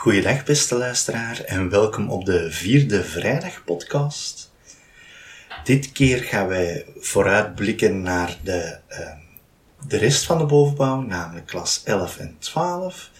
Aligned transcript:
Goeiedag 0.00 0.44
beste 0.44 0.74
luisteraar 0.74 1.40
en 1.40 1.70
welkom 1.70 2.10
op 2.10 2.24
de 2.24 2.50
vierde 2.52 3.04
vrijdag 3.04 3.64
podcast. 3.64 4.52
Dit 5.64 5.92
keer 5.92 6.18
gaan 6.18 6.46
wij 6.46 6.86
vooruitblikken 6.96 8.02
naar 8.02 8.38
de, 8.42 8.78
uh, 8.90 9.12
de 9.88 9.96
rest 9.96 10.24
van 10.24 10.38
de 10.38 10.46
bovenbouw, 10.46 11.00
namelijk 11.00 11.46
klas 11.46 11.82
11 11.84 12.18
en 12.18 12.36
12. 12.38 13.10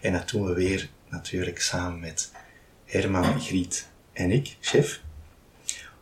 En 0.00 0.12
dat 0.12 0.28
doen 0.28 0.44
we 0.44 0.52
weer 0.52 0.88
natuurlijk 1.08 1.60
samen 1.60 2.00
met 2.00 2.32
Herman, 2.84 3.40
Griet 3.40 3.88
en 4.12 4.30
ik, 4.30 4.56
chef. 4.60 5.00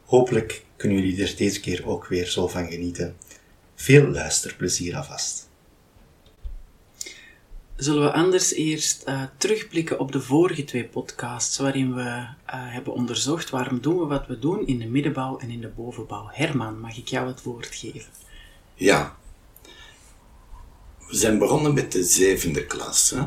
Hopelijk 0.04 0.64
kunnen 0.76 0.98
jullie 0.98 1.23
er 1.23 1.37
deze 1.37 1.60
keer 1.60 1.87
ook 1.87 2.06
weer 2.06 2.26
zo 2.26 2.48
van 2.48 2.68
genieten. 2.70 3.16
Veel 3.74 4.06
luisterplezier 4.06 4.96
alvast. 4.96 5.48
Zullen 7.76 8.02
we 8.02 8.12
anders 8.12 8.52
eerst 8.52 9.04
uh, 9.08 9.22
terugblikken 9.38 9.98
op 9.98 10.12
de 10.12 10.20
vorige 10.20 10.64
twee 10.64 10.84
podcasts, 10.84 11.58
waarin 11.58 11.94
we 11.94 12.00
uh, 12.00 12.28
hebben 12.46 12.92
onderzocht 12.92 13.50
waarom 13.50 13.80
doen 13.80 13.98
we 13.98 14.06
wat 14.06 14.26
we 14.26 14.38
doen 14.38 14.66
in 14.66 14.78
de 14.78 14.86
middenbouw 14.86 15.38
en 15.38 15.50
in 15.50 15.60
de 15.60 15.68
bovenbouw. 15.68 16.28
Herman, 16.32 16.80
mag 16.80 16.96
ik 16.96 17.08
jou 17.08 17.26
het 17.26 17.42
woord 17.42 17.66
geven? 17.66 18.10
Ja. 18.74 19.16
We 21.08 21.16
zijn 21.16 21.38
begonnen 21.38 21.74
met 21.74 21.92
de 21.92 22.04
zevende 22.04 22.66
klas. 22.66 23.10
Hè? 23.10 23.22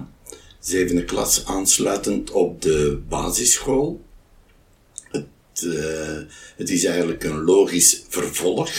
Zevende 0.59 1.05
klas 1.05 1.45
aansluitend 1.45 2.31
op 2.31 2.61
de 2.61 3.01
basisschool. 3.07 4.01
Het, 5.11 5.27
uh, 5.63 6.17
het 6.55 6.69
is 6.69 6.85
eigenlijk 6.85 7.23
een 7.23 7.41
logisch 7.43 8.03
vervolg 8.07 8.71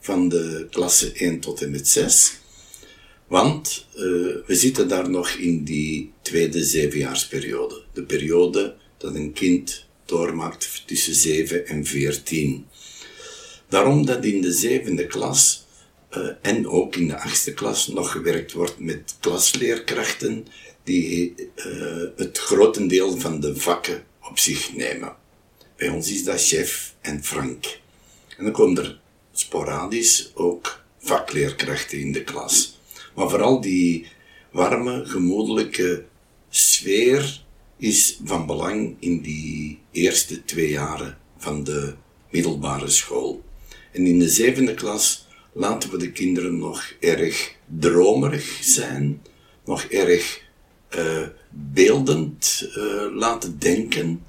van 0.00 0.28
de 0.28 0.66
klasse 0.70 1.12
1 1.12 1.40
tot 1.40 1.62
en 1.62 1.70
met 1.70 1.88
6. 1.88 2.40
Want 3.32 3.86
uh, 3.94 4.00
we 4.46 4.54
zitten 4.54 4.88
daar 4.88 5.10
nog 5.10 5.30
in 5.30 5.64
die 5.64 6.12
tweede 6.22 6.64
zevenjaarsperiode. 6.64 7.82
De 7.92 8.02
periode 8.02 8.76
dat 8.98 9.14
een 9.14 9.32
kind 9.32 9.86
doormaakt 10.04 10.82
tussen 10.86 11.14
7 11.14 11.66
en 11.66 11.84
14. 11.86 12.66
Daarom 13.68 14.06
dat 14.06 14.24
in 14.24 14.40
de 14.40 14.52
zevende 14.52 15.06
klas 15.06 15.66
uh, 16.16 16.28
en 16.42 16.68
ook 16.68 16.96
in 16.96 17.08
de 17.08 17.18
achtste 17.18 17.54
klas 17.54 17.86
nog 17.88 18.12
gewerkt 18.12 18.52
wordt 18.52 18.78
met 18.78 19.16
klasleerkrachten 19.20 20.46
die 20.84 21.34
uh, 21.56 22.04
het 22.16 22.38
grotendeel 22.38 23.18
van 23.18 23.40
de 23.40 23.56
vakken 23.56 24.04
op 24.30 24.38
zich 24.38 24.74
nemen. 24.74 25.16
Bij 25.76 25.88
ons 25.88 26.10
is 26.10 26.24
dat 26.24 26.46
chef 26.46 26.94
en 27.00 27.24
Frank. 27.24 27.78
En 28.36 28.44
dan 28.44 28.52
komen 28.52 28.84
er 28.84 29.00
sporadisch 29.32 30.30
ook 30.34 30.84
vakleerkrachten 30.98 31.98
in 31.98 32.12
de 32.12 32.24
klas. 32.24 32.80
Maar 33.14 33.28
vooral 33.28 33.60
die 33.60 34.06
warme, 34.50 35.04
gemoedelijke 35.04 36.04
sfeer 36.48 37.44
is 37.76 38.20
van 38.24 38.46
belang 38.46 38.96
in 38.98 39.20
die 39.20 39.78
eerste 39.90 40.44
twee 40.44 40.70
jaren 40.70 41.18
van 41.36 41.64
de 41.64 41.94
middelbare 42.30 42.88
school. 42.88 43.44
En 43.92 44.06
in 44.06 44.18
de 44.18 44.28
zevende 44.28 44.74
klas 44.74 45.26
laten 45.52 45.90
we 45.90 45.98
de 45.98 46.12
kinderen 46.12 46.58
nog 46.58 46.94
erg 47.00 47.56
dromerig 47.78 48.58
zijn, 48.60 49.22
nog 49.64 49.82
erg 49.82 50.42
uh, 50.96 51.26
beeldend 51.50 52.68
uh, 52.76 53.16
laten 53.16 53.58
denken, 53.58 54.24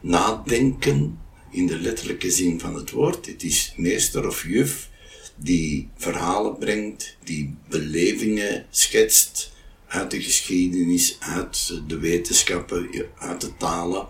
nadenken, 0.00 1.18
in 1.50 1.66
de 1.66 1.78
letterlijke 1.78 2.30
zin 2.30 2.60
van 2.60 2.74
het 2.74 2.90
woord. 2.90 3.26
Het 3.26 3.42
is 3.42 3.74
meester 3.76 4.26
of 4.26 4.46
juf 4.46 4.90
die 5.36 5.88
verhalen 5.96 6.58
brengt, 6.58 7.16
die 7.24 7.56
belevingen 7.68 8.66
schetst 8.70 9.52
uit 9.86 10.10
de 10.10 10.22
geschiedenis, 10.22 11.16
uit 11.20 11.80
de 11.86 11.98
wetenschappen, 11.98 12.88
uit 13.18 13.40
de 13.40 13.56
talen. 13.56 14.06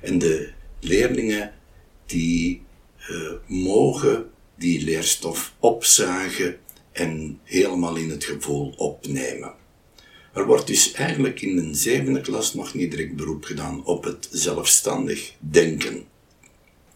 En 0.00 0.18
de 0.18 0.50
leerlingen 0.80 1.54
die 2.06 2.62
uh, 3.10 3.32
mogen 3.46 4.30
die 4.56 4.84
leerstof 4.84 5.54
opzagen 5.58 6.58
en 6.92 7.40
helemaal 7.42 7.96
in 7.96 8.10
het 8.10 8.24
gevoel 8.24 8.74
opnemen. 8.76 9.54
Er 10.34 10.46
wordt 10.46 10.66
dus 10.66 10.92
eigenlijk 10.92 11.40
in 11.40 11.56
de 11.56 11.74
zevende 11.74 12.20
klas 12.20 12.54
nog 12.54 12.74
niet 12.74 12.90
direct 12.90 13.16
beroep 13.16 13.44
gedaan 13.44 13.84
op 13.84 14.04
het 14.04 14.28
zelfstandig 14.30 15.32
denken. 15.38 16.04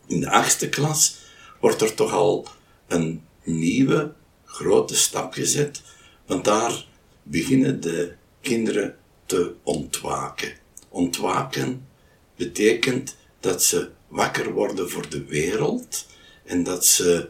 In 0.06 0.20
de 0.20 0.30
achtste 0.30 0.68
klas 0.68 1.16
wordt 1.60 1.80
er 1.80 1.94
toch 1.94 2.12
al 2.12 2.46
een 2.86 3.22
nieuwe 3.44 4.12
grote 4.44 4.96
stap 4.96 5.32
gezet, 5.32 5.82
want 6.26 6.44
daar 6.44 6.86
beginnen 7.22 7.80
de 7.80 8.12
kinderen 8.40 8.96
te 9.26 9.54
ontwaken. 9.62 10.52
Ontwaken 10.88 11.86
betekent 12.36 13.16
dat 13.40 13.64
ze 13.64 13.88
wakker 14.08 14.52
worden 14.52 14.90
voor 14.90 15.08
de 15.08 15.24
wereld 15.24 16.06
en 16.44 16.62
dat 16.62 16.86
ze 16.86 17.28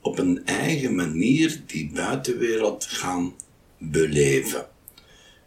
op 0.00 0.18
een 0.18 0.44
eigen 0.44 0.94
manier 0.94 1.62
die 1.66 1.90
buitenwereld 1.92 2.84
gaan 2.84 3.34
beleven. 3.78 4.68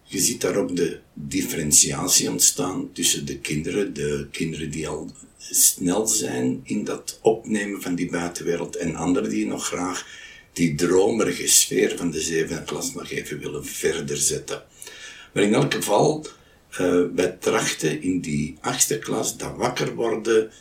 Je 0.03 0.19
ziet 0.19 0.41
daar 0.41 0.56
ook 0.56 0.75
de 0.75 1.00
differentiatie 1.13 2.29
ontstaan 2.29 2.91
tussen 2.94 3.25
de 3.25 3.39
kinderen, 3.39 3.94
de 3.94 4.28
kinderen 4.31 4.72
die 4.72 4.88
al 4.88 5.12
snel 5.39 6.07
zijn 6.07 6.61
in 6.63 6.83
dat 6.83 7.19
opnemen 7.22 7.81
van 7.81 7.95
die 7.95 8.09
buitenwereld 8.09 8.75
en 8.75 8.95
anderen 8.95 9.29
die 9.29 9.45
nog 9.45 9.66
graag 9.66 10.05
die 10.53 10.75
dromerige 10.75 11.47
sfeer 11.47 11.97
van 11.97 12.11
de 12.11 12.22
zevende 12.22 12.63
klas 12.63 12.94
nog 12.94 13.09
even 13.09 13.39
willen 13.39 13.66
verder 13.66 14.17
zetten. 14.17 14.63
Maar 15.33 15.44
in 15.44 15.53
elk 15.53 15.73
geval, 15.73 16.25
uh, 16.72 17.01
wij 17.16 17.38
trachten 17.39 18.01
in 18.01 18.19
die 18.19 18.57
achtste 18.61 19.00
klas 19.00 19.38
dat 19.38 19.55
wakker 19.55 19.95
worden 19.95 20.51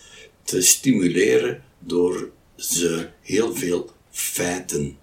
te 0.43 0.61
stimuleren 0.61 1.63
door 1.79 2.31
ze 2.57 3.09
heel 3.23 3.55
veel 3.55 3.91
feiten 4.11 4.99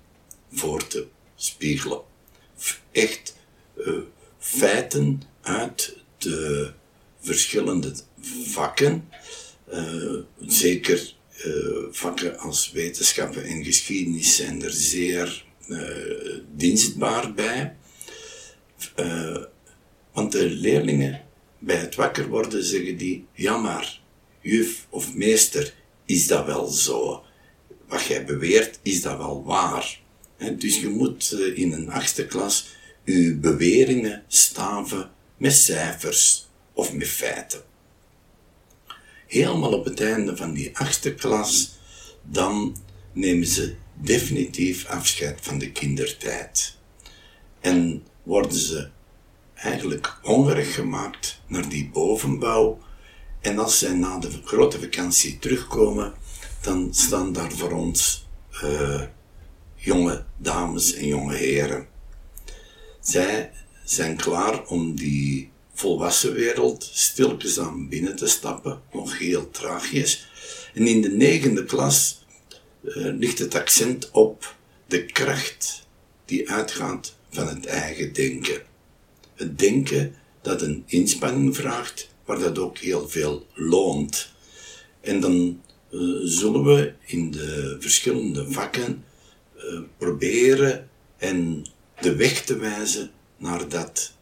voor 0.52 0.88
te 0.88 1.08
spiegelen. 1.36 2.02
Echt 2.92 3.36
uh, 3.78 3.94
feiten 4.40 5.22
uit 5.42 5.98
de 6.18 6.72
verschillende 7.22 7.94
vakken, 8.46 9.10
zeker 10.46 11.14
uh, 11.46 11.86
vakken 11.92 12.38
als 12.38 12.72
wetenschappen 12.72 13.44
en 13.44 13.64
geschiedenis 13.64 14.36
zijn 14.36 14.64
er 14.64 14.72
zeer 14.72 15.46
uh, 15.68 16.40
dienstbaar 16.56 17.34
bij. 17.34 17.76
want 20.14 20.32
de 20.32 20.50
leerlingen 20.50 21.22
bij 21.60 21.76
het 21.76 21.96
wakker 21.96 22.28
worden 22.28 22.64
zeggen 22.64 22.98
die, 22.98 23.26
ja 23.34 23.58
maar, 23.58 24.02
juf 24.42 24.88
of 24.90 25.14
meester, 25.14 25.74
is 26.06 26.28
dat 26.28 26.46
wel 26.46 26.68
zo? 26.68 27.24
Wat 27.88 28.04
jij 28.04 28.26
beweert, 28.26 28.80
is 28.82 29.02
dat 29.02 29.18
wel 29.18 29.44
waar? 29.44 30.00
dus 30.58 30.80
je 30.80 30.90
moet 30.90 31.32
in 31.32 31.72
een 31.72 31.90
achtste 31.90 32.26
klas 32.26 32.68
uw 33.06 33.40
beweringen 33.40 34.24
staven 34.28 35.12
met 35.38 35.54
cijfers 35.54 36.48
of 36.74 36.94
met 36.94 37.08
feiten. 37.08 37.62
Helemaal 39.36 39.74
op 39.74 39.86
het 39.86 40.02
einde 40.02 40.38
van 40.38 40.54
die 40.54 40.78
achtste 40.78 41.14
klas, 41.14 41.78
dan 42.22 42.76
nemen 43.12 43.48
ze 43.48 43.76
definitief 43.94 44.86
afscheid 44.86 45.40
van 45.42 45.58
de 45.58 45.72
kindertijd. 45.72 46.78
En 47.60 48.04
worden 48.24 48.58
ze 48.60 48.90
eigenlijk 49.54 50.20
hongerig 50.22 50.74
gemaakt 50.74 51.42
naar 51.48 51.70
die 51.70 51.90
bovenbouw. 51.90 52.80
En 53.42 53.60
als 53.60 53.80
zij 53.80 53.94
na 53.94 54.20
de 54.20 54.30
grote 54.44 54.80
vakantie 54.80 55.40
terugkomen, 55.40 56.14
dan 56.62 56.94
staan 56.94 57.34
daar 57.34 57.52
voor 57.52 57.72
ons 57.72 58.28
uh, 58.64 59.02
jonge 59.76 60.26
dames 60.38 60.94
en 60.94 61.08
jonge 61.08 61.36
heren 61.36 61.88
zij 63.06 63.52
zijn 63.84 64.16
klaar 64.16 64.66
om 64.66 64.96
die 64.96 65.52
volwassen 65.76 66.34
wereld 66.34 66.90
stilletjes 66.94 67.60
aan 67.60 67.90
binnen 67.90 68.16
te 68.16 68.28
stappen, 68.28 68.82
nog 68.92 69.18
heel 69.18 69.52
traagjes. 69.52 70.28
En 70.74 70.88
in 70.88 71.02
de 71.02 71.10
negende 71.10 71.66
klas 71.66 72.26
uh, 72.84 72.94
ligt 72.94 73.40
het 73.40 73.56
accent 73.56 74.12
op 74.12 74.56
de 74.88 75.06
kracht 75.06 75.88
die 76.26 76.52
uitgaat 76.52 77.16
van 77.30 77.48
het 77.48 77.66
eigen 77.66 78.14
denken. 78.14 78.62
Het 79.36 79.60
denken 79.60 80.16
dat 80.42 80.62
een 80.62 80.84
inspanning 80.86 81.56
vraagt, 81.56 82.10
maar 82.26 82.40
dat 82.40 82.58
ook 82.58 82.78
heel 82.78 83.10
veel 83.10 83.48
loont. 83.54 84.34
En 85.02 85.20
dan 85.20 85.62
uh, 85.90 86.20
zullen 86.24 86.64
we 86.64 86.94
in 87.06 87.32
de 87.32 87.78
verschillende 87.80 88.52
vakken 88.52 89.04
uh, 89.58 89.80
proberen 89.98 90.90
en 91.18 91.66
de 92.02 92.16
weg 92.16 92.44
te 92.44 92.58
wijzen 92.58 93.12
naar 93.38 93.70
dat 93.70 94.14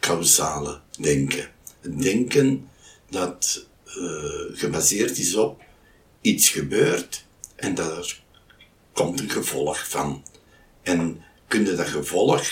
causale 0.00 0.80
denken. 1.00 1.48
Het 1.80 2.02
denken 2.02 2.68
dat 3.10 3.66
uh, 3.86 4.58
gebaseerd 4.58 5.18
is 5.18 5.34
op 5.34 5.62
iets 6.20 6.48
gebeurt 6.48 7.24
en 7.56 7.74
daar 7.74 8.22
komt 8.92 9.20
een 9.20 9.30
gevolg 9.30 9.88
van. 9.88 10.24
En 10.82 11.24
kun 11.48 11.64
je 11.64 11.74
dat 11.74 11.88
gevolg 11.88 12.50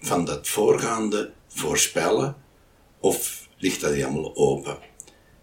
van 0.00 0.24
dat 0.24 0.48
voorgaande 0.48 1.32
voorspellen 1.48 2.36
of 3.00 3.48
ligt 3.58 3.80
dat 3.80 3.92
helemaal 3.92 4.36
open. 4.36 4.78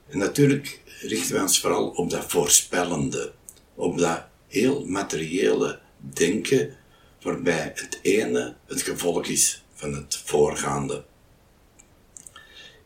En 0.07 0.17
natuurlijk 0.17 0.81
richten 1.01 1.33
wij 1.33 1.41
ons 1.41 1.59
vooral 1.59 1.89
op 1.89 2.09
dat 2.09 2.25
voorspellende, 2.27 3.33
op 3.75 3.97
dat 3.97 4.25
heel 4.47 4.85
materiële 4.85 5.79
denken, 5.97 6.77
waarbij 7.21 7.71
het 7.75 7.99
ene 8.01 8.55
het 8.65 8.81
gevolg 8.81 9.25
is 9.25 9.63
van 9.73 9.93
het 9.93 10.21
voorgaande. 10.25 11.05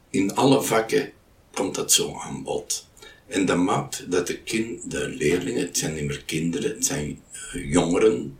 In 0.09 0.35
alle 0.35 0.61
vakken 0.61 1.11
komt 1.53 1.75
dat 1.75 1.91
zo 1.91 2.15
aan 2.17 2.43
bod. 2.43 2.87
En 3.27 3.45
dat 3.45 3.57
maakt 3.57 4.11
dat 4.11 4.27
de, 4.27 4.39
kind, 4.39 4.91
de 4.91 5.07
leerlingen, 5.07 5.61
het 5.61 5.77
zijn 5.77 5.93
niet 5.93 6.05
meer 6.05 6.23
kinderen, 6.23 6.69
het 6.69 6.85
zijn 6.85 7.21
eh, 7.31 7.71
jongeren, 7.71 8.37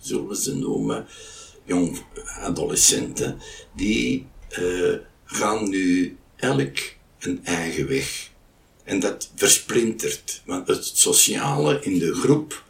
zullen 0.00 0.28
we 0.28 0.36
ze 0.36 0.56
noemen, 0.56 1.06
jong 1.64 2.02
adolescenten, 2.40 3.38
die 3.74 4.26
uh, 4.58 4.96
gaan 5.24 5.68
nu 5.68 6.16
elk 6.36 6.78
een 7.18 7.44
eigen 7.44 7.88
weg. 7.88 8.30
En 8.84 9.00
dat 9.00 9.30
versplintert, 9.34 10.42
want 10.44 10.66
het 10.68 10.84
sociale 10.84 11.80
in 11.82 11.98
de 11.98 12.14
groep 12.14 12.64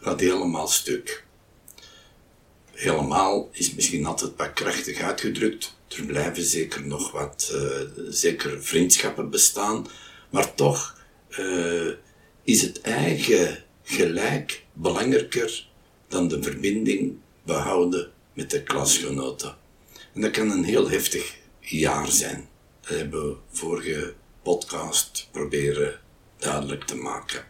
gaat 0.00 0.20
helemaal 0.20 0.68
stuk. 0.68 1.24
Helemaal 2.72 3.48
is 3.52 3.74
misschien 3.74 4.06
altijd 4.06 4.32
wat 4.36 4.52
krachtig 4.52 5.00
uitgedrukt. 5.00 5.76
Er 5.96 6.04
blijven 6.04 6.42
zeker 6.42 6.86
nog 6.86 7.10
wat, 7.10 7.52
uh, 7.54 7.80
zeker 8.08 8.62
vriendschappen 8.62 9.30
bestaan, 9.30 9.86
maar 10.30 10.54
toch 10.54 11.02
uh, 11.38 11.92
is 12.42 12.62
het 12.62 12.80
eigen 12.80 13.64
gelijk 13.82 14.64
belangrijker 14.72 15.66
dan 16.08 16.28
de 16.28 16.42
verbinding 16.42 17.16
behouden 17.42 18.10
met 18.32 18.50
de 18.50 18.62
klasgenoten. 18.62 19.56
En 20.14 20.20
dat 20.20 20.30
kan 20.30 20.50
een 20.50 20.64
heel 20.64 20.90
heftig 20.90 21.36
jaar 21.60 22.08
zijn. 22.10 22.48
Dat 22.80 22.98
hebben 22.98 23.28
we 23.28 23.36
vorige 23.50 24.14
podcast 24.42 25.28
proberen 25.32 26.00
duidelijk 26.38 26.84
te 26.84 26.96
maken. 26.96 27.44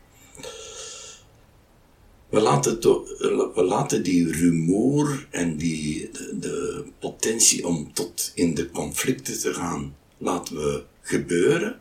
We 2.28 2.40
laten, 2.40 2.80
we 3.54 3.64
laten 3.68 4.02
die 4.02 4.32
rumoer 4.32 5.26
en 5.30 5.56
die, 5.56 6.10
de, 6.10 6.38
de, 6.38 6.84
potentie 6.98 7.66
om 7.66 7.92
tot 7.92 8.32
in 8.34 8.54
de 8.54 8.70
conflicten 8.70 9.40
te 9.40 9.54
gaan, 9.54 9.96
laten 10.18 10.56
we 10.56 10.84
gebeuren. 11.00 11.80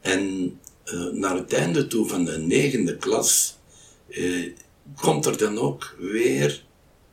En 0.00 0.58
uh, 0.84 1.12
naar 1.12 1.36
het 1.36 1.52
einde 1.52 1.86
toe 1.86 2.08
van 2.08 2.24
de 2.24 2.38
negende 2.38 2.96
klas 2.96 3.58
uh, 4.08 4.52
komt 5.00 5.26
er 5.26 5.38
dan 5.38 5.58
ook 5.58 5.96
weer 5.98 6.64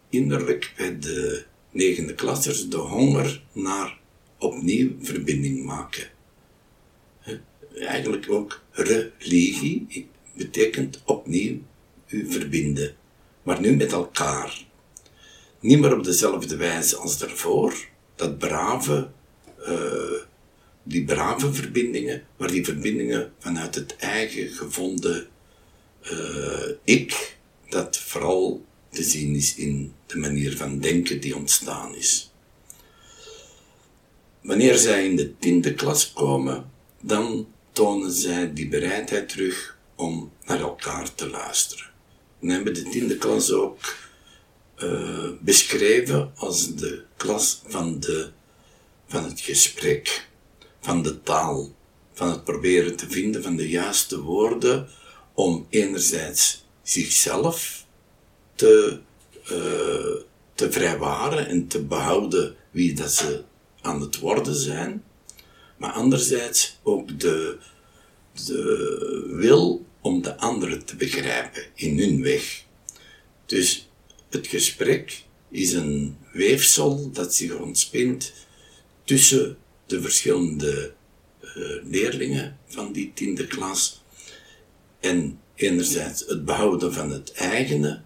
innerlijk 0.10 0.74
bij 0.78 1.00
de 1.00 1.45
negende 1.72 2.13
klassers 2.13 2.69
de 2.69 2.78
honger 2.78 3.44
naar 3.51 4.00
opnieuw 4.38 4.92
verbinding 5.01 5.66
maken. 5.66 6.10
Eigenlijk 7.75 8.30
ook 8.30 8.62
religie 8.72 10.07
betekent 10.34 11.01
opnieuw 11.06 11.60
u 12.07 12.31
verbinden, 12.31 12.95
maar 13.44 13.62
nu 13.62 13.75
met 13.75 13.92
elkaar. 13.92 14.65
Niet 15.59 15.80
meer 15.80 15.98
op 15.98 16.04
dezelfde 16.04 16.56
wijze 16.56 16.95
als 16.95 17.18
daarvoor, 17.18 17.75
dat 18.15 18.38
brave, 18.38 19.09
uh, 19.68 20.21
die 20.83 21.06
brave 21.06 21.54
verbindingen, 21.54 22.24
maar 22.38 22.51
die 22.51 22.65
verbindingen 22.65 23.31
vanuit 23.39 23.75
het 23.75 23.95
eigen 23.95 24.50
gevonden 24.50 25.27
uh, 26.12 26.69
ik, 26.83 27.38
dat 27.69 27.98
vooral 27.98 28.65
te 28.89 29.03
zien 29.03 29.36
is 29.36 29.56
in 29.56 29.94
de 30.06 30.18
manier 30.18 30.57
van 30.57 30.80
denken 30.80 31.21
die 31.21 31.36
ontstaan 31.36 31.95
is. 31.95 32.31
Wanneer 34.42 34.77
zij 34.77 35.06
in 35.06 35.15
de 35.15 35.38
tiende 35.38 35.74
klas 35.74 36.13
komen, 36.13 36.71
dan 37.01 37.48
tonen 37.71 38.12
zij 38.12 38.53
die 38.53 38.68
bereidheid 38.68 39.30
terug 39.30 39.77
om 39.95 40.31
naar 40.45 40.60
elkaar 40.60 41.15
te 41.15 41.30
luisteren. 41.30 41.86
We 42.39 42.51
hebben 42.51 42.74
de 42.74 42.84
tiende 42.84 43.18
klas 43.18 43.51
ook 43.51 43.95
uh, 44.84 45.30
beschreven 45.39 46.31
als 46.36 46.75
de 46.75 47.04
klas 47.18 47.62
van, 47.66 48.00
de, 48.00 48.30
van 49.07 49.24
het 49.24 49.42
gesprek, 49.42 50.28
van 50.80 51.04
de 51.04 51.24
taal, 51.24 51.75
van 52.13 52.30
het 52.30 52.44
proberen 52.44 52.95
te 52.95 53.10
vinden 53.10 53.44
van 53.44 53.56
de 53.56 53.69
juiste 53.69 54.22
woorden 54.22 54.88
om 55.34 55.68
enerzijds 55.69 56.66
zichzelf 56.81 57.86
te, 58.56 59.00
uh, 59.44 60.24
te 60.54 60.72
vrijwaren 60.72 61.48
en 61.48 61.68
te 61.68 61.84
behouden 61.84 62.56
wie 62.72 62.94
dat 62.94 63.12
ze 63.12 63.44
aan 63.81 64.01
het 64.01 64.19
worden 64.19 64.56
zijn, 64.56 65.04
maar 65.78 65.92
anderzijds 65.92 66.80
ook 66.84 67.19
de, 67.19 67.57
de 68.45 69.30
wil 69.30 69.86
om 70.07 70.21
de 70.21 70.38
anderen 70.38 70.86
te 70.86 70.95
begrijpen 70.95 71.63
in 71.74 72.00
hun 72.00 72.21
weg. 72.21 72.63
Dus 73.45 73.89
het 74.30 74.48
gesprek 74.48 75.24
is 75.50 75.74
een 75.74 76.18
weefsel 76.33 77.12
dat 77.12 77.36
zich 77.36 77.56
ontspint 77.56 78.33
tussen 79.04 79.57
de 79.86 80.01
verschillende 80.01 80.94
uh, 81.42 81.51
leerlingen 81.83 82.57
van 82.68 82.92
die 82.92 83.12
tiende 83.13 83.48
klas 83.48 84.04
en 85.00 85.39
enerzijds 85.56 86.25
het 86.27 86.45
behouden 86.45 86.94
van 86.94 87.12
het 87.12 87.31
eigene, 87.31 88.01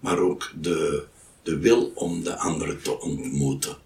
maar 0.00 0.18
ook 0.18 0.52
de, 0.60 1.04
de 1.42 1.58
wil 1.58 1.92
om 1.94 2.22
de 2.22 2.36
anderen 2.36 2.82
te 2.82 3.00
ontmoeten. 3.00 3.76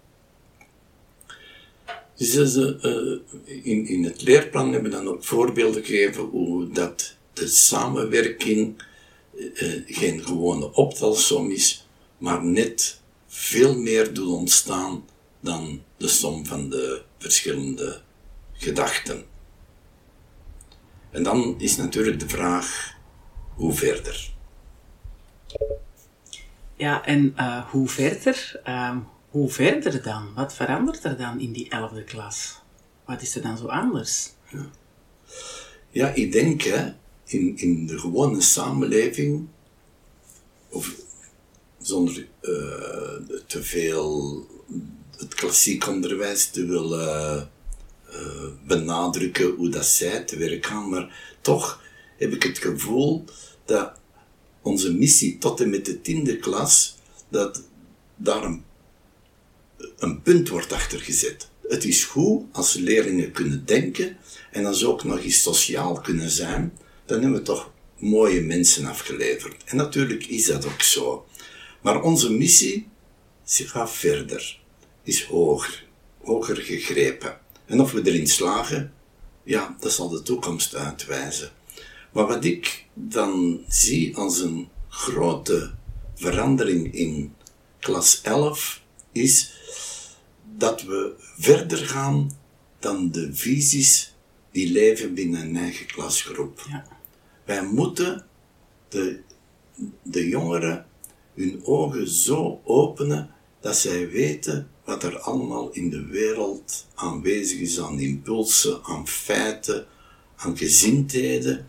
Uh, 2.19 3.17
in, 3.45 3.87
in 3.87 4.03
het 4.03 4.21
leerplan 4.21 4.73
hebben 4.73 4.91
we 4.91 4.97
dan 4.97 5.07
ook 5.07 5.23
voorbeelden 5.23 5.83
gegeven 5.83 6.23
hoe 6.23 6.71
dat 6.71 7.15
de 7.35 7.47
samenwerking 7.47 8.83
uh, 9.33 9.83
geen 9.85 10.23
gewone 10.23 10.73
optelsom 10.73 11.51
is, 11.51 11.87
maar 12.17 12.45
net 12.45 13.01
veel 13.27 13.79
meer 13.79 14.13
doet 14.13 14.33
ontstaan 14.33 15.05
dan 15.39 15.83
de 15.97 16.07
som 16.07 16.45
van 16.45 16.69
de 16.69 17.03
verschillende 17.17 18.01
gedachten. 18.53 19.25
En 21.11 21.23
dan 21.23 21.55
is 21.57 21.75
natuurlijk 21.75 22.19
de 22.19 22.29
vraag, 22.29 22.95
hoe 23.55 23.73
verder? 23.73 24.33
Ja, 26.75 27.05
en 27.05 27.33
uh, 27.37 27.69
hoe 27.69 27.87
verder? 27.87 28.61
Uh, 28.67 28.97
hoe 29.29 29.49
verder 29.49 30.03
dan? 30.03 30.33
Wat 30.33 30.53
verandert 30.53 31.03
er 31.03 31.17
dan 31.17 31.39
in 31.39 31.51
die 31.51 31.69
elfde 31.69 32.03
klas? 32.03 32.61
Wat 33.05 33.21
is 33.21 33.35
er 33.35 33.41
dan 33.41 33.57
zo 33.57 33.67
anders? 33.67 34.29
Ja, 34.49 34.69
ja 35.89 36.07
ik 36.07 36.31
denk 36.31 36.61
hè, 36.61 36.93
in, 37.25 37.57
in 37.57 37.85
de 37.87 37.99
gewone 37.99 38.41
samenleving, 38.41 39.47
of 40.69 40.95
zonder 41.81 42.27
uh, 42.41 43.39
te 43.47 43.63
veel 43.63 44.45
het 45.17 45.33
klassiek 45.33 45.87
onderwijs 45.87 46.49
te 46.49 46.65
willen 46.65 47.49
uh, 48.09 48.47
benadrukken 48.67 49.55
hoe 49.55 49.69
dat 49.69 49.85
zij 49.85 50.23
te 50.23 50.37
werk 50.37 50.65
gaan, 50.65 50.89
maar 50.89 51.37
toch 51.41 51.81
heb 52.17 52.33
ik 52.33 52.43
het 52.43 52.57
gevoel 52.57 53.23
dat 53.65 53.91
onze 54.61 54.93
missie 54.93 55.37
tot 55.37 55.61
en 55.61 55.69
met 55.69 55.85
de 55.85 56.01
tiende 56.01 56.37
klas, 56.37 56.95
dat 57.29 57.63
daar 58.15 58.43
een, 58.43 58.63
een 59.97 60.21
punt 60.21 60.49
wordt 60.49 60.73
achter 60.73 60.99
gezet. 60.99 61.49
Het 61.67 61.83
is 61.83 62.03
goed 62.03 62.43
als 62.51 62.73
leerlingen 62.73 63.31
kunnen 63.31 63.65
denken 63.65 64.17
en 64.51 64.65
als 64.65 64.79
ze 64.79 64.87
ook 64.87 65.03
nog 65.03 65.23
eens 65.23 65.41
sociaal 65.41 66.01
kunnen 66.01 66.29
zijn, 66.29 66.77
dan 67.05 67.21
hebben 67.21 67.39
we 67.39 67.45
toch 67.45 67.71
mooie 67.97 68.41
mensen 68.41 68.85
afgeleverd. 68.85 69.63
En 69.63 69.77
natuurlijk 69.77 70.25
is 70.25 70.45
dat 70.45 70.65
ook 70.65 70.81
zo. 70.81 71.25
Maar 71.81 72.01
onze 72.01 72.31
missie 72.31 72.87
gaat 73.45 73.91
verder, 73.91 74.59
is 75.03 75.23
hoger, 75.23 75.85
hoger 76.21 76.55
gegrepen. 76.55 77.39
En 77.65 77.81
of 77.81 77.91
we 77.91 78.01
erin 78.03 78.27
slagen, 78.27 78.93
ja, 79.43 79.75
dat 79.79 79.91
zal 79.91 80.09
de 80.09 80.21
toekomst 80.21 80.75
uitwijzen. 80.75 81.49
Maar 82.11 82.27
wat 82.27 82.45
ik 82.45 82.85
dan 82.93 83.63
zie 83.67 84.15
als 84.15 84.39
een 84.39 84.69
grote 84.89 85.73
verandering 86.15 86.93
in 86.93 87.33
klas 87.79 88.21
11 88.21 88.81
is 89.11 89.53
dat 90.57 90.83
we 90.83 91.13
verder 91.37 91.77
gaan 91.77 92.37
dan 92.79 93.11
de 93.11 93.33
visies 93.33 94.13
die 94.51 94.71
leven 94.71 95.13
binnen 95.13 95.41
een 95.41 95.57
eigen 95.57 95.85
klasgroep. 95.85 96.65
Ja. 96.69 96.94
Wij 97.45 97.63
moeten 97.63 98.25
de, 98.89 99.19
de 100.03 100.27
jongeren 100.27 100.85
hun 101.33 101.61
ogen 101.65 102.07
zo 102.07 102.61
openen 102.63 103.29
dat 103.59 103.77
zij 103.77 104.09
weten 104.09 104.69
wat 104.83 105.03
er 105.03 105.19
allemaal 105.19 105.71
in 105.71 105.89
de 105.89 106.05
wereld 106.05 106.87
aanwezig 106.95 107.59
is 107.59 107.79
aan 107.79 107.99
impulsen, 107.99 108.83
aan 108.83 109.07
feiten, 109.07 109.85
aan 110.35 110.57
gezindheden. 110.57 111.67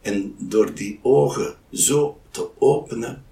En 0.00 0.34
door 0.38 0.74
die 0.74 0.98
ogen 1.02 1.56
zo 1.72 2.20
te 2.30 2.48
openen, 2.58 3.24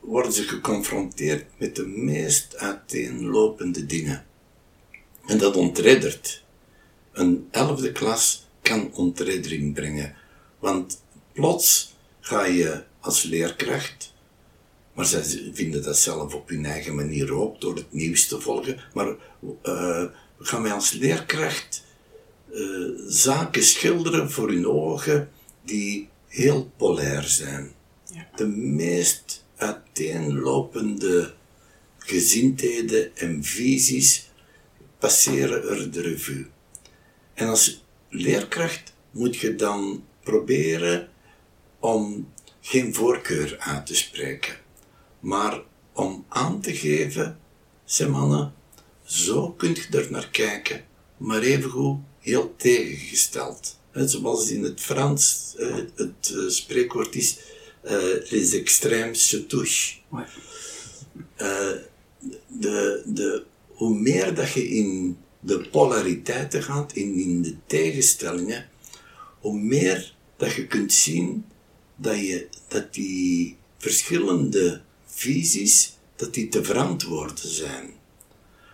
worden 0.00 0.32
ze 0.32 0.42
geconfronteerd 0.42 1.46
met 1.58 1.76
de 1.76 1.86
meest 1.86 2.56
uiteenlopende 2.56 3.86
dingen. 3.86 4.26
En 5.26 5.38
dat 5.38 5.56
ontreddert. 5.56 6.44
Een 7.12 7.48
elfde 7.50 7.92
klas 7.92 8.46
kan 8.62 8.92
ontreddering 8.92 9.74
brengen. 9.74 10.16
Want 10.64 11.02
plots 11.32 11.94
ga 12.20 12.44
je 12.44 12.82
als 13.00 13.22
leerkracht, 13.22 14.14
maar 14.94 15.04
zij 15.04 15.50
vinden 15.52 15.82
dat 15.82 15.96
zelf 15.96 16.34
op 16.34 16.48
hun 16.48 16.64
eigen 16.64 16.94
manier 16.94 17.32
ook, 17.32 17.60
door 17.60 17.74
het 17.74 17.92
nieuws 17.92 18.28
te 18.28 18.40
volgen, 18.40 18.80
maar 18.94 19.16
uh, 19.64 20.04
gaan 20.38 20.62
wij 20.62 20.72
als 20.72 20.92
leerkracht 20.92 21.84
uh, 22.52 22.88
zaken 23.06 23.62
schilderen 23.62 24.30
voor 24.30 24.48
hun 24.48 24.66
ogen 24.66 25.30
die 25.64 26.08
heel 26.26 26.72
polair 26.76 27.22
zijn. 27.22 27.72
Ja. 28.12 28.28
De 28.36 28.46
meest 28.46 29.44
uiteenlopende 29.56 31.34
gezindheden 31.98 33.16
en 33.16 33.44
visies 33.44 34.30
passeren 34.98 35.68
er 35.68 35.90
de 35.90 36.00
revue. 36.00 36.46
En 37.34 37.48
als 37.48 37.84
leerkracht 38.08 38.92
moet 39.10 39.36
je 39.36 39.54
dan 39.54 40.04
proberen 40.24 41.08
om 41.78 42.32
geen 42.60 42.94
voorkeur 42.94 43.56
uit 43.58 43.86
te 43.86 43.94
spreken, 43.94 44.56
maar 45.20 45.60
om 45.92 46.24
aan 46.28 46.60
te 46.60 46.74
geven, 46.74 47.38
zeg 47.84 48.08
mannen, 48.08 48.54
zo 49.04 49.50
kunt 49.50 49.76
je 49.76 49.98
er 49.98 50.10
naar 50.10 50.28
kijken, 50.30 50.84
maar 51.16 51.40
evengoed 51.40 51.98
heel 52.18 52.54
tegengesteld. 52.56 53.78
Zoals 53.92 54.50
in 54.50 54.62
het 54.62 54.80
Frans 54.80 55.54
eh, 55.58 55.74
het 55.94 56.32
eh, 56.34 56.48
spreekwoord 56.48 57.14
is, 57.14 57.38
eh, 57.82 58.30
les 58.30 58.52
extrêmes 58.52 59.28
se 59.28 59.46
touchent. 59.46 60.02
De, 62.46 63.02
de, 63.04 63.44
hoe 63.66 63.98
meer 63.98 64.34
dat 64.34 64.52
je 64.52 64.68
in 64.68 65.18
de 65.40 65.68
polariteiten 65.70 66.62
gaat, 66.62 66.92
in, 66.92 67.14
in 67.14 67.42
de 67.42 67.56
tegenstellingen, 67.66 68.68
hoe 69.40 69.58
meer 69.58 70.13
dat 70.44 70.54
je 70.54 70.66
kunt 70.66 70.92
zien 70.92 71.44
dat, 71.96 72.18
je, 72.18 72.48
dat 72.68 72.94
die 72.94 73.56
verschillende 73.78 74.82
visies, 75.06 75.96
dat 76.16 76.34
die 76.34 76.48
te 76.48 76.64
verantwoorden 76.64 77.48
zijn. 77.48 77.90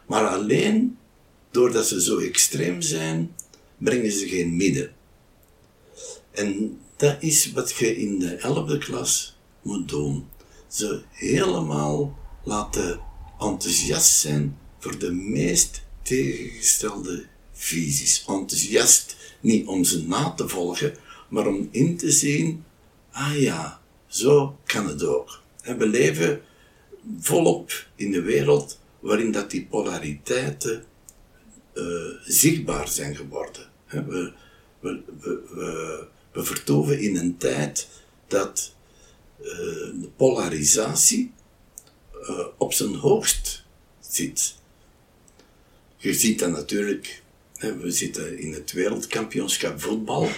Maar 0.06 0.26
alleen 0.26 0.98
doordat 1.50 1.86
ze 1.86 2.02
zo 2.02 2.18
extreem 2.18 2.80
zijn, 2.82 3.34
brengen 3.78 4.12
ze 4.12 4.28
geen 4.28 4.56
midden. 4.56 4.92
En 6.30 6.78
dat 6.96 7.16
is 7.20 7.52
wat 7.52 7.72
je 7.72 7.96
in 7.96 8.18
de 8.18 8.34
elfde 8.34 8.78
klas 8.78 9.36
moet 9.62 9.88
doen. 9.88 10.28
Ze 10.68 11.02
helemaal 11.10 12.18
laten 12.44 13.00
enthousiast 13.38 14.18
zijn 14.18 14.58
voor 14.78 14.98
de 14.98 15.12
meest 15.12 15.82
tegengestelde 16.02 17.26
visies. 17.52 18.24
Enthousiast 18.26 19.16
niet 19.40 19.66
om 19.66 19.84
ze 19.84 20.06
na 20.06 20.30
te 20.30 20.48
volgen, 20.48 20.94
maar 21.30 21.46
om 21.46 21.68
in 21.70 21.96
te 21.96 22.10
zien, 22.10 22.64
ah 23.10 23.40
ja, 23.40 23.80
zo 24.06 24.58
kan 24.64 24.86
het 24.86 25.02
ook. 25.02 25.42
We 25.62 25.86
leven 25.86 26.40
volop 27.20 27.86
in 27.94 28.10
de 28.10 28.22
wereld 28.22 28.80
waarin 29.00 29.32
dat 29.32 29.50
die 29.50 29.66
polariteiten 29.66 30.84
uh, 31.74 31.84
zichtbaar 32.22 32.88
zijn 32.88 33.16
geworden. 33.16 33.68
We, 33.86 34.32
we, 34.80 35.02
we, 35.20 36.06
we, 36.32 36.44
vertoeven 36.44 37.00
in 37.00 37.16
een 37.16 37.36
tijd 37.36 37.88
dat 38.26 38.74
uh, 39.40 39.46
de 40.00 40.10
polarisatie 40.16 41.32
uh, 42.22 42.46
op 42.58 42.72
zijn 42.72 42.94
hoogst 42.94 43.64
zit. 44.00 44.54
Je 45.96 46.14
ziet 46.14 46.38
dat 46.38 46.50
natuurlijk, 46.50 47.19
we 47.60 47.90
zitten 47.90 48.38
in 48.38 48.52
het 48.52 48.72
wereldkampioenschap 48.72 49.80
voetbal. 49.80 50.28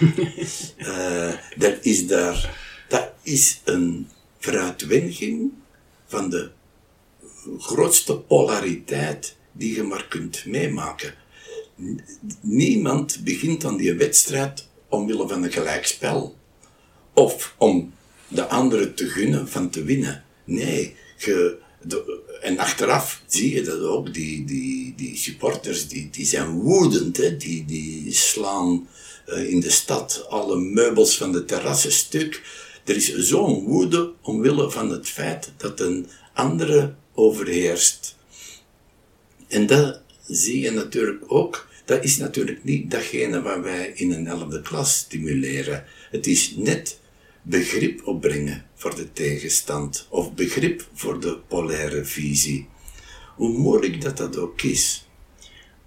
uh, 0.77 1.33
dat, 1.57 1.77
is 1.81 2.07
daar, 2.07 2.59
dat 2.87 3.11
is 3.21 3.61
een 3.63 4.07
veruitwenning 4.39 5.51
van 6.07 6.29
de 6.29 6.51
grootste 7.57 8.15
polariteit 8.15 9.35
die 9.51 9.75
je 9.75 9.83
maar 9.83 10.07
kunt 10.07 10.45
meemaken. 10.45 11.13
Niemand 12.41 13.23
begint 13.23 13.65
aan 13.65 13.77
die 13.77 13.93
wedstrijd 13.93 14.67
omwille 14.89 15.27
van 15.27 15.43
een 15.43 15.51
gelijkspel. 15.51 16.37
Of 17.13 17.55
om 17.57 17.93
de 18.27 18.47
andere 18.47 18.93
te 18.93 19.07
gunnen 19.07 19.49
van 19.49 19.69
te 19.69 19.83
winnen. 19.83 20.23
Nee, 20.43 20.95
je, 21.17 21.57
en 22.41 22.57
achteraf 22.57 23.21
zie 23.27 23.53
je 23.53 23.61
dat 23.61 23.79
ook, 23.79 24.13
die, 24.13 24.45
die, 24.45 24.93
die 24.95 25.17
supporters 25.17 25.87
die, 25.87 26.09
die 26.09 26.25
zijn 26.25 26.49
woedend, 26.49 27.17
hè? 27.17 27.37
Die, 27.37 27.65
die 27.65 28.13
slaan 28.13 28.87
uh, 29.27 29.49
in 29.49 29.59
de 29.59 29.69
stad 29.69 30.25
alle 30.29 30.57
meubels 30.57 31.17
van 31.17 31.31
de 31.31 31.45
terrassen 31.45 31.91
stuk. 31.91 32.41
Er 32.83 32.95
is 32.95 33.15
zo'n 33.15 33.63
woede 33.63 34.11
omwille 34.21 34.71
van 34.71 34.89
het 34.89 35.09
feit 35.09 35.51
dat 35.57 35.79
een 35.79 36.07
andere 36.33 36.95
overheerst. 37.13 38.15
En 39.47 39.65
dat 39.65 40.01
zie 40.27 40.59
je 40.59 40.71
natuurlijk 40.71 41.23
ook. 41.27 41.67
Dat 41.85 42.03
is 42.03 42.17
natuurlijk 42.17 42.63
niet 42.63 42.91
datgene 42.91 43.41
wat 43.41 43.59
wij 43.59 43.91
in 43.95 44.11
een 44.11 44.27
elfde 44.27 44.61
klas 44.61 44.97
stimuleren. 44.97 45.85
Het 46.11 46.27
is 46.27 46.53
net 46.55 46.99
begrip 47.43 48.07
opbrengen 48.07 48.65
voor 48.73 48.95
de 48.95 49.13
tegenstand 49.13 50.07
of 50.09 50.33
begrip 50.33 50.87
voor 50.93 51.19
de 51.19 51.39
polaire 51.47 52.05
visie. 52.05 52.67
Hoe 53.35 53.57
moeilijk 53.57 54.01
dat 54.01 54.17
dat 54.17 54.37
ook 54.37 54.61
is. 54.61 55.07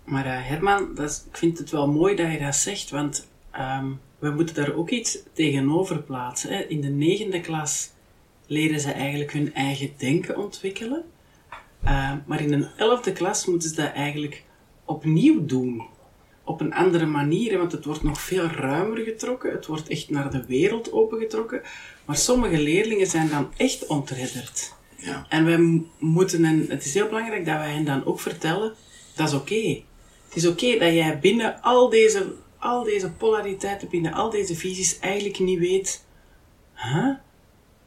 Maar 0.04 0.26
uh, 0.26 0.48
Herman, 0.48 0.94
dat 0.94 1.26
ik 1.30 1.36
vind 1.36 1.58
het 1.58 1.70
wel 1.70 1.88
mooi 1.92 2.14
dat 2.14 2.32
je 2.32 2.38
dat 2.38 2.54
zegt, 2.54 2.90
want 2.90 3.28
um, 3.58 4.00
we 4.18 4.30
moeten 4.30 4.54
daar 4.54 4.74
ook 4.74 4.90
iets 4.90 5.18
tegenover 5.32 6.02
plaatsen. 6.02 6.50
Hè. 6.50 6.62
In 6.62 6.80
de 6.80 6.88
negende 6.88 7.40
klas 7.40 7.90
leren 8.46 8.80
ze 8.80 8.90
eigenlijk 8.90 9.32
hun 9.32 9.54
eigen 9.54 9.90
denken 9.96 10.38
ontwikkelen. 10.38 11.04
Uh, 11.84 12.12
maar 12.26 12.40
in 12.40 12.52
een 12.52 12.68
elfde 12.76 13.12
klas 13.12 13.46
moeten 13.46 13.68
ze 13.68 13.74
dat 13.74 13.92
eigenlijk 13.92 14.44
opnieuw 14.84 15.46
doen. 15.46 15.82
Op 16.46 16.60
een 16.60 16.74
andere 16.74 17.06
manier, 17.06 17.58
want 17.58 17.72
het 17.72 17.84
wordt 17.84 18.02
nog 18.02 18.20
veel 18.20 18.46
ruimer 18.46 18.98
getrokken. 18.98 19.52
Het 19.52 19.66
wordt 19.66 19.88
echt 19.88 20.10
naar 20.10 20.30
de 20.30 20.44
wereld 20.46 20.92
opengetrokken. 20.92 21.62
Maar 22.04 22.16
sommige 22.16 22.58
leerlingen 22.58 23.06
zijn 23.06 23.28
dan 23.28 23.52
echt 23.56 23.86
ontredderd. 23.86 24.74
Ja. 24.96 25.26
En 25.28 25.44
wij 25.44 25.82
moeten, 25.98 26.44
en 26.44 26.66
het 26.68 26.84
is 26.84 26.94
heel 26.94 27.08
belangrijk 27.08 27.44
dat 27.44 27.56
wij 27.56 27.72
hen 27.72 27.84
dan 27.84 28.04
ook 28.04 28.20
vertellen, 28.20 28.74
dat 29.14 29.28
is 29.28 29.34
oké. 29.34 29.82
Het 30.26 30.36
is 30.36 30.46
oké 30.46 30.78
dat 30.78 30.92
jij 30.92 31.18
binnen 31.18 31.62
al 31.62 31.88
deze, 31.88 32.34
al 32.58 32.82
deze 32.82 33.10
polariteiten, 33.10 33.88
binnen 33.88 34.12
al 34.12 34.30
deze 34.30 34.54
visies 34.54 34.98
eigenlijk 34.98 35.38
niet 35.38 35.58
weet, 35.58 36.04
huh? 36.74 37.14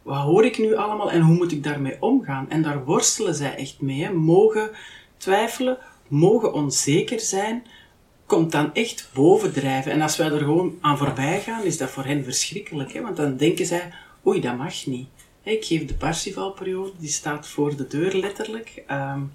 wat 0.02 0.22
hoor 0.22 0.46
ik 0.46 0.58
nu 0.58 0.76
allemaal 0.76 1.12
en 1.12 1.22
hoe 1.22 1.36
moet 1.36 1.52
ik 1.52 1.64
daarmee 1.64 1.98
omgaan? 2.00 2.50
En 2.50 2.62
daar 2.62 2.86
worstelen 2.86 3.36
zij 3.36 3.56
echt 3.56 3.82
mee. 3.82 4.04
Hè? 4.04 4.14
Mogen 4.14 4.72
twijfelen, 5.18 5.78
mogen 6.08 6.54
onzeker 6.54 7.20
zijn, 7.20 7.64
komt 8.30 8.52
dan 8.52 8.74
echt 8.74 9.10
bovendrijven. 9.14 9.92
En 9.92 10.02
als 10.02 10.18
wij 10.18 10.32
er 10.32 10.38
gewoon 10.38 10.78
aan 10.82 10.98
voorbij 10.98 11.42
gaan, 11.42 11.64
is 11.64 11.78
dat 11.78 11.90
voor 11.90 12.06
hen 12.06 12.24
verschrikkelijk. 12.24 12.94
Hè? 12.94 13.02
Want 13.02 13.18
dan 13.18 13.38
denken 13.38 13.66
zij, 13.66 13.94
oei, 14.26 14.42
dat 14.42 14.58
mag 14.58 14.86
niet. 14.86 15.08
Ik 15.44 15.66
geef 15.66 15.86
de 15.86 15.94
Parsifalperiode, 15.94 16.92
die 17.00 17.10
staat 17.10 17.48
voor 17.48 17.76
de 17.76 17.88
deur 17.88 18.14
letterlijk. 18.16 18.84
Um, 18.92 19.32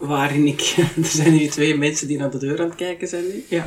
waarin 0.00 0.46
ik, 0.46 0.74
er 1.02 1.04
zijn 1.04 1.32
hier 1.32 1.50
twee 1.50 1.76
mensen 1.76 2.08
die 2.08 2.18
naar 2.18 2.30
de 2.30 2.38
deur 2.38 2.60
aan 2.60 2.66
het 2.68 2.74
kijken 2.74 3.08
zijn 3.08 3.24
nu. 3.28 3.44
Ja. 3.48 3.64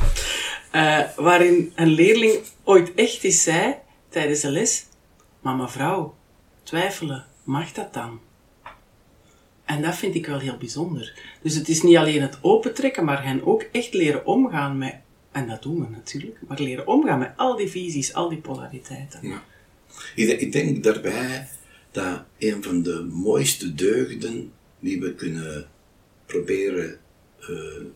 Uh, 0.71 1.09
waarin 1.15 1.71
een 1.75 1.87
leerling 1.87 2.33
ooit 2.63 2.93
echt 2.93 3.23
eens 3.23 3.43
zei, 3.43 3.75
tijdens 4.09 4.39
de 4.39 4.51
les, 4.51 4.85
maar 5.41 5.55
mevrouw, 5.55 6.15
twijfelen, 6.63 7.25
mag 7.43 7.71
dat 7.71 7.93
dan? 7.93 8.19
En 9.65 9.81
dat 9.81 9.95
vind 9.95 10.15
ik 10.15 10.25
wel 10.25 10.39
heel 10.39 10.57
bijzonder. 10.57 11.13
Dus 11.41 11.55
het 11.55 11.69
is 11.69 11.81
niet 11.81 11.97
alleen 11.97 12.21
het 12.21 12.37
opentrekken, 12.41 13.05
maar 13.05 13.23
hen 13.23 13.45
ook 13.45 13.61
echt 13.71 13.93
leren 13.93 14.25
omgaan 14.25 14.77
met, 14.77 14.95
en 15.31 15.47
dat 15.47 15.61
doen 15.61 15.79
we 15.79 15.89
natuurlijk, 15.89 16.39
maar 16.47 16.59
leren 16.59 16.87
omgaan 16.87 17.19
met 17.19 17.33
al 17.35 17.55
die 17.55 17.67
visies, 17.67 18.13
al 18.13 18.29
die 18.29 18.41
polariteiten. 18.41 19.19
Ja. 19.21 19.43
Ik 20.15 20.51
denk 20.51 20.83
daarbij 20.83 21.47
dat 21.91 22.23
een 22.37 22.63
van 22.63 22.83
de 22.83 23.07
mooiste 23.11 23.73
deugden 23.73 24.51
die 24.79 24.99
we 24.99 25.13
kunnen 25.13 25.67
proberen 26.25 26.99
uh, 27.39 27.47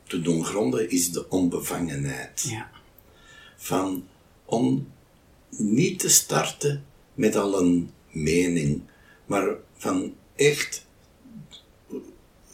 te 0.03 0.21
doen 0.21 0.45
gronden, 0.45 0.89
is 0.89 1.11
de 1.11 1.29
onbevangenheid. 1.29 2.45
Ja. 2.49 2.69
Van 3.57 4.07
om 4.45 4.87
niet 5.49 5.99
te 5.99 6.09
starten 6.09 6.85
met 7.13 7.35
al 7.35 7.59
een 7.59 7.91
mening, 8.11 8.81
maar 9.25 9.55
van 9.77 10.13
echt, 10.35 10.87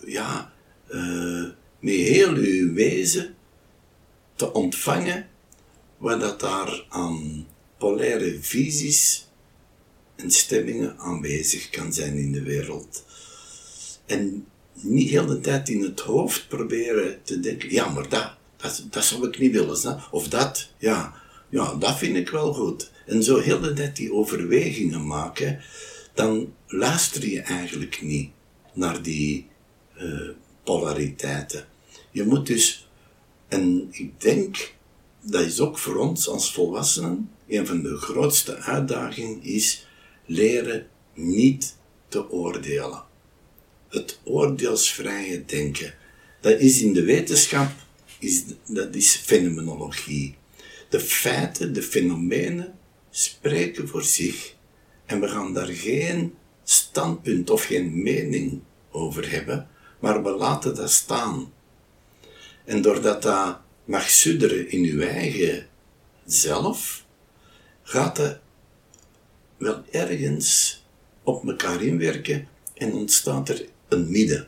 ja, 0.06 0.54
uh, 0.90 1.44
met 1.80 1.94
heel 1.94 2.34
uw 2.34 2.74
wezen 2.74 3.36
te 4.36 4.54
ontvangen 4.54 5.28
wat 5.98 6.20
dat 6.20 6.40
daar 6.40 6.86
aan 6.90 7.48
polaire 7.78 8.38
visies 8.42 9.28
en 10.16 10.32
stemmingen 10.32 10.98
aanwezig 10.98 11.70
kan 11.70 11.94
zijn 11.94 12.18
in 12.18 12.32
de 12.32 12.42
wereld. 12.42 13.06
En 14.06 14.46
niet 14.74 15.10
heel 15.10 15.26
de 15.26 15.40
tijd 15.40 15.70
in 15.70 15.82
het 15.82 16.00
hoofd 16.00 16.48
proberen 16.48 17.24
te 17.24 17.40
denken, 17.40 17.72
ja, 17.72 17.90
maar 17.90 18.10
dat, 18.10 18.34
dat, 18.58 18.86
dat 18.90 19.06
zou 19.06 19.28
ik 19.28 19.40
niet 19.40 19.52
willen. 19.52 19.82
Hè? 19.82 19.96
Of 20.12 20.28
dat, 20.28 20.70
ja, 20.78 21.14
ja, 21.50 21.74
dat 21.74 21.98
vind 21.98 22.16
ik 22.16 22.30
wel 22.30 22.54
goed. 22.54 22.92
En 23.06 23.24
zo 23.24 23.40
heel 23.40 23.60
de 23.60 23.74
tijd 23.74 23.96
die 23.96 24.14
overwegingen 24.14 25.08
maken, 25.08 25.60
dan 26.14 26.54
luister 26.68 27.28
je 27.28 27.42
eigenlijk 27.42 28.02
niet 28.02 28.32
naar 28.74 29.02
die 29.02 29.48
uh, 30.02 30.30
polariteiten. 30.64 31.66
Je 32.12 32.24
moet 32.24 32.48
dus, 32.48 32.90
en 33.48 33.88
ik 33.92 34.22
denk, 34.22 34.74
dat 35.22 35.42
is 35.42 35.60
ook 35.60 35.78
voor 35.78 35.96
ons 35.96 36.28
als 36.28 36.54
volwassenen, 36.54 37.30
een 37.48 37.68
van 37.68 37.82
de 37.82 37.98
grootste 37.98 38.56
uitdagingen 38.56 39.44
is 39.44 39.88
leren 40.26 40.88
niet 41.14 41.76
te 42.08 42.30
oordelen. 42.30 43.04
Het 43.90 44.20
oordeelsvrije 44.24 45.46
denken. 45.46 45.94
Dat 46.42 46.60
is 46.60 46.82
in 46.82 46.94
de 46.94 47.04
wetenschap, 47.04 47.72
is, 48.20 48.44
dat 48.66 48.96
is 48.96 49.16
fenomenologie. 49.16 50.36
De 50.90 51.00
feiten, 51.00 51.74
de 51.74 51.82
fenomenen 51.82 52.80
spreken 53.10 53.88
voor 53.88 54.04
zich. 54.04 54.56
En 55.06 55.20
we 55.20 55.28
gaan 55.28 55.54
daar 55.54 55.68
geen 55.68 56.34
standpunt 56.64 57.50
of 57.50 57.64
geen 57.64 58.04
mening 58.04 58.62
over 58.92 59.32
hebben, 59.32 59.70
maar 60.06 60.24
we 60.24 60.30
laten 60.30 60.76
dat 60.76 60.92
staan. 60.92 61.54
En 62.66 62.82
doordat 62.82 63.22
dat 63.22 63.60
mag 63.86 64.10
sudderen 64.10 64.70
in 64.70 64.84
uw 64.84 65.02
eigen 65.02 65.68
zelf, 66.26 67.06
gaat 67.84 68.16
dat 68.16 68.40
wel 69.58 69.84
ergens 69.92 70.84
op 71.24 71.48
elkaar 71.48 71.82
inwerken 71.84 72.48
en 72.74 72.94
ontstaat 72.94 73.50
er 73.50 73.66
een 73.88 74.12
midden. 74.12 74.48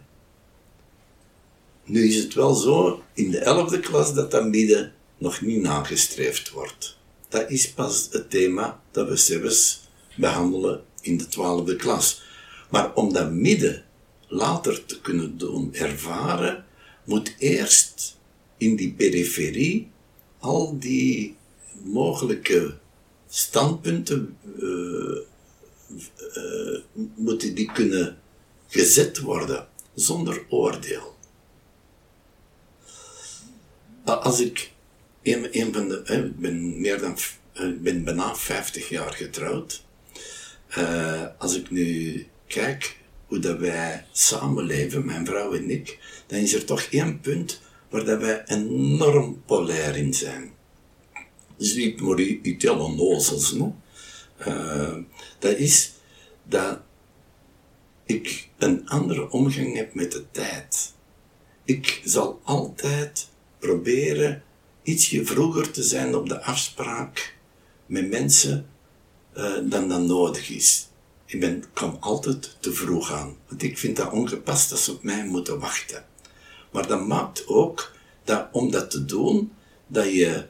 Nu 1.84 2.08
is 2.08 2.16
het 2.16 2.34
wel 2.34 2.54
zo 2.54 3.04
in 3.14 3.32
de 3.32 3.40
elfde 3.40 3.80
klas 3.80 4.14
dat 4.14 4.32
dat 4.32 4.48
midden 4.48 4.94
nog 5.18 5.42
niet 5.42 5.62
nagestreefd 5.62 6.50
wordt. 6.50 6.98
Dat 7.30 7.50
is 7.50 7.74
pas 7.74 8.08
het 8.12 8.30
thema 8.30 8.82
dat 8.92 9.08
we 9.08 9.16
zelfs 9.16 9.90
behandelen 10.16 10.84
in 11.02 11.18
de 11.18 11.28
twaalfde 11.28 11.76
klas. 11.76 12.22
Maar 12.70 12.94
om 12.94 13.14
dat 13.14 13.32
midden 13.32 13.86
later 14.28 14.86
te 14.86 15.02
kunnen 15.02 15.38
doen 15.38 15.74
ervaren, 15.74 16.66
moet 17.04 17.36
eerst 17.38 18.18
in 18.58 18.76
die 18.76 18.94
periferie 18.94 19.92
al 20.40 20.80
die 20.80 21.36
mogelijke 21.84 22.78
standpunten 23.30 24.38
uh, 24.60 25.18
moeten 27.16 27.56
die 27.56 27.72
kunnen 27.72 28.18
gezet 28.68 29.20
worden 29.20 29.68
zonder 29.94 30.46
oordeel. 30.50 31.16
Als 34.04 34.40
ik 34.40 34.72
een, 35.24 35.60
een 35.60 35.74
van 35.74 35.88
de, 35.88 36.02
ik 36.06 36.40
ben 36.40 36.82
meer 36.82 37.00
dan, 37.00 37.18
ik 37.54 37.82
ben 37.82 38.04
bijna 38.04 38.36
50 38.36 38.90
jaar 38.90 39.14
getrouwd. 39.14 39.86
Als 41.38 41.56
ik 41.56 41.70
nu 41.70 42.28
kijk 42.48 42.98
hoe 43.28 43.40
dat 43.40 43.60
wij 43.60 44.06
samenleven, 44.12 45.06
mijn 45.06 45.26
vrouw 45.26 45.54
en 45.54 45.70
ik, 45.70 46.00
dan 46.28 46.40
is 46.40 46.54
er 46.54 46.66
toch 46.66 46.82
één 46.82 47.20
punt 47.20 47.62
waar 47.90 48.06
dat 48.06 48.20
wij 48.20 48.44
enorm 48.46 49.42
polair 49.46 49.96
in 49.96 50.14
zijn. 50.14 50.52
Dus 51.58 51.76
niet 51.76 52.02
maar 52.02 52.20
iets 52.20 52.64
heel 52.64 52.80
onnozels, 52.80 53.54
no? 53.54 53.76
Uh, 54.48 54.96
dat 55.40 55.58
is 55.58 55.94
dat 56.44 56.80
ik 58.06 58.50
een 58.58 58.90
andere 58.90 59.32
omgang 59.32 59.76
heb 59.76 59.94
met 59.94 60.12
de 60.12 60.26
tijd. 60.32 60.94
Ik 61.64 62.02
zal 62.06 62.40
altijd 62.44 63.30
proberen 63.60 64.44
ietsje 64.84 65.26
vroeger 65.26 65.72
te 65.72 65.84
zijn 65.84 66.16
op 66.16 66.30
de 66.30 66.44
afspraak 66.44 67.36
met 67.86 68.10
mensen 68.10 68.70
uh, 69.38 69.54
dan 69.64 69.90
dat 69.90 70.02
nodig 70.02 70.50
is. 70.50 70.87
Ik 71.28 71.40
ben, 71.40 71.64
kom 71.74 71.98
altijd 72.00 72.58
te 72.60 72.74
vroeg 72.74 73.12
aan, 73.12 73.38
want 73.48 73.64
ik 73.64 73.78
vind 73.78 73.96
dat 73.96 74.12
ongepast 74.12 74.70
dat 74.70 74.80
ze 74.80 74.92
op 74.92 75.04
mij 75.04 75.26
moeten 75.26 75.60
wachten. 75.60 76.06
Maar 76.72 76.88
dat 76.88 77.08
maakt 77.08 77.48
ook 77.48 77.92
dat 78.24 78.48
om 78.52 78.72
dat 78.72 78.92
te 78.92 79.06
doen, 79.06 79.52
dat 79.88 80.14
je 80.14 80.46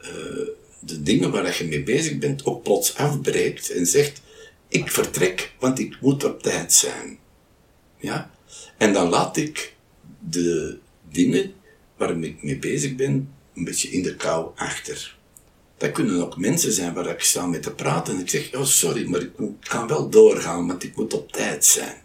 uh, 0.00 0.48
de 0.80 1.02
dingen 1.02 1.30
waar 1.30 1.58
je 1.58 1.64
mee 1.64 1.82
bezig 1.82 2.18
bent 2.18 2.44
ook 2.44 2.62
plots 2.62 2.94
afbreekt 2.94 3.70
en 3.70 3.86
zegt, 3.86 4.22
ik 4.68 4.90
vertrek, 4.90 5.52
want 5.58 5.78
ik 5.78 6.00
moet 6.00 6.24
op 6.24 6.42
tijd 6.42 6.72
zijn. 6.72 7.18
Ja? 7.96 8.30
En 8.76 8.92
dan 8.92 9.08
laat 9.08 9.36
ik 9.36 9.74
de 10.18 10.78
dingen 11.10 11.54
waar 11.96 12.10
ik 12.10 12.42
mee 12.42 12.58
bezig 12.58 12.94
ben, 12.94 13.34
een 13.54 13.64
beetje 13.64 13.88
in 13.88 14.02
de 14.02 14.16
kou 14.16 14.50
achter. 14.56 15.15
Dat 15.76 15.92
kunnen 15.92 16.22
ook 16.24 16.36
mensen 16.36 16.72
zijn 16.72 16.94
waar 16.94 17.06
ik 17.06 17.20
sta 17.20 17.46
met 17.46 17.62
te 17.62 17.74
praten 17.74 18.14
en 18.14 18.20
ik 18.20 18.28
zeg, 18.28 18.54
oh 18.54 18.64
sorry, 18.64 19.08
maar 19.08 19.20
ik 19.20 19.32
kan 19.60 19.86
wel 19.86 20.08
doorgaan, 20.08 20.66
want 20.66 20.82
ik 20.82 20.96
moet 20.96 21.14
op 21.14 21.32
tijd 21.32 21.64
zijn. 21.64 22.02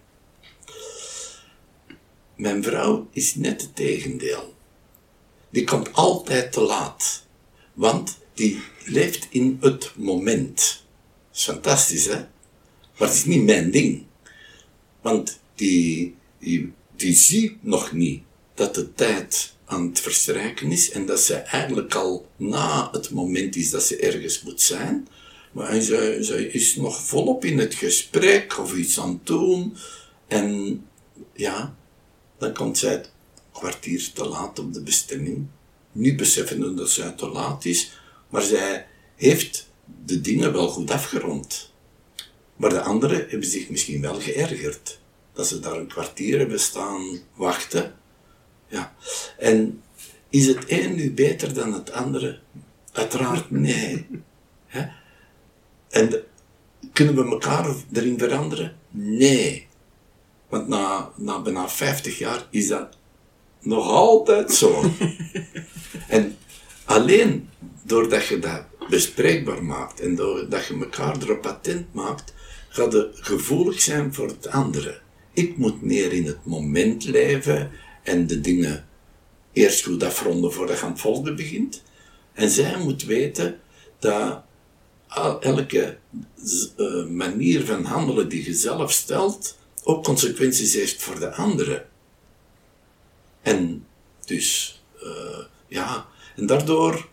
Mijn 2.35 2.63
vrouw 2.63 3.07
is 3.11 3.35
net 3.35 3.61
het 3.61 3.75
tegendeel. 3.75 4.55
Die 5.49 5.63
komt 5.63 5.93
altijd 5.93 6.51
te 6.51 6.61
laat. 6.61 7.25
Want 7.73 8.17
die 8.33 8.61
leeft 8.85 9.27
in 9.29 9.57
het 9.61 9.91
moment. 9.95 10.85
Dat 11.29 11.37
is 11.37 11.43
fantastisch, 11.43 12.05
hè? 12.05 12.15
Maar 12.97 13.07
het 13.07 13.13
is 13.13 13.25
niet 13.25 13.43
mijn 13.43 13.71
ding. 13.71 14.03
Want 15.01 15.39
die, 15.55 16.15
die, 16.39 16.73
die 16.95 17.13
ziet 17.13 17.63
nog 17.63 17.91
niet 17.91 18.23
dat 18.53 18.75
de 18.75 18.93
tijd 18.93 19.53
aan 19.71 19.87
het 19.87 19.99
verstrijken 19.99 20.71
is 20.71 20.91
en 20.91 21.05
dat 21.05 21.19
ze 21.19 21.35
eigenlijk 21.35 21.95
al 21.95 22.29
na 22.35 22.89
het 22.91 23.09
moment 23.09 23.55
is 23.55 23.69
dat 23.69 23.83
ze 23.83 23.97
ergens 23.97 24.41
moet 24.41 24.61
zijn. 24.61 25.07
Maar 25.51 25.81
ze 25.81 26.49
is 26.51 26.75
nog 26.75 27.01
volop 27.01 27.45
in 27.45 27.59
het 27.59 27.73
gesprek 27.73 28.59
of 28.59 28.75
iets 28.75 28.99
aan 28.99 29.09
het 29.09 29.25
doen. 29.25 29.75
En 30.27 30.85
ja, 31.33 31.75
dan 32.37 32.53
komt 32.53 32.77
zij 32.77 32.91
het 32.91 33.11
kwartier 33.51 34.11
te 34.13 34.25
laat 34.25 34.59
op 34.59 34.73
de 34.73 34.81
bestemming. 34.81 35.47
Niet 35.91 36.17
beseffende 36.17 36.73
dat 36.73 36.89
zij 36.89 37.11
te 37.11 37.27
laat 37.27 37.65
is, 37.65 37.91
maar 38.29 38.41
zij 38.41 38.87
heeft 39.15 39.67
de 40.05 40.21
dingen 40.21 40.53
wel 40.53 40.67
goed 40.67 40.91
afgerond. 40.91 41.73
Maar 42.55 42.69
de 42.69 42.81
anderen 42.81 43.25
hebben 43.29 43.47
zich 43.47 43.69
misschien 43.69 44.01
wel 44.01 44.19
geërgerd. 44.19 44.99
Dat 45.33 45.47
ze 45.47 45.59
daar 45.59 45.77
een 45.77 45.87
kwartier 45.87 46.37
hebben 46.37 46.59
staan 46.59 47.19
wachten 47.35 47.99
ja. 48.71 48.93
En 49.37 49.81
is 50.29 50.47
het 50.47 50.63
een 50.67 50.95
nu 50.95 51.11
beter 51.11 51.53
dan 51.53 51.73
het 51.73 51.91
andere? 51.91 52.39
Uiteraard 52.91 53.51
nee. 53.51 54.07
En 55.89 56.23
kunnen 56.93 57.15
we 57.15 57.25
elkaar 57.25 57.75
erin 57.93 58.19
veranderen? 58.19 58.75
Nee. 58.89 59.67
Want 60.49 60.67
na, 60.67 61.11
na 61.15 61.41
bijna 61.41 61.69
50 61.69 62.17
jaar 62.17 62.47
is 62.49 62.67
dat 62.67 62.97
nog 63.59 63.87
altijd 63.87 64.51
zo. 64.51 64.83
en 66.07 66.37
alleen 66.85 67.49
doordat 67.83 68.25
je 68.25 68.39
dat 68.39 68.63
bespreekbaar 68.89 69.63
maakt 69.63 69.99
en 69.99 70.15
doordat 70.15 70.65
je 70.65 70.73
elkaar 70.79 71.21
erop 71.21 71.41
patent 71.41 71.93
maakt, 71.93 72.33
gaat 72.69 72.91
je 72.91 73.09
gevoelig 73.13 73.81
zijn 73.81 74.13
voor 74.13 74.27
het 74.27 74.47
andere. 74.47 74.99
Ik 75.33 75.57
moet 75.57 75.81
meer 75.81 76.13
in 76.13 76.25
het 76.25 76.45
moment 76.45 77.03
leven 77.03 77.71
en 78.03 78.27
de 78.27 78.41
dingen 78.41 78.87
eerst 79.53 79.83
goed 79.83 80.03
afronden 80.03 80.53
voordat 80.53 80.79
je 80.79 80.83
aan 80.85 80.91
het 80.91 81.01
volgende 81.01 81.33
begint. 81.33 81.83
En 82.33 82.49
zij 82.49 82.77
moet 82.77 83.03
weten 83.03 83.59
dat 83.99 84.43
elke 85.39 85.97
uh, 86.77 87.05
manier 87.05 87.65
van 87.65 87.83
handelen 87.83 88.29
die 88.29 88.45
je 88.45 88.53
zelf 88.53 88.91
stelt, 88.91 89.57
ook 89.83 90.03
consequenties 90.03 90.73
heeft 90.73 91.01
voor 91.01 91.19
de 91.19 91.33
anderen. 91.33 91.85
En 93.41 93.85
dus, 94.25 94.81
uh, 95.03 95.39
ja, 95.67 96.07
en 96.35 96.45
daardoor 96.45 97.09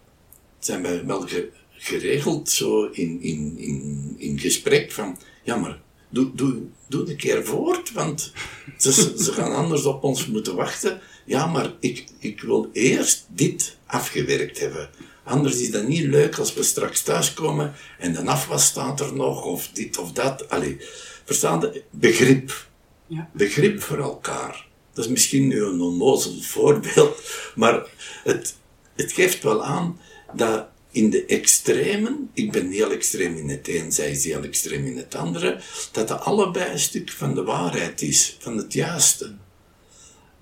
zijn 0.58 0.82
wij 0.82 1.06
wel 1.06 1.26
geregeld 1.70 2.50
zo 2.50 2.84
in, 2.84 3.22
in, 3.22 3.58
in, 3.58 4.14
in 4.18 4.38
gesprek 4.38 4.92
van, 4.92 5.18
ja 5.42 5.56
maar, 5.56 5.80
doe, 6.08 6.34
doe, 6.34 6.62
doe 6.86 7.10
een 7.10 7.16
keer 7.16 7.44
voort, 7.44 7.92
want 7.92 8.32
ze, 8.78 8.92
ze 9.18 9.32
gaan 9.32 9.54
anders 9.54 9.84
op 9.84 10.02
ons 10.02 10.26
moeten 10.26 10.54
wachten. 10.54 11.00
Ja, 11.24 11.46
maar 11.46 11.72
ik, 11.80 12.04
ik 12.18 12.40
wil 12.40 12.70
eerst 12.72 13.26
dit 13.28 13.76
afgewerkt 13.86 14.58
hebben. 14.58 14.90
Anders 15.24 15.60
is 15.60 15.70
dat 15.70 15.88
niet 15.88 16.04
leuk 16.04 16.38
als 16.38 16.54
we 16.54 16.62
straks 16.62 17.02
thuiskomen 17.02 17.74
en 17.98 18.12
de 18.12 18.24
afwas 18.24 18.66
staat 18.66 19.00
er 19.00 19.14
nog, 19.14 19.44
of 19.44 19.68
dit 19.72 19.98
of 19.98 20.12
dat. 20.12 20.48
Allee, 20.48 20.76
verstaan 21.24 21.60
de 21.60 21.82
begrip. 21.90 22.66
Ja. 23.06 23.30
Begrip 23.32 23.82
voor 23.82 23.98
elkaar. 23.98 24.66
Dat 24.92 25.04
is 25.04 25.10
misschien 25.10 25.48
nu 25.48 25.62
een 25.62 25.80
onnozel 25.80 26.40
voorbeeld, 26.40 27.22
maar 27.54 27.86
het, 28.24 28.56
het 28.94 29.12
geeft 29.12 29.42
wel 29.42 29.64
aan 29.64 30.00
dat 30.34 30.66
in 30.98 31.10
de 31.10 31.26
extremen, 31.26 32.30
ik 32.32 32.52
ben 32.52 32.70
heel 32.70 32.90
extreem 32.90 33.36
in 33.36 33.48
het 33.48 33.68
een, 33.68 33.92
zij 33.92 34.10
is 34.10 34.24
heel 34.24 34.42
extreem 34.42 34.84
in 34.86 34.96
het 34.96 35.14
andere, 35.14 35.60
dat 35.92 36.08
dat 36.08 36.20
allebei 36.20 36.70
een 36.70 36.78
stuk 36.78 37.10
van 37.10 37.34
de 37.34 37.42
waarheid 37.42 38.02
is, 38.02 38.36
van 38.40 38.56
het 38.56 38.72
juiste. 38.72 39.34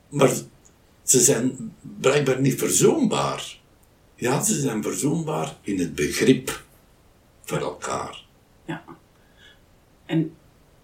maar 0.08 0.30
ze 1.02 1.20
zijn 1.20 1.74
blijkbaar 2.00 2.40
niet 2.40 2.58
verzoenbaar. 2.58 3.58
Ja, 4.14 4.42
ze 4.42 4.60
zijn 4.60 4.82
verzoenbaar 4.82 5.56
in 5.62 5.78
het 5.78 5.94
begrip 5.94 6.64
voor 7.44 7.58
elkaar. 7.58 8.24
Ja. 8.64 8.84
En, 10.06 10.36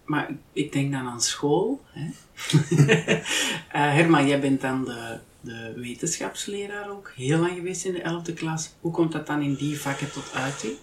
maar 0.05 0.35
ik 0.53 0.71
denk 0.71 0.91
dan 0.91 1.07
aan 1.07 1.21
school. 1.21 1.81
Hè? 1.85 2.09
uh, 2.51 3.93
Herman, 3.97 4.27
jij 4.27 4.39
bent 4.39 4.61
dan 4.61 4.85
de, 4.85 5.19
de 5.43 5.73
wetenschapsleraar 5.75 6.89
ook 6.89 7.11
heel 7.15 7.39
lang 7.39 7.55
geweest 7.55 7.85
in 7.85 7.93
de 7.93 8.21
11e 8.29 8.33
klas. 8.33 8.69
Hoe 8.79 8.91
komt 8.91 9.11
dat 9.11 9.27
dan 9.27 9.41
in 9.41 9.55
die 9.55 9.79
vakken 9.79 10.11
tot 10.11 10.33
uiting? 10.33 10.73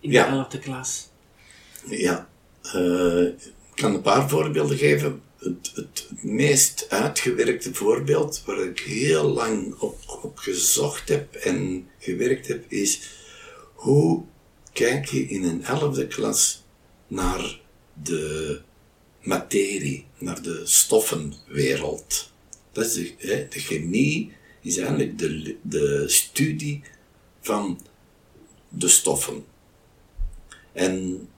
In 0.00 0.10
Ja. 0.10 0.24
de 0.30 0.56
11e 0.58 0.58
klas. 0.62 1.08
Ja, 1.88 2.28
eh, 2.62 3.22
ik 3.26 3.52
kan 3.74 3.94
een 3.94 4.02
paar 4.02 4.28
voorbeelden 4.28 4.76
geven. 4.76 5.22
Het, 5.38 5.72
het, 5.74 6.06
het 6.10 6.22
meest 6.22 6.86
uitgewerkte 6.88 7.74
voorbeeld 7.74 8.42
waar 8.46 8.58
ik 8.58 8.80
heel 8.80 9.28
lang 9.28 9.74
op, 9.78 10.18
op 10.22 10.38
gezocht 10.38 11.08
heb 11.08 11.34
en 11.34 11.88
gewerkt 11.98 12.46
heb, 12.48 12.64
is 12.72 13.00
hoe 13.74 14.24
kijk 14.72 15.06
je 15.06 15.28
in 15.28 15.44
een 15.44 15.64
elfde 15.64 16.06
klas 16.06 16.64
naar 17.06 17.60
de 18.02 18.60
materie, 19.22 20.06
naar 20.18 20.42
de 20.42 20.60
stoffenwereld. 20.64 22.32
Dat 22.76 22.84
is 22.84 22.92
de, 22.92 23.46
de 23.50 23.60
chemie 23.60 24.32
is 24.60 24.76
eigenlijk 24.76 25.18
de, 25.18 25.56
de 25.62 26.04
studie 26.08 26.82
van 27.40 27.80
de 28.68 28.88
stoffen. 28.88 29.44
En 30.72 31.28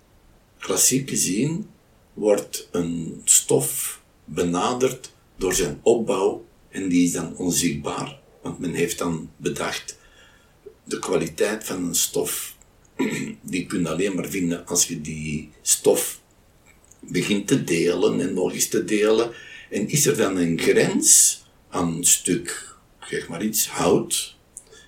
klassiek 0.59 1.09
gezien 1.09 1.67
wordt 2.15 2.69
een 2.71 3.21
stof 3.25 4.01
benaderd 4.25 5.13
door 5.37 5.55
zijn 5.55 5.81
opbouw 5.83 6.45
en 6.69 6.89
die 6.89 7.05
is 7.05 7.13
dan 7.13 7.37
onzichtbaar, 7.37 8.21
want 8.43 8.59
men 8.59 8.75
heeft 8.75 8.99
dan 8.99 9.31
bedacht 9.37 9.99
de 10.85 10.99
kwaliteit 10.99 11.65
van 11.65 11.85
een 11.85 11.95
stof, 11.95 12.57
die 13.43 13.67
kun 13.67 13.81
je 13.81 13.89
alleen 13.89 14.15
maar 14.15 14.29
vinden 14.29 14.67
als 14.67 14.87
je 14.89 15.01
die 15.01 15.51
stof 15.63 16.21
begint 17.01 17.47
te 17.47 17.65
delen 17.65 18.21
en 18.21 18.35
nog 18.35 18.53
eens 18.53 18.69
te 18.69 18.85
delen. 18.85 19.33
En 19.71 19.89
is 19.89 20.07
er 20.07 20.17
dan 20.17 20.37
een 20.37 20.61
grens 20.61 21.39
aan 21.69 21.97
een 21.97 22.05
stuk, 22.05 22.75
zeg 23.01 23.29
maar 23.29 23.43
iets, 23.43 23.69
hout, 23.69 24.37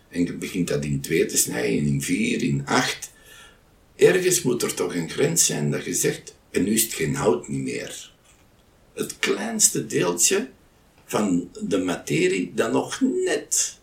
en 0.09 0.38
begint 0.38 0.69
dat 0.69 0.85
in 0.85 1.01
twee 1.01 1.27
te 1.27 1.37
snijden, 1.37 1.87
in 1.87 2.03
vier, 2.03 2.43
in 2.43 2.66
acht, 2.66 3.11
ergens 3.97 4.43
moet 4.43 4.62
er 4.62 4.75
toch 4.75 4.95
een 4.95 5.11
grens 5.11 5.47
zijn 5.47 5.71
dat 5.71 5.85
je 5.85 5.95
zegt, 5.95 6.35
en 6.51 6.62
nu 6.62 6.73
is 6.73 6.83
het 6.83 6.93
geen 6.93 7.14
hout 7.14 7.49
niet 7.49 7.62
meer. 7.62 8.12
Het 8.95 9.19
kleinste 9.19 9.87
deeltje 9.87 10.49
van 11.05 11.51
de 11.62 11.79
materie 11.79 12.53
dat 12.55 12.73
nog 12.73 13.01
net 13.01 13.79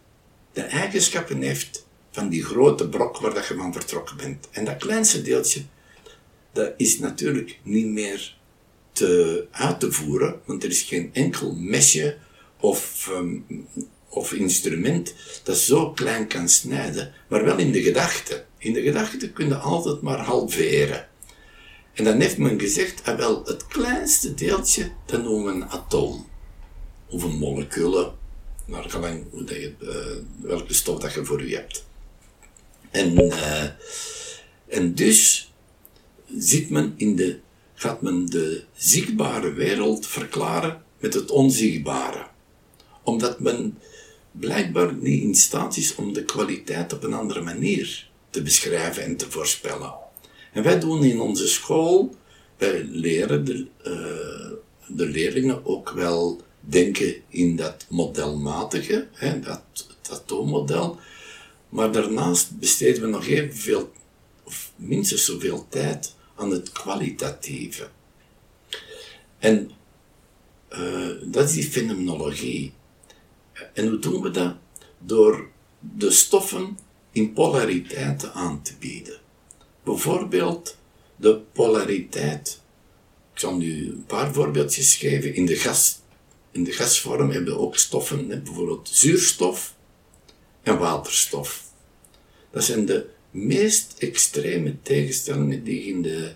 de 0.54 0.62
eigenschappen 0.62 1.42
heeft 1.42 1.86
van 2.12 2.30
die 2.30 2.44
grote 2.44 2.90
brok 2.90 3.18
waar 3.18 3.34
dat 3.34 3.48
je 3.48 3.56
van 3.56 3.74
vertrokken 3.74 4.18
bent. 4.18 4.48
En 4.52 4.66
dat 4.66 4.78
kleinste 4.78 5.22
deeltje, 5.22 5.62
dat 6.54 6.74
is 6.78 7.00
natuurlijk 7.00 7.60
niet 7.64 7.88
meer 7.88 8.37
te, 8.98 9.46
uit 9.52 9.80
te 9.80 9.92
voeren, 9.92 10.42
want 10.46 10.64
er 10.64 10.70
is 10.70 10.82
geen 10.82 11.10
enkel 11.14 11.56
mesje 11.56 12.18
of, 12.60 13.10
um, 13.12 13.46
of 14.10 14.34
instrument 14.34 15.14
dat 15.44 15.58
zo 15.58 15.92
klein 15.92 16.28
kan 16.28 16.50
snijden, 16.50 17.14
maar 17.30 17.46
wel 17.46 17.58
in 17.58 17.72
de 17.72 17.82
gedachte. 17.82 18.46
In 18.58 18.74
de 18.74 18.82
gedachte 18.82 19.32
kun 19.32 19.48
je 19.48 19.56
altijd 19.56 20.02
maar 20.02 20.20
halveren. 20.20 21.08
En 21.94 22.04
dan 22.04 22.20
heeft 22.20 22.38
men 22.38 22.60
gezegd, 22.60 23.04
ah 23.04 23.18
wel, 23.18 23.44
het 23.46 23.68
kleinste 23.68 24.34
deeltje, 24.34 24.92
dat 25.06 25.24
noemen 25.24 25.46
we 25.46 25.52
een 25.52 25.70
atoom. 25.70 26.28
Of 27.10 27.24
een 27.24 27.38
molecule, 27.38 28.12
naar 28.66 28.90
gelang 28.90 29.26
hoe 29.32 29.44
dat 29.44 29.56
je, 29.56 29.74
uh, 29.82 30.48
welke 30.48 30.74
stof 30.74 31.00
dat 31.00 31.14
je 31.14 31.26
voor 31.26 31.48
je 31.48 31.56
hebt. 31.56 31.86
En, 32.92 33.22
uh, 33.22 33.64
en 34.68 34.94
dus 34.94 35.52
zit 36.38 36.70
men 36.70 36.94
in 36.98 37.16
de, 37.16 37.40
gaat 37.80 38.02
men 38.02 38.26
de 38.26 38.64
zichtbare 38.76 39.54
wereld 39.54 40.08
verklaren 40.08 40.82
met 41.00 41.14
het 41.14 41.32
onzichtbare. 41.32 42.28
Omdat 43.04 43.40
men 43.40 43.78
blijkbaar 44.32 44.94
niet 44.94 45.24
in 45.24 45.36
staat 45.36 45.78
is 45.78 45.96
om 45.96 46.14
de 46.14 46.24
kwaliteit 46.24 46.94
op 46.94 47.04
een 47.04 47.14
andere 47.14 47.42
manier 47.42 48.10
te 48.30 48.42
beschrijven 48.42 49.04
en 49.04 49.18
te 49.18 49.32
voorspellen. 49.32 49.94
En 50.54 50.64
wij 50.64 50.80
doen 50.80 51.04
in 51.04 51.20
onze 51.20 51.48
school, 51.48 52.16
wij 52.58 52.84
leren 52.84 53.46
de, 53.46 53.68
uh, 53.86 54.58
de 54.88 55.06
leerlingen 55.06 55.66
ook 55.66 55.90
wel 55.90 56.42
denken 56.60 57.16
in 57.30 57.56
dat 57.56 57.86
modelmatige, 57.90 59.08
hè, 59.12 59.40
dat, 59.40 59.62
dat 59.74 60.20
atoommodel. 60.20 61.00
Maar 61.70 61.92
daarnaast 61.92 62.60
besteden 62.60 63.02
we 63.02 63.08
nog 63.08 63.28
evenveel, 63.28 63.92
of 64.44 64.72
minstens 64.76 65.26
zoveel 65.26 65.66
tijd 65.70 66.16
aan 66.38 66.52
het 66.52 66.72
kwalitatieve. 66.72 67.90
En 69.38 69.72
uh, 70.70 71.10
dat 71.24 71.50
is 71.50 71.54
die 71.54 71.64
fenomenologie. 71.64 72.74
En 73.74 73.88
hoe 73.88 74.00
doen 74.00 74.22
we 74.22 74.32
dat? 74.32 74.56
Door 75.00 75.50
de 75.80 76.12
stoffen 76.12 76.78
in 77.12 77.34
polariteiten 77.34 78.34
aan 78.34 78.62
te 78.62 78.74
bieden. 78.80 79.20
Bijvoorbeeld 79.84 80.78
de 81.16 81.42
polariteit. 81.52 82.62
Ik 83.34 83.40
zal 83.40 83.56
nu 83.56 83.88
een 83.88 84.06
paar 84.06 84.34
voorbeeldjes 84.34 84.96
geven. 84.96 85.34
In 85.34 85.46
de, 85.46 85.56
gas, 85.56 86.00
in 86.52 86.64
de 86.64 86.72
gasvorm 86.72 87.32
hebben 87.32 87.54
we 87.54 87.60
ook 87.60 87.78
stoffen, 87.78 88.28
bijvoorbeeld 88.28 88.90
zuurstof 88.92 89.76
en 90.64 90.78
waterstof. 90.78 91.64
Dat 92.52 92.64
zijn 92.64 92.86
de 92.86 93.10
meest 93.32 93.96
extreme 93.98 94.82
tegenstellingen 94.82 95.64
die 95.64 95.86
je 95.86 95.90
in 95.90 96.02
de, 96.02 96.32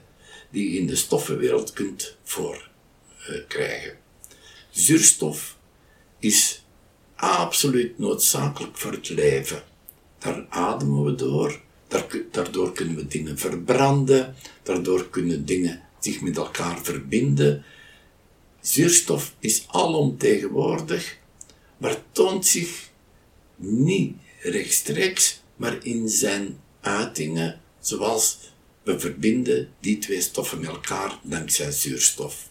die 0.50 0.80
in 0.80 0.88
de 0.88 0.96
stoffenwereld 0.96 1.74
kunt 1.74 2.18
voorkrijgen. 2.24 3.98
Zuurstof 4.70 5.58
is 6.20 6.64
absoluut 7.16 8.00
noodzakelijk 8.00 8.78
voor 8.78 8.92
het 8.92 9.10
leven. 9.10 9.64
Daar 10.18 10.46
ademen 10.50 11.04
we 11.04 11.16
door, 11.16 11.62
daardoor 12.32 12.74
kunnen 12.74 12.96
we 12.96 13.08
dingen 13.08 13.38
verbranden, 13.38 14.36
daardoor 14.64 15.10
kunnen 15.10 15.46
dingen 15.46 15.82
zich 16.00 16.22
met 16.22 16.38
elkaar 16.38 16.84
verbinden. 16.84 17.64
Zuurstof 18.62 19.36
is 19.40 19.66
alomtegenwoordig, 19.68 21.18
maar 21.78 21.98
toont 22.12 22.46
zich 22.46 22.90
niet 23.56 24.16
rechtstreeks, 24.42 25.42
maar 25.56 25.86
in 25.86 26.10
zijn 26.10 26.60
uitingen, 26.82 27.62
zoals 27.80 28.38
we 28.84 29.00
verbinden 29.00 29.70
die 29.80 29.98
twee 29.98 30.22
stoffen 30.22 30.60
met 30.60 30.70
elkaar 30.70 31.20
dankzij 31.24 31.72
zuurstof. 31.72 32.50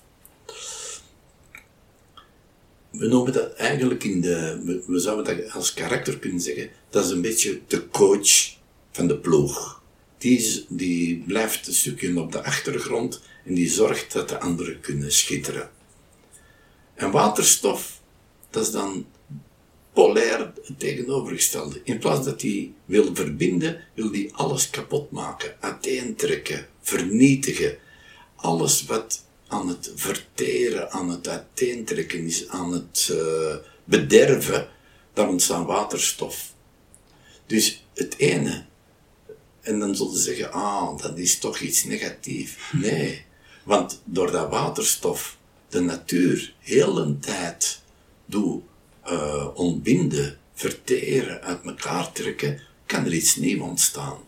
We 2.90 3.06
noemen 3.06 3.32
dat 3.32 3.54
eigenlijk 3.54 4.04
in 4.04 4.20
de, 4.20 4.82
we 4.86 4.98
zouden 4.98 5.36
dat 5.36 5.52
als 5.52 5.74
karakter 5.74 6.18
kunnen 6.18 6.40
zeggen, 6.40 6.70
dat 6.90 7.04
is 7.04 7.10
een 7.10 7.20
beetje 7.20 7.60
de 7.66 7.88
coach 7.88 8.56
van 8.90 9.06
de 9.06 9.16
ploeg. 9.16 9.82
Die, 10.18 10.64
die 10.68 11.24
blijft 11.26 11.66
een 11.66 11.74
stukje 11.74 12.20
op 12.20 12.32
de 12.32 12.44
achtergrond 12.44 13.22
en 13.44 13.54
die 13.54 13.70
zorgt 13.70 14.12
dat 14.12 14.28
de 14.28 14.40
anderen 14.40 14.80
kunnen 14.80 15.12
schitteren. 15.12 15.70
En 16.94 17.10
waterstof, 17.10 18.00
dat 18.50 18.62
is 18.62 18.70
dan 18.70 19.06
polair 19.92 20.38
het 20.38 20.78
tegenovergestelde. 20.78 21.80
In 21.84 21.98
plaats 21.98 22.24
dat 22.24 22.42
hij 22.42 22.72
wil 22.84 23.14
verbinden, 23.14 23.80
wil 23.94 24.10
hij 24.12 24.30
alles 24.32 24.70
kapot 24.70 25.10
maken, 25.10 25.56
uiteentrekken, 25.60 26.66
vernietigen. 26.80 27.78
Alles 28.36 28.84
wat 28.84 29.24
aan 29.46 29.68
het 29.68 29.92
verteren, 29.94 30.90
aan 30.90 31.10
het 31.10 31.28
uiteentrekken 31.28 32.26
is, 32.26 32.48
aan 32.48 32.72
het 32.72 33.08
uh, 33.12 33.54
bederven, 33.84 34.68
daar 35.12 35.28
ontstaan 35.28 35.64
waterstof. 35.66 36.52
Dus 37.46 37.84
het 37.94 38.18
ene, 38.18 38.64
en 39.60 39.78
dan 39.78 39.96
zullen 39.96 40.16
ze 40.16 40.22
zeggen, 40.22 40.52
ah, 40.52 40.98
dat 40.98 41.18
is 41.18 41.38
toch 41.38 41.58
iets 41.58 41.84
negatiefs. 41.84 42.56
Nee, 42.72 43.24
want 43.64 44.00
door 44.04 44.30
dat 44.30 44.50
waterstof 44.50 45.38
de 45.68 45.80
natuur 45.80 46.54
heel 46.58 46.98
een 46.98 47.20
tijd 47.20 47.80
doet 48.24 48.62
uh, 49.10 49.46
ontbinden, 49.54 50.38
verteren, 50.54 51.42
uit 51.42 51.64
elkaar 51.64 52.12
trekken, 52.12 52.60
kan 52.86 53.04
er 53.04 53.12
iets 53.12 53.36
nieuws 53.36 53.62
ontstaan. 53.62 54.18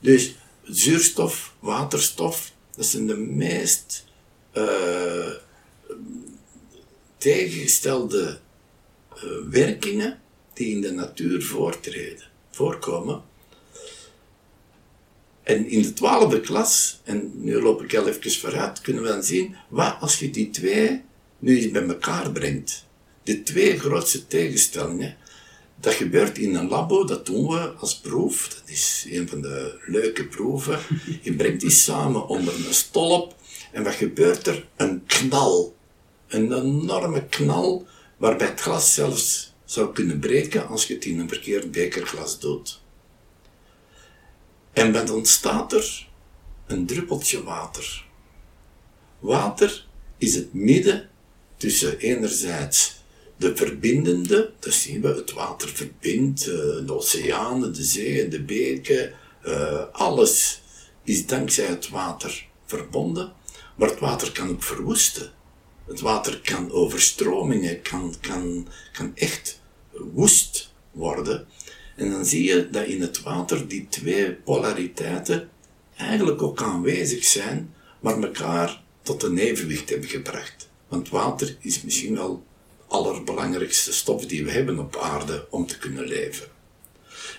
Dus 0.00 0.34
zuurstof, 0.62 1.54
waterstof, 1.58 2.52
dat 2.76 2.86
zijn 2.86 3.06
de 3.06 3.16
meest 3.16 4.04
uh, 4.54 5.30
tegengestelde 7.16 8.38
uh, 9.16 9.22
werkingen 9.50 10.20
die 10.52 10.74
in 10.74 10.80
de 10.80 10.92
natuur 10.92 11.42
voortreden, 11.42 12.24
voorkomen. 12.50 13.22
En 15.42 15.66
in 15.68 15.82
de 15.82 15.92
twaalfde 15.92 16.40
klas, 16.40 17.00
en 17.04 17.30
nu 17.34 17.60
loop 17.60 17.82
ik 17.82 17.94
al 17.94 18.08
even 18.08 18.32
vooruit, 18.32 18.80
kunnen 18.80 19.02
we 19.02 19.08
dan 19.08 19.22
zien, 19.22 19.56
wat 19.68 19.96
als 20.00 20.18
je 20.18 20.30
die 20.30 20.50
twee 20.50 21.02
nu 21.38 21.56
eens 21.56 21.70
bij 21.70 21.86
elkaar 21.86 22.32
brengt. 22.32 22.88
De 23.22 23.42
twee 23.42 23.78
grootste 23.78 24.26
tegenstellingen, 24.26 25.16
dat 25.80 25.94
gebeurt 25.94 26.38
in 26.38 26.54
een 26.54 26.68
labo, 26.68 27.04
dat 27.04 27.26
doen 27.26 27.48
we 27.48 27.70
als 27.70 27.98
proef. 27.98 28.48
Dat 28.48 28.62
is 28.66 29.06
een 29.10 29.28
van 29.28 29.40
de 29.40 29.78
leuke 29.86 30.26
proeven. 30.26 30.78
Je 31.22 31.34
brengt 31.34 31.60
die 31.60 31.70
samen 31.70 32.26
onder 32.26 32.54
een 32.54 32.74
stolp 32.74 33.34
en 33.72 33.82
wat 33.82 33.94
gebeurt 33.94 34.46
er? 34.46 34.68
Een 34.76 35.06
knal. 35.06 35.76
Een 36.28 36.52
enorme 36.52 37.26
knal 37.26 37.86
waarbij 38.16 38.46
het 38.46 38.60
glas 38.60 38.94
zelfs 38.94 39.52
zou 39.64 39.92
kunnen 39.92 40.18
breken 40.18 40.68
als 40.68 40.86
je 40.86 40.94
het 40.94 41.04
in 41.04 41.18
een 41.18 41.28
verkeerd 41.28 41.70
bekerglas 41.70 42.40
doet. 42.40 42.80
En 44.72 44.92
wat 44.92 45.10
ontstaat 45.10 45.72
er? 45.72 46.08
Een 46.66 46.86
druppeltje 46.86 47.42
water. 47.42 48.04
Water 49.18 49.86
is 50.18 50.34
het 50.34 50.54
midden 50.54 51.10
tussen 51.56 51.98
enerzijds 51.98 52.99
de 53.40 53.56
verbindende, 53.56 54.52
dat 54.58 54.72
zien 54.72 55.00
we, 55.00 55.08
het 55.08 55.32
water 55.32 55.68
verbindt, 55.68 56.40
eh, 56.40 56.54
de 56.86 56.94
oceanen, 56.94 57.74
de 57.74 57.82
zeeën, 57.82 58.30
de 58.30 58.42
beken, 58.42 59.12
uh, 59.46 59.84
alles 59.92 60.62
is 61.04 61.26
dankzij 61.26 61.66
het 61.66 61.88
water 61.88 62.46
verbonden, 62.66 63.32
maar 63.76 63.88
het 63.88 63.98
water 63.98 64.32
kan 64.32 64.48
ook 64.48 64.62
verwoesten. 64.62 65.30
Het 65.86 66.00
water 66.00 66.40
kan 66.40 66.70
overstromingen, 66.70 67.82
kan, 67.82 68.14
kan, 68.20 68.68
kan 68.92 69.12
echt 69.14 69.60
woest 69.90 70.72
worden. 70.90 71.46
En 71.96 72.10
dan 72.10 72.24
zie 72.24 72.44
je 72.44 72.70
dat 72.70 72.86
in 72.86 73.00
het 73.00 73.22
water 73.22 73.68
die 73.68 73.86
twee 73.88 74.32
polariteiten 74.32 75.48
eigenlijk 75.96 76.42
ook 76.42 76.62
aanwezig 76.62 77.24
zijn, 77.24 77.74
maar 78.00 78.22
elkaar 78.22 78.82
tot 79.02 79.22
een 79.22 79.38
evenwicht 79.38 79.88
hebben 79.88 80.08
gebracht. 80.08 80.68
Want 80.88 81.08
water 81.08 81.56
is 81.60 81.82
misschien 81.82 82.14
wel 82.14 82.48
allerbelangrijkste 82.90 83.92
stof 83.92 84.26
die 84.26 84.44
we 84.44 84.50
hebben 84.50 84.78
op 84.78 84.96
aarde 84.96 85.46
om 85.50 85.66
te 85.66 85.78
kunnen 85.78 86.06
leven. 86.06 86.46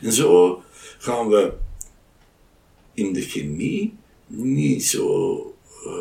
En 0.01 0.13
zo 0.13 0.63
gaan 0.97 1.27
we 1.27 1.53
in 2.93 3.13
de 3.13 3.21
chemie 3.21 3.93
niet 4.27 4.85
zo 4.85 5.55
uh, 5.85 5.91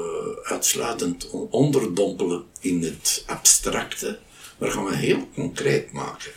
uitsluitend 0.42 1.30
onderdompelen 1.50 2.44
in 2.60 2.82
het 2.82 3.24
abstracte, 3.26 4.18
maar 4.58 4.70
gaan 4.70 4.84
we 4.84 4.96
heel 4.96 5.28
concreet 5.34 5.92
maken. 5.92 6.32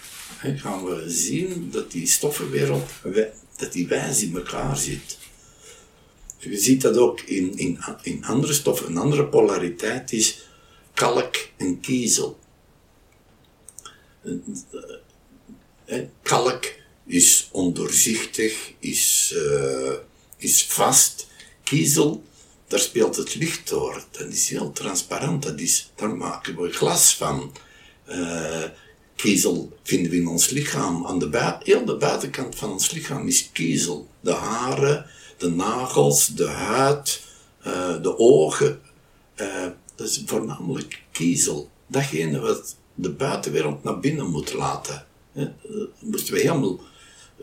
Gaan 0.55 0.85
we 0.85 1.09
zien 1.09 1.69
dat 1.71 1.91
die 1.91 2.07
stoffenwereld, 2.07 2.89
dat 3.57 3.73
die 3.73 3.87
wijs 3.87 4.23
in 4.23 4.35
elkaar 4.35 4.77
zit. 4.77 5.17
Je 6.37 6.57
ziet 6.57 6.81
dat 6.81 6.97
ook 6.97 7.21
in, 7.21 7.57
in, 7.57 7.79
in 8.01 8.25
andere 8.25 8.53
stoffen. 8.53 8.87
Een 8.87 8.97
andere 8.97 9.25
polariteit 9.25 10.11
is 10.11 10.47
kalk 10.93 11.35
en 11.57 11.79
kiezel. 11.79 12.39
Kalk 16.21 16.73
is 17.05 17.49
ondoorzichtig, 17.51 18.73
is, 18.79 19.35
is 20.37 20.65
vast. 20.65 21.27
Kiezel, 21.63 22.23
daar 22.67 22.79
speelt 22.79 23.15
het 23.15 23.35
licht 23.35 23.69
door. 23.69 24.03
Dat 24.11 24.27
is 24.27 24.49
heel 24.49 24.71
transparant. 24.71 25.43
Dat 25.43 25.59
is, 25.59 25.91
daar 25.95 26.15
maken 26.15 26.61
we 26.61 26.71
glas 26.71 27.15
van. 27.15 27.51
Uh, 28.09 28.63
kiezel 29.15 29.77
vinden 29.83 30.11
we 30.11 30.17
in 30.17 30.27
ons 30.27 30.49
lichaam. 30.49 31.05
Aan 31.05 31.19
de 31.19 31.57
heel 31.63 31.85
de 31.85 31.97
buitenkant 31.97 32.55
van 32.55 32.71
ons 32.71 32.91
lichaam 32.91 33.27
is 33.27 33.49
kiezel. 33.51 34.07
De 34.19 34.31
haren, 34.31 35.05
de 35.37 35.49
nagels, 35.49 36.27
de 36.27 36.47
huid, 36.47 37.21
de 38.01 38.17
ogen. 38.17 38.81
Dat 39.95 40.07
is 40.07 40.21
voornamelijk 40.25 41.01
kiezel. 41.11 41.69
Datgene 41.87 42.39
wat 42.39 42.75
de 42.93 43.09
buitenwereld 43.09 43.83
naar 43.83 43.99
binnen 43.99 44.29
moet 44.29 44.53
laten. 44.53 45.05
He, 45.31 45.47
moesten 45.99 46.33
we 46.33 46.39
helemaal 46.39 46.79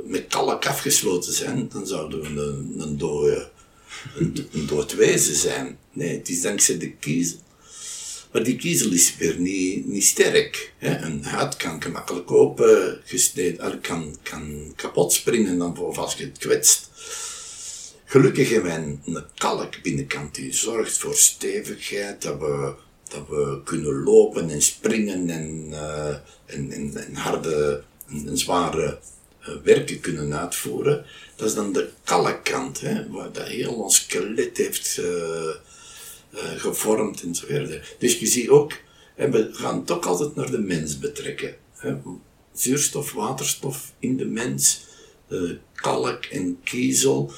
met 0.05 0.27
kalk 0.27 0.67
afgesloten 0.67 1.33
zijn, 1.33 1.69
dan 1.73 1.87
zouden 1.87 2.21
we 2.21 2.27
een, 2.27 2.75
een, 2.79 2.99
dode, 2.99 3.49
een, 4.17 4.49
een 4.53 4.67
dood 4.67 4.95
wezen 4.95 5.37
zijn. 5.37 5.79
Nee, 5.93 6.17
het 6.17 6.29
is 6.29 6.41
dankzij 6.41 6.79
de 6.79 6.91
kiezel. 6.91 7.39
Maar 8.33 8.43
die 8.43 8.57
kiezel 8.57 8.93
is 8.93 9.17
weer 9.17 9.39
niet, 9.39 9.87
niet 9.87 10.05
sterk. 10.05 10.73
Hè. 10.79 10.97
Een 10.99 11.25
huid 11.25 11.57
kan 11.57 11.83
gemakkelijk 11.83 12.31
open 12.31 13.01
gesneden, 13.05 13.81
kan, 13.81 14.17
kan 14.23 14.73
kapot 14.77 15.13
springen 15.13 15.59
dan, 15.59 15.79
of 15.79 15.99
als 15.99 16.15
je 16.15 16.25
het 16.25 16.39
kwetst. 16.39 16.91
Gelukkig 18.05 18.51
hebben 18.51 18.71
wij 18.71 18.99
een 19.15 19.25
kalk 19.35 19.83
binnenkant 19.83 20.35
die 20.35 20.53
zorgt 20.53 20.99
voor 20.99 21.15
stevigheid, 21.15 22.23
dat 22.23 22.39
we, 22.39 22.75
dat 23.11 23.29
we 23.29 23.61
kunnen 23.65 24.03
lopen 24.03 24.51
en 24.51 24.63
springen 24.63 25.31
en, 25.31 25.67
uh, 25.71 26.15
en, 26.47 26.73
en, 26.73 27.15
harde 27.15 27.83
en, 28.09 28.39
zware 28.39 28.99
uh, 29.41 29.55
werken 29.63 30.01
kunnen 30.01 30.39
uitvoeren. 30.39 31.05
Dat 31.37 31.49
is 31.49 31.55
dan 31.55 31.73
de 31.73 31.89
kalkkant, 32.05 32.81
hè, 32.81 33.11
waar 33.11 33.33
dat 33.33 33.47
heel 33.47 33.73
ons 33.73 33.97
skelet 33.97 34.57
heeft 34.57 34.99
uh, 35.01 35.51
gevormd 36.57 37.23
en 37.23 37.35
zo 37.35 37.47
verder. 37.47 37.95
Dus 37.99 38.19
je 38.19 38.27
ziet 38.27 38.49
ook, 38.49 38.73
we 39.15 39.49
gaan 39.53 39.89
ook 39.89 40.07
altijd 40.07 40.35
naar 40.35 40.51
de 40.51 40.59
mens 40.59 40.99
betrekken. 40.99 41.57
Hè. 41.73 41.97
Zuurstof, 42.53 43.13
waterstof 43.13 43.93
in 43.99 44.17
de 44.17 44.25
mens, 44.25 44.81
kalk 45.75 46.25
en 46.25 46.61
kiezel 46.65 47.33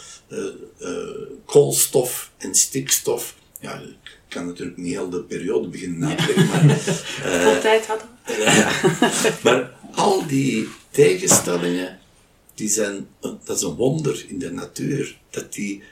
koolstof 1.45 2.31
en 2.39 2.55
stikstof. 2.55 3.35
Ja, 3.61 3.83
kan 4.33 4.47
natuurlijk 4.47 4.77
niet 4.77 4.93
heel 4.93 5.11
de 5.11 5.23
periode 5.23 5.69
beginnen 5.69 6.09
uitleggen, 6.09 6.47
maar... 6.47 6.65
Uh, 7.27 7.59
tijd 7.59 7.87
hadden. 7.87 8.09
maar 9.45 9.73
al 9.95 10.27
die 10.27 10.69
tegenstellingen, 10.91 11.99
die 12.55 12.69
zijn, 12.69 13.09
dat 13.21 13.57
is 13.57 13.63
een 13.63 13.75
wonder 13.75 14.25
in 14.29 14.39
de 14.39 14.51
natuur, 14.51 15.19
dat 15.31 15.53
die 15.53 15.83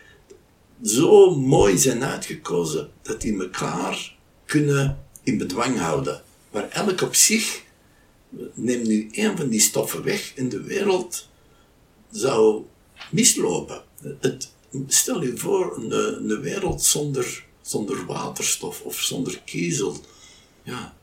zo 0.82 1.36
mooi 1.36 1.78
zijn 1.78 2.04
uitgekozen, 2.04 2.90
dat 3.02 3.20
die 3.20 3.40
elkaar 3.40 4.16
kunnen 4.44 5.04
in 5.22 5.38
bedwang 5.38 5.78
houden. 5.78 6.22
Maar 6.50 6.68
elk 6.68 7.00
op 7.00 7.14
zich, 7.14 7.62
neem 8.54 8.86
nu 8.86 9.08
één 9.12 9.36
van 9.36 9.48
die 9.48 9.60
stoffen 9.60 10.02
weg 10.02 10.32
en 10.36 10.48
de 10.48 10.62
wereld 10.62 11.28
zou 12.10 12.64
mislopen. 13.10 13.82
Het, 14.20 14.52
stel 14.86 15.22
je 15.22 15.36
voor 15.36 15.76
een, 15.76 15.92
een 16.30 16.40
wereld 16.40 16.82
zonder, 16.82 17.46
zonder 17.70 18.06
waterstof 18.06 18.80
of 18.80 19.00
zonder 19.00 19.40
kiezel. 19.44 19.96
Ja. 20.62 20.94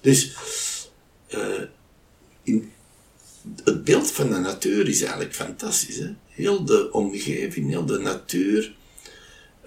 Dus 0.00 0.36
uh, 1.28 1.62
in, 2.42 2.72
het 3.64 3.84
beeld 3.84 4.10
van 4.10 4.28
de 4.28 4.38
natuur 4.38 4.88
is 4.88 5.00
eigenlijk 5.00 5.34
fantastisch. 5.34 5.96
Hè? 5.96 6.14
Heel 6.26 6.64
de 6.64 6.92
omgeving, 6.92 7.68
heel 7.68 7.86
de 7.86 7.98
natuur 7.98 8.76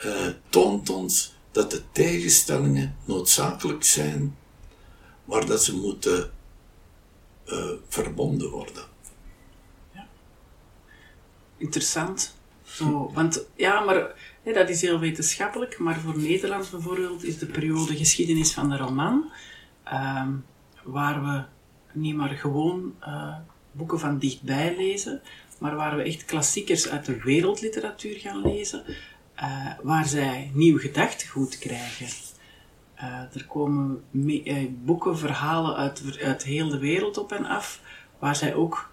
uh, 0.05 0.27
toont 0.49 0.89
ons 0.89 1.33
dat 1.51 1.71
de 1.71 1.81
tegenstellingen 1.91 2.95
noodzakelijk 3.05 3.83
zijn, 3.83 4.37
maar 5.25 5.45
dat 5.45 5.63
ze 5.63 5.75
moeten 5.75 6.31
uh, 7.45 7.71
verbonden 7.87 8.49
worden 8.49 8.89
interessant. 11.61 12.35
Zo, 12.63 13.11
want 13.13 13.45
ja, 13.55 13.79
maar 13.79 14.20
dat 14.43 14.69
is 14.69 14.81
heel 14.81 14.99
wetenschappelijk, 14.99 15.79
maar 15.79 15.99
voor 15.99 16.17
Nederland 16.17 16.71
bijvoorbeeld 16.71 17.23
is 17.23 17.37
de 17.37 17.45
periode 17.45 17.95
geschiedenis 17.95 18.53
van 18.53 18.69
de 18.69 18.77
roman, 18.77 19.31
uh, 19.85 20.27
waar 20.83 21.23
we 21.23 21.43
niet 21.93 22.15
maar 22.15 22.29
gewoon 22.29 22.95
uh, 23.01 23.35
boeken 23.71 23.99
van 23.99 24.19
dichtbij 24.19 24.75
lezen, 24.77 25.21
maar 25.59 25.75
waar 25.75 25.97
we 25.97 26.03
echt 26.03 26.25
klassiekers 26.25 26.89
uit 26.89 27.05
de 27.05 27.21
wereldliteratuur 27.21 28.15
gaan 28.15 28.41
lezen, 28.41 28.83
uh, 28.87 29.67
waar 29.81 30.05
zij 30.05 30.51
nieuw 30.53 30.77
gedachtegoed 30.77 31.57
krijgen. 31.57 32.07
Uh, 32.95 33.35
er 33.35 33.45
komen 33.47 34.03
boeken, 34.85 35.17
verhalen 35.17 35.75
uit, 35.75 36.19
uit 36.23 36.43
heel 36.43 36.69
de 36.69 36.79
wereld 36.79 37.17
op 37.17 37.31
en 37.31 37.45
af, 37.45 37.81
waar 38.19 38.35
zij 38.35 38.55
ook 38.55 38.91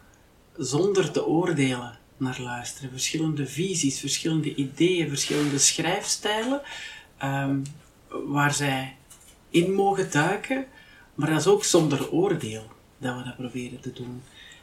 zonder 0.56 1.10
te 1.10 1.26
oordelen 1.26 1.98
naar 2.18 2.40
luisteren. 2.40 2.90
Verschillende 2.90 3.46
visies, 3.46 4.00
verschillende 4.00 4.54
ideeën, 4.54 5.08
verschillende 5.08 5.58
schrijfstijlen, 5.58 6.60
um, 7.22 7.62
waar 8.08 8.54
zij 8.54 8.96
in 9.50 9.72
mogen 9.72 10.10
duiken, 10.10 10.66
maar 11.14 11.28
dat 11.30 11.38
is 11.38 11.46
ook 11.46 11.64
zonder 11.64 12.10
oordeel 12.10 12.66
dat 12.98 13.16
we 13.16 13.22
dat 13.22 13.36
proberen 13.36 13.80
te 13.80 13.92
doen. 13.92 14.22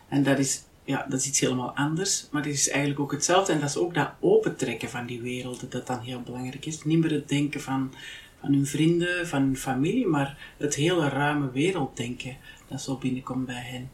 En 0.10 0.24
dat 0.24 0.40
is, 0.40 0.64
ja, 0.84 1.06
dat 1.10 1.20
is 1.20 1.28
iets 1.28 1.40
helemaal 1.40 1.76
anders, 1.76 2.28
maar 2.32 2.44
het 2.44 2.54
is 2.54 2.70
eigenlijk 2.70 3.00
ook 3.00 3.12
hetzelfde. 3.12 3.54
En 3.54 3.60
dat 3.60 3.70
is 3.70 3.78
ook 3.78 3.94
dat 3.94 4.10
opentrekken 4.20 4.90
van 4.90 5.06
die 5.06 5.22
werelden 5.22 5.70
dat 5.70 5.88
dan 5.88 6.00
heel 6.00 6.22
belangrijk 6.22 6.66
is. 6.66 6.84
Niet 6.84 7.00
meer 7.00 7.12
het 7.12 7.30
denken 7.30 7.62
van, 7.62 7.94
van 8.40 8.54
hun 8.54 8.66
vrienden, 8.66 9.28
van 9.28 9.42
hun 9.42 9.58
familie, 9.58 10.08
maar 10.08 10.38
het 10.58 10.76
hele 10.76 11.10
ruime 11.10 11.52
werelddenken 11.52 12.38
dat 12.68 12.82
zo 12.82 12.98
binnenkomt 12.98 13.46
bij 13.46 13.64
hen. 13.64 13.90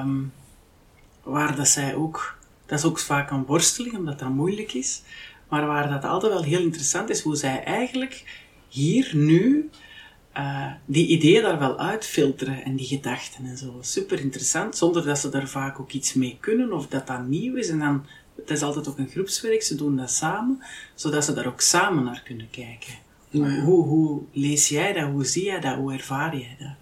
Um, 0.00 0.32
waar 1.22 1.56
dat 1.56 1.68
zij 1.68 1.94
ook 1.94 2.38
dat 2.66 2.78
is 2.78 2.84
ook 2.84 2.98
vaak 2.98 3.30
een 3.30 3.44
worsteling, 3.44 3.96
omdat 3.96 4.18
dat 4.18 4.28
moeilijk 4.28 4.72
is. 4.72 5.02
Maar 5.48 5.66
waar 5.66 5.88
dat 5.88 6.04
altijd 6.04 6.32
wel 6.32 6.42
heel 6.42 6.60
interessant 6.60 7.10
is, 7.10 7.20
hoe 7.20 7.36
zij 7.36 7.64
eigenlijk 7.64 8.42
hier 8.68 9.10
nu 9.12 9.70
eh, 10.32 10.72
die 10.84 11.06
ideeën 11.06 11.42
daar 11.42 11.58
wel 11.58 11.78
uitfilteren 11.78 12.64
en 12.64 12.76
die 12.76 12.86
gedachten 12.86 13.44
en 13.44 13.56
zo. 13.56 13.78
Super 13.80 14.20
interessant, 14.20 14.76
zonder 14.76 15.04
dat 15.04 15.18
ze 15.18 15.28
daar 15.28 15.48
vaak 15.48 15.80
ook 15.80 15.92
iets 15.92 16.14
mee 16.14 16.36
kunnen 16.40 16.72
of 16.72 16.86
dat 16.86 17.06
dat 17.06 17.26
nieuw 17.26 17.56
is. 17.56 17.68
En 17.68 17.78
dan, 17.78 18.06
het 18.36 18.50
is 18.50 18.62
altijd 18.62 18.88
ook 18.88 18.98
een 18.98 19.08
groepswerk, 19.08 19.62
ze 19.62 19.74
doen 19.74 19.96
dat 19.96 20.10
samen, 20.10 20.62
zodat 20.94 21.24
ze 21.24 21.34
daar 21.34 21.46
ook 21.46 21.60
samen 21.60 22.04
naar 22.04 22.22
kunnen 22.24 22.50
kijken. 22.50 22.94
Hoe, 23.30 23.60
hoe, 23.60 23.84
hoe 23.84 24.22
lees 24.32 24.68
jij 24.68 24.92
dat? 24.92 25.10
Hoe 25.10 25.24
zie 25.24 25.44
jij 25.44 25.60
dat? 25.60 25.76
Hoe 25.76 25.92
ervaar 25.92 26.36
jij 26.36 26.56
dat? 26.58 26.74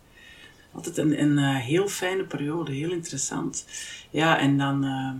Altijd 0.73 0.97
een, 0.97 1.21
een 1.23 1.39
uh, 1.39 1.57
heel 1.57 1.89
fijne 1.89 2.25
periode, 2.25 2.73
heel 2.73 2.91
interessant. 2.91 3.67
Ja, 4.11 4.39
en 4.39 4.59
dan 4.59 4.85
uh, 4.85 5.13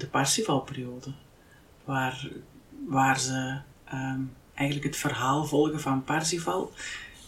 de 0.00 0.06
Parsifal-periode, 0.06 1.12
waar, 1.84 2.28
waar 2.88 3.20
ze 3.20 3.58
um, 3.92 4.32
eigenlijk 4.54 4.86
het 4.86 4.96
verhaal 4.96 5.44
volgen 5.44 5.80
van 5.80 6.04
Parsifal. 6.04 6.72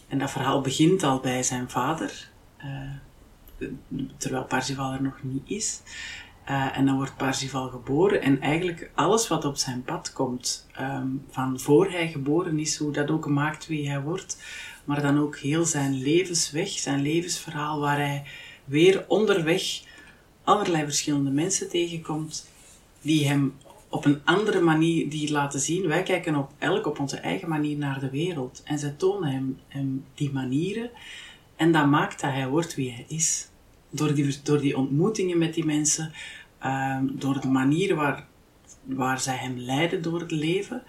En 0.07 0.17
dat 0.19 0.31
verhaal 0.31 0.61
begint 0.61 1.03
al 1.03 1.19
bij 1.19 1.43
zijn 1.43 1.69
vader, 1.69 2.29
uh, 2.65 3.71
terwijl 4.17 4.43
Parsifal 4.43 4.93
er 4.93 5.01
nog 5.01 5.19
niet 5.21 5.43
is. 5.45 5.81
Uh, 6.49 6.77
en 6.77 6.85
dan 6.85 6.95
wordt 6.95 7.17
Parsifal 7.17 7.69
geboren 7.69 8.21
en 8.21 8.41
eigenlijk 8.41 8.91
alles 8.95 9.27
wat 9.27 9.45
op 9.45 9.57
zijn 9.57 9.83
pad 9.83 10.13
komt, 10.13 10.67
um, 10.79 11.25
van 11.29 11.59
voor 11.59 11.89
hij 11.89 12.07
geboren 12.07 12.59
is, 12.59 12.77
hoe 12.77 12.91
dat 12.91 13.09
ook 13.09 13.27
maakt 13.27 13.67
wie 13.67 13.89
hij 13.89 14.01
wordt, 14.01 14.37
maar 14.85 15.01
dan 15.01 15.19
ook 15.19 15.37
heel 15.37 15.65
zijn 15.65 15.93
levensweg, 15.93 16.69
zijn 16.69 17.01
levensverhaal, 17.01 17.79
waar 17.79 17.97
hij 17.97 18.23
weer 18.65 19.05
onderweg 19.07 19.81
allerlei 20.43 20.83
verschillende 20.83 21.31
mensen 21.31 21.69
tegenkomt, 21.69 22.47
die 23.03 23.27
hem 23.27 23.53
op 23.89 24.05
een 24.05 24.21
andere 24.23 24.61
manier 24.61 25.09
die 25.09 25.31
laten 25.31 25.59
zien. 25.59 25.87
Wij 25.87 26.03
kijken 26.03 26.35
op 26.35 26.51
elk 26.57 26.85
op 26.85 26.99
onze 26.99 27.17
eigen 27.17 27.49
manier 27.49 27.77
naar 27.77 27.99
de 27.99 28.09
wereld. 28.09 28.61
En 28.63 28.79
zij 28.79 28.89
tonen 28.97 29.59
hem, 29.67 30.05
die 30.13 30.31
manieren. 30.31 30.89
En 31.55 31.71
dat 31.71 31.87
maakt 31.87 32.21
dat 32.21 32.31
hij 32.31 32.47
wordt 32.47 32.75
wie 32.75 32.91
hij 32.91 33.05
is. 33.07 33.47
Door 33.89 34.13
die, 34.13 34.41
door 34.43 34.61
die 34.61 34.77
ontmoetingen 34.77 35.37
met 35.37 35.53
die 35.53 35.65
mensen, 35.65 36.11
uh, 36.65 36.97
door 37.11 37.41
de 37.41 37.47
manieren 37.47 37.95
waar, 37.95 38.27
waar 38.83 39.19
zij 39.19 39.35
hem 39.35 39.57
leiden 39.57 40.01
door 40.01 40.19
het 40.19 40.31
leven. 40.31 40.83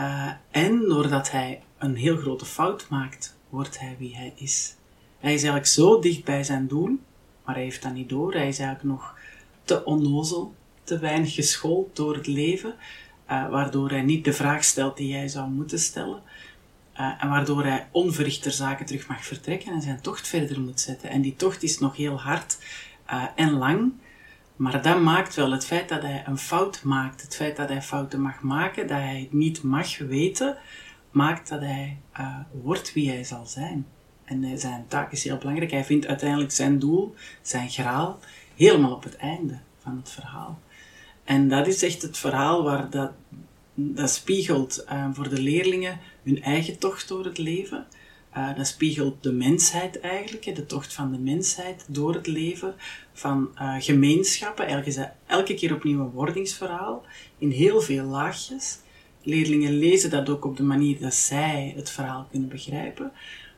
Uh, 0.00 0.30
en 0.50 0.80
doordat 0.80 1.30
hij 1.30 1.62
een 1.78 1.96
heel 1.96 2.16
grote 2.16 2.44
fout 2.44 2.88
maakt, 2.88 3.36
wordt 3.48 3.80
hij 3.80 3.96
wie 3.98 4.16
hij 4.16 4.32
is. 4.36 4.76
Hij 5.18 5.34
is 5.34 5.42
eigenlijk 5.42 5.66
zo 5.66 6.00
dicht 6.00 6.24
bij 6.24 6.44
zijn 6.44 6.66
doel, 6.66 6.98
maar 7.44 7.54
hij 7.54 7.64
heeft 7.64 7.82
dat 7.82 7.92
niet 7.92 8.08
door. 8.08 8.32
Hij 8.32 8.48
is 8.48 8.58
eigenlijk 8.58 8.98
nog 8.98 9.18
te 9.64 9.84
onnozel 9.84 10.54
te 10.86 10.98
weinig 10.98 11.34
geschoold 11.34 11.96
door 11.96 12.14
het 12.14 12.26
leven, 12.26 12.74
uh, 13.30 13.48
waardoor 13.48 13.90
hij 13.90 14.02
niet 14.02 14.24
de 14.24 14.32
vraag 14.32 14.64
stelt 14.64 14.96
die 14.96 15.14
hij 15.14 15.28
zou 15.28 15.50
moeten 15.50 15.78
stellen. 15.78 16.22
Uh, 17.00 17.12
en 17.18 17.28
waardoor 17.28 17.64
hij 17.64 17.88
onverrichter 17.90 18.50
zaken 18.50 18.86
terug 18.86 19.06
mag 19.08 19.24
vertrekken 19.24 19.72
en 19.72 19.82
zijn 19.82 20.00
tocht 20.00 20.28
verder 20.28 20.60
moet 20.60 20.80
zetten. 20.80 21.10
En 21.10 21.22
die 21.22 21.36
tocht 21.36 21.62
is 21.62 21.78
nog 21.78 21.96
heel 21.96 22.20
hard 22.20 22.58
uh, 23.10 23.24
en 23.34 23.52
lang, 23.52 23.92
maar 24.56 24.82
dat 24.82 25.00
maakt 25.00 25.34
wel 25.34 25.52
het 25.52 25.66
feit 25.66 25.88
dat 25.88 26.02
hij 26.02 26.22
een 26.26 26.38
fout 26.38 26.82
maakt, 26.82 27.22
het 27.22 27.36
feit 27.36 27.56
dat 27.56 27.68
hij 27.68 27.82
fouten 27.82 28.20
mag 28.20 28.40
maken, 28.40 28.86
dat 28.86 28.98
hij 28.98 29.20
het 29.20 29.32
niet 29.32 29.62
mag 29.62 29.98
weten, 29.98 30.56
maakt 31.10 31.48
dat 31.48 31.60
hij 31.60 31.98
wordt 32.62 32.92
wie 32.92 33.10
hij 33.10 33.24
zal 33.24 33.46
zijn. 33.46 33.86
En 34.24 34.58
zijn 34.58 34.84
taak 34.88 35.12
is 35.12 35.24
heel 35.24 35.36
belangrijk. 35.36 35.70
Hij 35.70 35.84
vindt 35.84 36.06
uiteindelijk 36.06 36.52
zijn 36.52 36.78
doel, 36.78 37.14
zijn 37.42 37.70
graal, 37.70 38.18
helemaal 38.56 38.92
op 38.92 39.02
het 39.02 39.16
einde 39.16 39.58
van 39.78 39.96
het 39.96 40.10
verhaal. 40.10 40.58
En 41.26 41.48
dat 41.48 41.66
is 41.66 41.82
echt 41.82 42.02
het 42.02 42.18
verhaal 42.18 42.62
waar 42.62 42.90
dat, 42.90 43.10
dat 43.74 44.10
spiegelt 44.10 44.84
uh, 44.88 45.08
voor 45.12 45.28
de 45.28 45.40
leerlingen 45.40 45.98
hun 46.22 46.42
eigen 46.42 46.78
tocht 46.78 47.08
door 47.08 47.24
het 47.24 47.38
leven. 47.38 47.86
Uh, 48.36 48.56
dat 48.56 48.66
spiegelt 48.66 49.22
de 49.22 49.32
mensheid 49.32 50.00
eigenlijk, 50.00 50.54
de 50.56 50.66
tocht 50.66 50.92
van 50.92 51.12
de 51.12 51.18
mensheid 51.18 51.84
door 51.88 52.14
het 52.14 52.26
leven, 52.26 52.74
van 53.12 53.50
uh, 53.54 53.74
gemeenschappen. 53.78 54.66
Eigenlijk 54.66 54.98
is 54.98 55.04
elke 55.26 55.54
keer 55.54 55.74
opnieuw 55.74 56.00
een 56.00 56.10
wordingsverhaal, 56.10 57.04
in 57.38 57.50
heel 57.50 57.80
veel 57.80 58.04
laagjes. 58.04 58.78
Leerlingen 59.22 59.78
lezen 59.78 60.10
dat 60.10 60.28
ook 60.28 60.44
op 60.44 60.56
de 60.56 60.62
manier 60.62 61.00
dat 61.00 61.14
zij 61.14 61.72
het 61.76 61.90
verhaal 61.90 62.26
kunnen 62.30 62.48
begrijpen. 62.48 63.12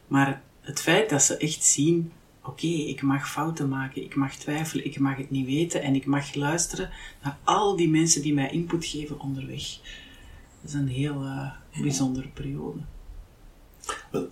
Maar 0.07 0.43
het 0.61 0.81
feit 0.81 1.11
dat 1.11 1.23
ze 1.23 1.37
echt 1.37 1.65
zien 1.65 2.13
oké, 2.49 2.67
okay, 2.67 2.85
ik 2.85 3.03
mag 3.03 3.31
fouten 3.31 3.69
maken, 3.69 4.03
ik 4.03 4.15
mag 4.15 4.35
twijfelen, 4.35 4.85
ik 4.85 4.99
mag 4.99 5.17
het 5.17 5.31
niet 5.31 5.47
weten 5.47 5.83
en 5.83 5.95
ik 5.95 6.07
mag 6.07 6.35
luisteren 6.35 6.91
naar 7.23 7.39
al 7.45 7.77
die 7.77 7.89
mensen 7.89 8.23
die 8.23 8.35
mij 8.35 8.51
input 8.51 8.85
geven 8.85 9.21
onderweg. 9.21 9.79
Dat 10.61 10.71
is 10.71 10.73
een 10.73 10.89
heel 10.89 11.23
uh, 11.23 11.53
bijzondere 11.81 12.29
periode. 12.29 12.79
Wat, 14.11 14.29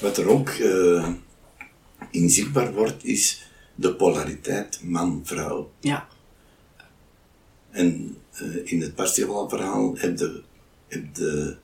wat 0.00 0.16
er 0.16 0.28
ook 0.28 0.48
uh, 0.48 1.08
inzichtbaar 2.10 2.72
wordt, 2.72 3.04
is 3.04 3.50
de 3.74 3.94
polariteit 3.94 4.80
man-vrouw. 4.82 5.72
Ja. 5.80 6.08
En 7.70 8.16
uh, 8.42 8.72
in 8.72 8.80
het 8.80 8.94
Parsifal-verhaal 8.94 9.96
heb 9.96 10.18
je, 10.18 10.42
heb 10.88 11.14
de 11.14 11.56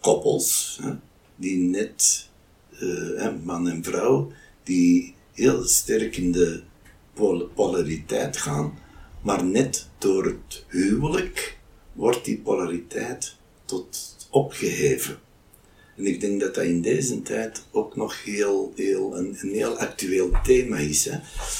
koppels 0.00 0.78
hè, 0.82 0.92
die 1.36 1.58
net 1.58 2.27
uh, 2.80 3.32
man 3.44 3.68
en 3.68 3.84
vrouw, 3.84 4.32
die 4.62 5.14
heel 5.32 5.64
sterk 5.64 6.16
in 6.16 6.32
de 6.32 6.62
pol 7.12 7.48
polariteit 7.54 8.36
gaan, 8.36 8.78
maar 9.22 9.44
net 9.44 9.88
door 9.98 10.24
het 10.24 10.64
huwelijk 10.68 11.58
wordt 11.92 12.24
die 12.24 12.38
polariteit 12.38 13.36
tot 13.64 14.16
opgeheven. 14.30 15.18
En 15.96 16.06
ik 16.06 16.20
denk 16.20 16.40
dat 16.40 16.54
dat 16.54 16.64
in 16.64 16.80
deze 16.80 17.22
tijd 17.22 17.64
ook 17.70 17.96
nog 17.96 18.24
heel, 18.24 18.72
heel, 18.76 19.16
een, 19.16 19.36
een 19.40 19.52
heel 19.52 19.78
actueel 19.78 20.30
thema 20.42 20.76
is. 20.76 21.08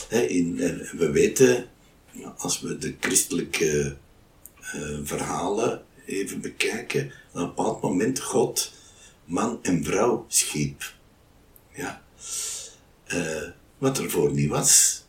Hè. 0.09 0.21
in, 0.21 0.61
eh, 0.61 0.91
we 0.93 1.11
weten, 1.11 1.67
als 2.37 2.61
we 2.61 2.79
de 2.79 2.95
christelijke 3.01 3.97
uh, 4.75 4.99
verhalen 5.03 5.83
even 6.07 6.41
bekijken, 6.41 7.07
op 7.07 7.41
een 7.41 7.47
bepaald 7.47 7.83
moment 7.83 8.21
God 8.21 8.73
man 9.25 9.59
en 9.63 9.85
vrouw 9.85 10.25
schiep. 10.29 10.97
Ja. 11.79 12.03
Uh, 13.15 13.49
wat 13.79 13.99
ervoor 13.99 14.33
niet 14.33 14.49
was. 14.49 15.05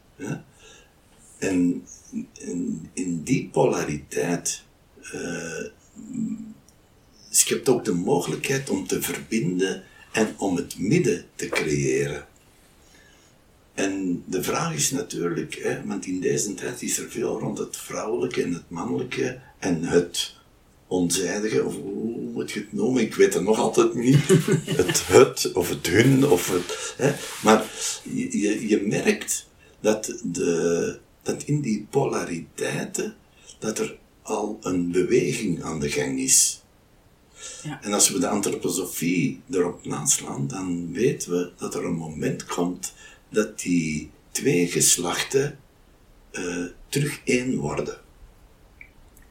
En 1.38 1.86
in, 2.34 2.90
in, 2.94 3.24
die 3.24 3.50
polariteit 3.52 4.64
uh, 5.14 5.66
schept 7.30 7.70
ook 7.70 7.86
de 7.86 7.94
mogelijkheid 7.94 8.70
om 8.70 8.88
te 8.88 9.02
verbinden 9.02 9.84
en 10.12 10.34
om 10.38 10.56
het 10.56 10.80
midden 10.80 11.26
te 11.36 11.48
creëren. 11.48 12.28
En 13.74 14.24
de 14.26 14.44
vraag 14.44 14.74
is 14.74 14.92
natuurlijk, 14.92 15.56
hè, 15.56 15.86
want 15.86 16.06
in 16.06 16.20
deze 16.20 16.54
tijd 16.54 16.82
is 16.82 16.98
er 16.98 17.10
veel 17.10 17.40
rond 17.40 17.58
het 17.58 17.78
vrouwelijke 17.78 18.44
en 18.44 18.54
het 18.54 18.70
mannelijke 18.70 19.40
en 19.60 19.84
het 19.84 20.36
onzijdige, 20.88 21.66
of 21.66 21.76
hoe 22.30 22.38
moet 22.38 22.52
je 22.52 22.60
het 22.60 22.74
noemen? 22.74 23.02
Ik 23.02 23.16
weet 23.16 23.34
het 23.34 23.44
nog 23.44 23.60
altijd 23.60 23.94
niet. 23.94 24.28
het 24.82 25.08
het, 25.08 25.52
of 25.54 25.70
het 25.70 25.88
hun, 25.88 26.28
of 26.28 26.50
het... 26.52 26.94
Hè. 26.98 27.14
Maar 27.44 27.66
je, 28.04 28.68
je 28.68 28.82
merkt 28.82 29.48
dat, 29.80 30.20
de, 30.24 31.00
dat 31.22 31.44
in 31.44 31.62
die 31.62 31.88
polariteiten, 31.90 33.16
dat 33.60 33.80
er 33.80 33.98
al 34.22 34.58
een 34.62 34.92
beweging 34.92 35.64
aan 35.64 35.80
de 35.80 35.90
gang 35.90 36.20
is. 36.20 36.64
Ja. 37.64 37.82
En 37.82 37.94
als 37.94 38.10
we 38.10 38.20
de 38.20 38.28
antroposofie 38.28 39.42
erop 39.50 39.86
naslaan, 39.86 40.48
dan 40.48 40.92
weten 40.94 41.32
we 41.32 41.52
dat 41.58 41.76
er 41.76 41.86
een 41.86 41.96
moment 41.96 42.46
komt 42.46 42.94
dat 43.30 43.60
die 43.60 44.10
twee 44.32 44.68
geslachten 44.68 45.60
uh, 46.32 46.66
terug 46.90 47.22
één 47.24 47.56
worden. 47.56 47.98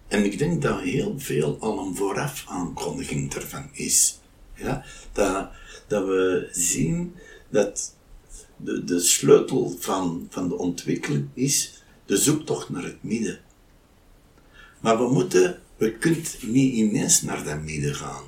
En 0.08 0.24
ik 0.24 0.38
denk 0.38 0.62
dat 0.62 0.80
heel 0.80 1.14
veel 1.18 1.56
al 1.60 1.78
een 1.78 1.96
vooraf 1.96 2.44
aankondiging 2.48 3.34
ervan 3.34 3.68
is. 3.72 4.18
Ja? 4.54 4.84
Dat, 5.12 5.50
dat 5.86 6.06
we 6.06 6.48
zien 6.52 7.14
dat 7.48 7.94
de, 8.56 8.84
de 8.84 9.00
sleutel 9.00 9.76
van, 9.78 10.26
van 10.30 10.48
de 10.48 10.56
ontwikkeling 10.56 11.28
is 11.34 11.82
de 12.06 12.16
zoektocht 12.16 12.68
naar 12.68 12.84
het 12.84 13.02
midden. 13.02 13.40
Maar 14.80 14.98
we 14.98 15.12
moeten, 15.12 15.60
we 15.76 15.92
kunnen 15.92 16.24
niet 16.40 16.74
ineens 16.74 17.22
naar 17.22 17.44
dat 17.44 17.62
midden 17.62 17.94
gaan. 17.94 18.24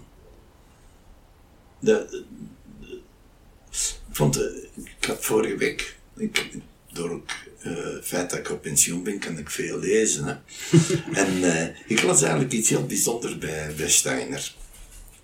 Vond, 4.10 4.36
ik 4.74 5.04
had 5.06 5.24
vorige 5.24 5.56
week, 5.56 5.98
ik, 6.16 6.50
door 6.92 7.10
ook 7.10 7.30
uh, 7.66 7.94
het 7.94 8.04
feit 8.04 8.30
dat 8.30 8.38
ik 8.38 8.50
op 8.50 8.62
pensioen 8.62 9.02
ben, 9.02 9.18
kan 9.18 9.38
ik 9.38 9.50
veel 9.50 9.78
lezen. 9.78 10.24
Hè. 10.24 10.34
en 11.22 11.36
uh, 11.36 11.64
ik 11.86 12.02
las 12.02 12.22
eigenlijk 12.22 12.52
iets 12.52 12.68
heel 12.68 12.86
bijzonders 12.86 13.38
bij, 13.38 13.74
bij 13.76 13.90
Steiner. 13.90 14.52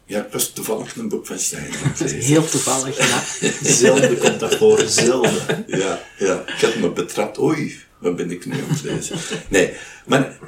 Ja, 0.07 0.25
ik 0.25 0.33
was 0.33 0.51
toevallig 0.51 0.97
een 0.97 1.09
boek 1.09 1.27
van 1.27 1.39
Steiner. 1.39 1.79
Heel 2.33 2.49
toevallig, 2.49 2.99
ja. 2.99 3.25
zelden 3.73 4.19
komt 4.19 4.41
dat 4.41 4.55
voor, 4.55 4.81
zelden. 4.81 5.65
Ja, 5.67 6.03
ja, 6.19 6.41
ik 6.47 6.61
had 6.61 6.77
me 6.77 6.91
betrapt. 6.93 7.39
Oei, 7.39 7.81
wat 7.99 8.17
ben 8.17 8.31
ik 8.31 8.47
nu 8.47 8.53
aan 8.53 8.69
het 8.69 8.83
lezen? 8.83 9.19
Nee, 9.49 9.75
maar 10.07 10.39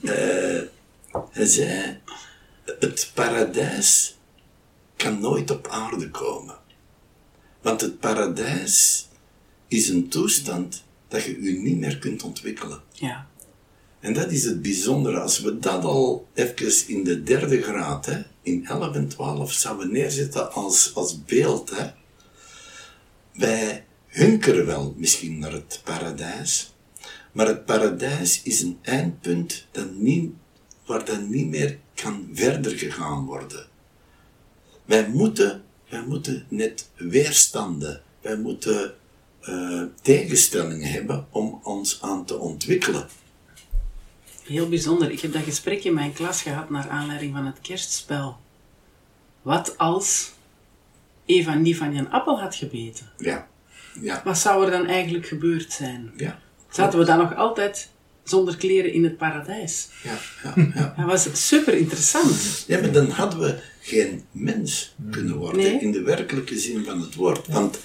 uh, 0.00 0.60
hij 1.30 1.46
zei, 1.46 1.98
het 2.78 3.10
paradijs 3.14 4.18
kan 4.96 5.20
nooit 5.20 5.50
op 5.50 5.68
aarde 5.68 6.10
komen. 6.10 6.58
Want 7.62 7.80
het 7.80 8.00
paradijs 8.00 9.08
is 9.68 9.88
een 9.88 10.08
toestand 10.08 10.84
dat 11.10 11.24
je 11.24 11.42
je 11.42 11.52
niet 11.52 11.78
meer 11.78 11.98
kunt 11.98 12.22
ontwikkelen. 12.22 12.80
Ja. 12.92 13.28
En 14.00 14.12
dat 14.12 14.32
is 14.32 14.44
het 14.44 14.62
bijzondere. 14.62 15.20
Als 15.20 15.40
we 15.40 15.58
dat 15.58 15.84
al 15.84 16.28
even 16.34 16.88
in 16.88 17.04
de 17.04 17.22
derde 17.22 17.62
graad, 17.62 18.06
hè, 18.06 18.22
in 18.42 18.66
11 18.66 18.94
en 18.94 19.08
12, 19.08 19.52
zouden 19.52 19.92
neerzetten 19.92 20.52
als, 20.52 20.94
als 20.94 21.24
beeld. 21.24 21.70
Hè. 21.70 21.90
Wij 23.32 23.84
hunkeren 24.06 24.66
wel 24.66 24.94
misschien 24.96 25.38
naar 25.38 25.52
het 25.52 25.80
paradijs, 25.84 26.74
maar 27.32 27.46
het 27.46 27.64
paradijs 27.64 28.42
is 28.42 28.60
een 28.60 28.78
eindpunt 28.82 29.66
dat 29.70 29.94
niet, 29.94 30.32
waar 30.86 31.04
dat 31.04 31.28
niet 31.28 31.46
meer 31.46 31.78
kan 31.94 32.28
verder 32.32 32.78
gegaan 32.78 33.26
worden. 33.26 33.66
Wij 34.84 35.08
moeten, 35.08 35.62
wij 35.88 36.04
moeten 36.06 36.46
net 36.48 36.90
weerstanden, 36.96 38.02
wij 38.20 38.36
moeten 38.36 38.94
uh, 39.48 39.82
tegenstellingen 40.02 40.90
hebben 40.90 41.26
om 41.30 41.60
ons 41.62 41.98
aan 42.02 42.24
te 42.24 42.38
ontwikkelen. 42.38 43.08
Heel 44.44 44.68
bijzonder. 44.68 45.10
Ik 45.10 45.20
heb 45.20 45.32
dat 45.32 45.42
gesprek 45.42 45.84
in 45.84 45.94
mijn 45.94 46.12
klas 46.12 46.42
gehad 46.42 46.70
naar 46.70 46.88
aanleiding 46.88 47.32
van 47.34 47.46
het 47.46 47.60
kerstspel. 47.60 48.36
Wat 49.42 49.78
als 49.78 50.32
Eva 51.26 51.54
niet 51.54 51.76
van 51.76 51.96
een 51.96 52.10
appel 52.10 52.40
had 52.40 52.54
gebeten? 52.54 53.10
Ja. 53.18 53.48
ja. 54.00 54.20
Wat 54.24 54.38
zou 54.38 54.64
er 54.64 54.70
dan 54.70 54.86
eigenlijk 54.86 55.26
gebeurd 55.26 55.72
zijn? 55.72 56.12
Ja. 56.16 56.38
Zaten 56.70 56.98
we 56.98 57.04
dan 57.04 57.18
nog 57.18 57.34
altijd 57.34 57.88
zonder 58.24 58.56
kleren 58.56 58.92
in 58.92 59.04
het 59.04 59.16
paradijs? 59.16 59.88
Ja, 60.02 60.18
ja, 60.44 60.70
ja. 60.74 60.94
Dat 60.96 61.06
was 61.06 61.46
super 61.46 61.74
interessant. 61.74 62.64
Ja, 62.66 62.80
maar 62.80 62.92
dan 62.92 63.10
hadden 63.10 63.40
we 63.40 63.58
geen 63.80 64.24
mens 64.30 64.94
kunnen 65.10 65.36
worden 65.36 65.60
Nee. 65.60 65.80
in 65.80 65.92
de 65.92 66.02
werkelijke 66.02 66.58
zin 66.58 66.84
van 66.84 67.00
het 67.00 67.14
woord. 67.14 67.46
Want 67.46 67.78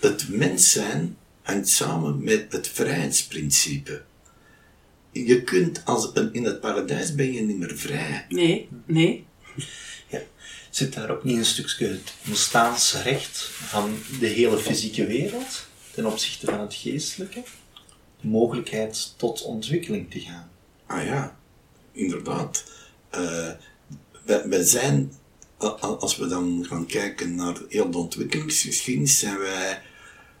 het 0.00 0.28
mens 0.28 0.72
zijn 0.72 1.16
hangt 1.42 1.68
samen 1.68 2.24
met 2.24 2.52
het 2.52 2.68
vrijheidsprincipe. 2.68 4.02
Je 5.12 5.42
kunt 5.42 5.84
als 5.84 6.10
een, 6.14 6.32
in 6.32 6.44
het 6.44 6.60
paradijs 6.60 7.14
ben 7.14 7.32
je 7.32 7.40
niet 7.40 7.58
meer 7.58 7.78
vrij. 7.78 8.26
Nee, 8.28 8.68
nee. 8.86 9.26
Ja. 10.06 10.20
Zit 10.70 10.94
daar 10.94 11.10
ook 11.10 11.24
niet 11.24 11.36
een 11.36 11.44
stukje 11.44 11.86
het 11.86 12.12
bestaansrecht 12.22 13.38
van 13.52 13.98
de 14.20 14.26
hele 14.26 14.58
fysieke 14.58 15.06
wereld 15.06 15.66
ten 15.94 16.06
opzichte 16.06 16.46
van 16.46 16.60
het 16.60 16.74
geestelijke? 16.74 17.42
De 18.20 18.26
mogelijkheid 18.26 19.14
tot 19.16 19.42
ontwikkeling 19.42 20.10
te 20.10 20.20
gaan. 20.20 20.50
Ah 20.86 21.04
ja, 21.04 21.38
inderdaad. 21.92 22.64
Eh, 23.10 23.50
wij, 24.24 24.48
wij 24.48 24.62
zijn, 24.62 25.12
als 25.98 26.16
we 26.16 26.26
dan 26.26 26.66
gaan 26.68 26.86
kijken 26.86 27.34
naar 27.34 27.56
heel 27.68 27.90
de 27.90 27.98
ontwikkelingsgeschiedenis, 27.98 29.18
zijn 29.18 29.38
wij 29.38 29.82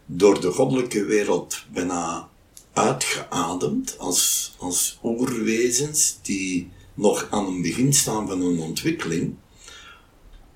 door 0.06 0.40
de 0.40 0.50
goddelijke 0.50 1.04
wereld 1.04 1.64
bijna 1.72 2.28
uitgeademd 2.72 3.98
als, 3.98 4.54
als 4.58 4.98
oerwezens 5.02 6.18
die 6.22 6.70
nog 6.94 7.26
aan 7.30 7.52
het 7.52 7.62
begin 7.62 7.92
staan 7.92 8.28
van 8.28 8.40
hun 8.40 8.60
ontwikkeling. 8.60 9.34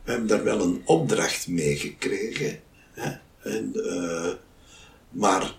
We 0.04 0.10
hebben 0.10 0.28
daar 0.28 0.44
wel 0.44 0.60
een 0.60 0.82
opdracht 0.84 1.48
mee 1.48 1.76
gekregen. 1.76 2.60
Hè? 2.92 3.12
En, 3.42 3.72
eh, 3.74 4.32
maar 5.10 5.58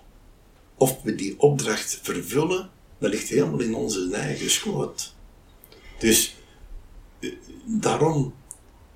of 0.78 1.02
we 1.02 1.16
die 1.16 1.40
opdracht 1.40 2.00
vervullen, 2.02 2.70
dat 2.98 3.12
ligt 3.12 3.30
helemaal 3.30 3.60
in 3.60 3.76
onze 3.76 4.10
eigen 4.12 4.50
schoot. 4.50 5.14
Dus 6.00 6.36
eh, 7.20 7.32
daarom 7.66 8.34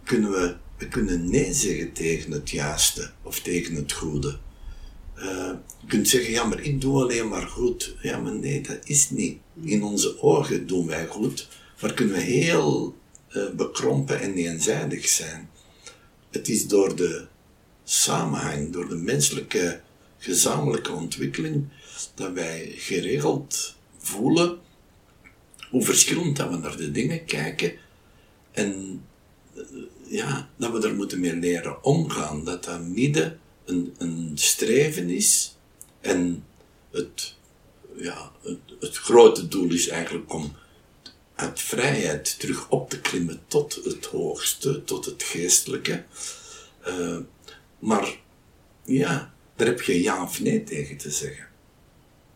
kunnen 0.07 0.31
we, 0.31 0.55
we 0.77 0.87
kunnen 0.87 1.29
nee 1.29 1.53
zeggen 1.53 1.93
tegen 1.93 2.31
het 2.31 2.49
juiste 2.49 3.11
of 3.23 3.39
tegen 3.39 3.75
het 3.75 3.91
goede. 3.91 4.37
Eh, 5.15 5.51
je 5.81 5.87
kunt 5.87 6.07
zeggen, 6.07 6.31
ja, 6.31 6.43
maar 6.43 6.61
ik 6.61 6.81
doe 6.81 7.01
alleen 7.01 7.27
maar 7.27 7.47
goed. 7.47 7.95
Ja, 8.01 8.19
maar 8.19 8.35
nee, 8.35 8.61
dat 8.61 8.79
is 8.83 9.09
niet. 9.09 9.37
In 9.61 9.83
onze 9.83 10.21
ogen 10.21 10.67
doen 10.67 10.87
wij 10.87 11.07
goed, 11.07 11.47
maar 11.81 11.93
kunnen 11.93 12.15
we 12.15 12.21
heel 12.21 12.95
eh, 13.27 13.49
bekrompen 13.49 14.21
en 14.21 14.33
eenzijdig 14.33 15.07
zijn. 15.07 15.49
Het 16.29 16.49
is 16.49 16.67
door 16.67 16.95
de 16.95 17.25
samenhang, 17.83 18.73
door 18.73 18.89
de 18.89 18.95
menselijke 18.95 19.81
gezamenlijke 20.17 20.91
ontwikkeling, 20.91 21.67
dat 22.15 22.31
wij 22.31 22.73
geregeld 22.75 23.75
voelen 23.97 24.57
hoe 25.69 25.83
verschillend 25.83 26.35
dat 26.35 26.49
we 26.49 26.57
naar 26.57 26.77
de 26.77 26.91
dingen 26.91 27.25
kijken 27.25 27.73
en 28.51 29.01
eh, 29.55 29.63
ja, 30.09 30.49
dat 30.57 30.71
we 30.71 30.87
er 30.87 30.95
moeten 30.95 31.19
mee 31.19 31.35
leren 31.35 31.83
omgaan. 31.83 32.43
Dat 32.43 32.63
dat 32.63 32.81
midden 32.81 33.39
een, 33.65 33.95
een 33.97 34.31
streven 34.35 35.09
is 35.09 35.55
en 36.01 36.45
het, 36.91 37.35
ja, 37.95 38.31
het, 38.41 38.59
het 38.79 38.97
grote 38.97 39.47
doel 39.47 39.71
is 39.71 39.87
eigenlijk 39.87 40.33
om 40.33 40.55
uit 41.35 41.61
vrijheid 41.61 42.39
terug 42.39 42.69
op 42.69 42.89
te 42.89 43.01
klimmen 43.01 43.41
tot 43.47 43.79
het 43.83 44.05
hoogste, 44.05 44.83
tot 44.83 45.05
het 45.05 45.23
geestelijke. 45.23 46.03
Eh, 46.83 47.17
maar 47.79 48.19
ja, 48.85 49.33
daar 49.55 49.67
heb 49.67 49.81
je 49.81 50.01
ja 50.01 50.23
of 50.23 50.39
nee 50.39 50.63
tegen 50.63 50.97
te 50.97 51.11
zeggen. 51.11 51.47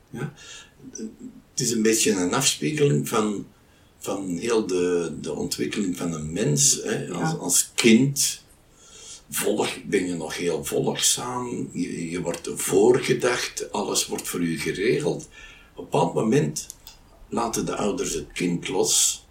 Ja? 0.09 0.33
Het 1.51 1.59
is 1.59 1.71
een 1.71 1.81
beetje 1.81 2.11
een 2.11 2.33
afspiegeling 2.33 3.09
van, 3.09 3.47
van 4.01 4.37
heel 4.37 4.65
de, 4.67 5.13
de 5.21 5.33
ontwikkeling 5.33 5.97
van 5.97 6.13
een 6.13 6.31
mens. 6.33 6.79
Hè? 6.83 7.09
Als, 7.11 7.31
Ja. 7.31 7.37
als 7.37 7.71
kind 7.75 8.43
volg, 9.29 9.83
ben 9.85 10.05
je 10.07 10.13
nog 10.15 10.37
heel 10.37 10.65
volgzaam, 10.65 11.69
je, 11.73 12.09
je 12.09 12.21
wordt 12.21 12.49
voorgedacht, 12.55 13.71
alles 13.71 14.07
wordt 14.07 14.27
voor 14.27 14.43
je 14.45 14.57
geregeld. 14.57 15.21
Op 15.75 15.77
een 15.77 15.83
bepaald 15.83 16.13
moment 16.13 16.67
laten 17.29 17.65
de 17.65 17.75
ouders 17.75 18.13
het 18.13 18.31
kind 18.33 18.67
los, 18.67 19.25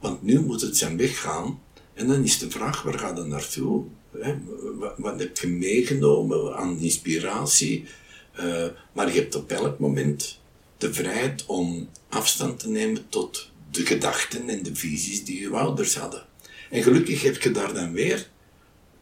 want 0.00 0.22
nu 0.22 0.40
moet 0.40 0.60
het 0.60 0.76
zijn 0.76 0.96
weg 0.96 1.20
gaan. 1.20 1.60
En 1.94 2.06
dan 2.08 2.24
is 2.24 2.38
de 2.38 2.50
vraag, 2.50 2.82
waar 2.82 2.98
gaat 2.98 3.16
het 3.16 3.26
naartoe? 3.26 3.84
Hè? 4.18 4.34
Wat, 4.78 4.94
wat 4.96 5.18
heb 5.18 5.38
je 5.38 5.48
meegenomen 5.48 6.56
aan 6.56 6.78
inspiratie? 6.78 7.84
Eh, 8.32 8.66
maar 8.92 9.12
je 9.14 9.20
hebt 9.20 9.34
op 9.34 9.50
elk 9.50 9.78
moment 9.78 10.38
de 10.78 10.92
vrijheid 10.94 11.44
om 11.46 11.88
afstand 12.08 12.58
te 12.58 12.68
nemen 12.68 13.06
tot 13.08 13.50
de 13.76 13.86
gedachten 13.86 14.48
en 14.48 14.62
de 14.62 14.74
visies 14.74 15.24
die 15.24 15.40
je 15.40 15.50
ouders 15.50 15.94
hadden. 15.94 16.26
En 16.70 16.82
gelukkig 16.82 17.22
heb 17.22 17.42
je 17.42 17.50
daar 17.50 17.74
dan 17.74 17.92
weer 17.92 18.28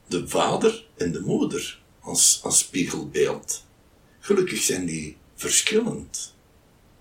de 0.06 0.28
vader 0.28 0.86
en 0.96 1.12
de 1.12 1.20
moeder 1.20 1.80
als, 2.00 2.40
als 2.42 2.58
spiegelbeeld. 2.58 3.64
Gelukkig 4.20 4.62
zijn 4.62 4.86
die 4.86 5.16
verschillend. 5.34 6.34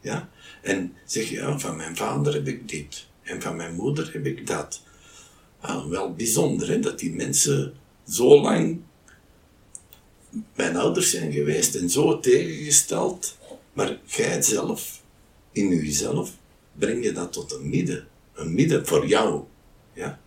Ja? 0.01 0.30
En 0.61 0.93
zeg 1.05 1.30
je, 1.30 1.36
ja, 1.36 1.59
van 1.59 1.76
mijn 1.76 1.95
vader 1.95 2.34
heb 2.34 2.47
ik 2.47 2.69
dit. 2.69 3.05
En 3.21 3.41
van 3.41 3.55
mijn 3.55 3.76
moeder 3.76 4.13
heb 4.13 4.26
ik 4.26 4.47
dat. 4.47 4.82
Ah, 5.59 5.88
wel 5.88 6.13
bijzonder, 6.13 6.67
hè, 6.67 6.80
dat 6.80 6.99
die 6.99 7.13
mensen 7.13 7.74
zo 8.07 8.41
lang 8.41 8.82
mijn 10.55 10.76
ouders 10.76 11.09
zijn 11.09 11.32
geweest 11.32 11.76
en 11.76 11.89
zo 11.89 12.19
tegengesteld. 12.19 13.38
Maar 13.74 13.99
jij 14.05 14.41
zelf, 14.41 15.01
in 15.51 15.69
jezelf, 15.69 16.32
breng 16.74 17.03
je 17.03 17.11
dat 17.11 17.34
tot 17.34 17.53
een 17.53 17.69
midden. 17.69 18.07
Een 18.34 18.53
midden 18.53 18.86
voor 18.86 19.07
jou. 19.07 19.43
Ja? 19.93 20.19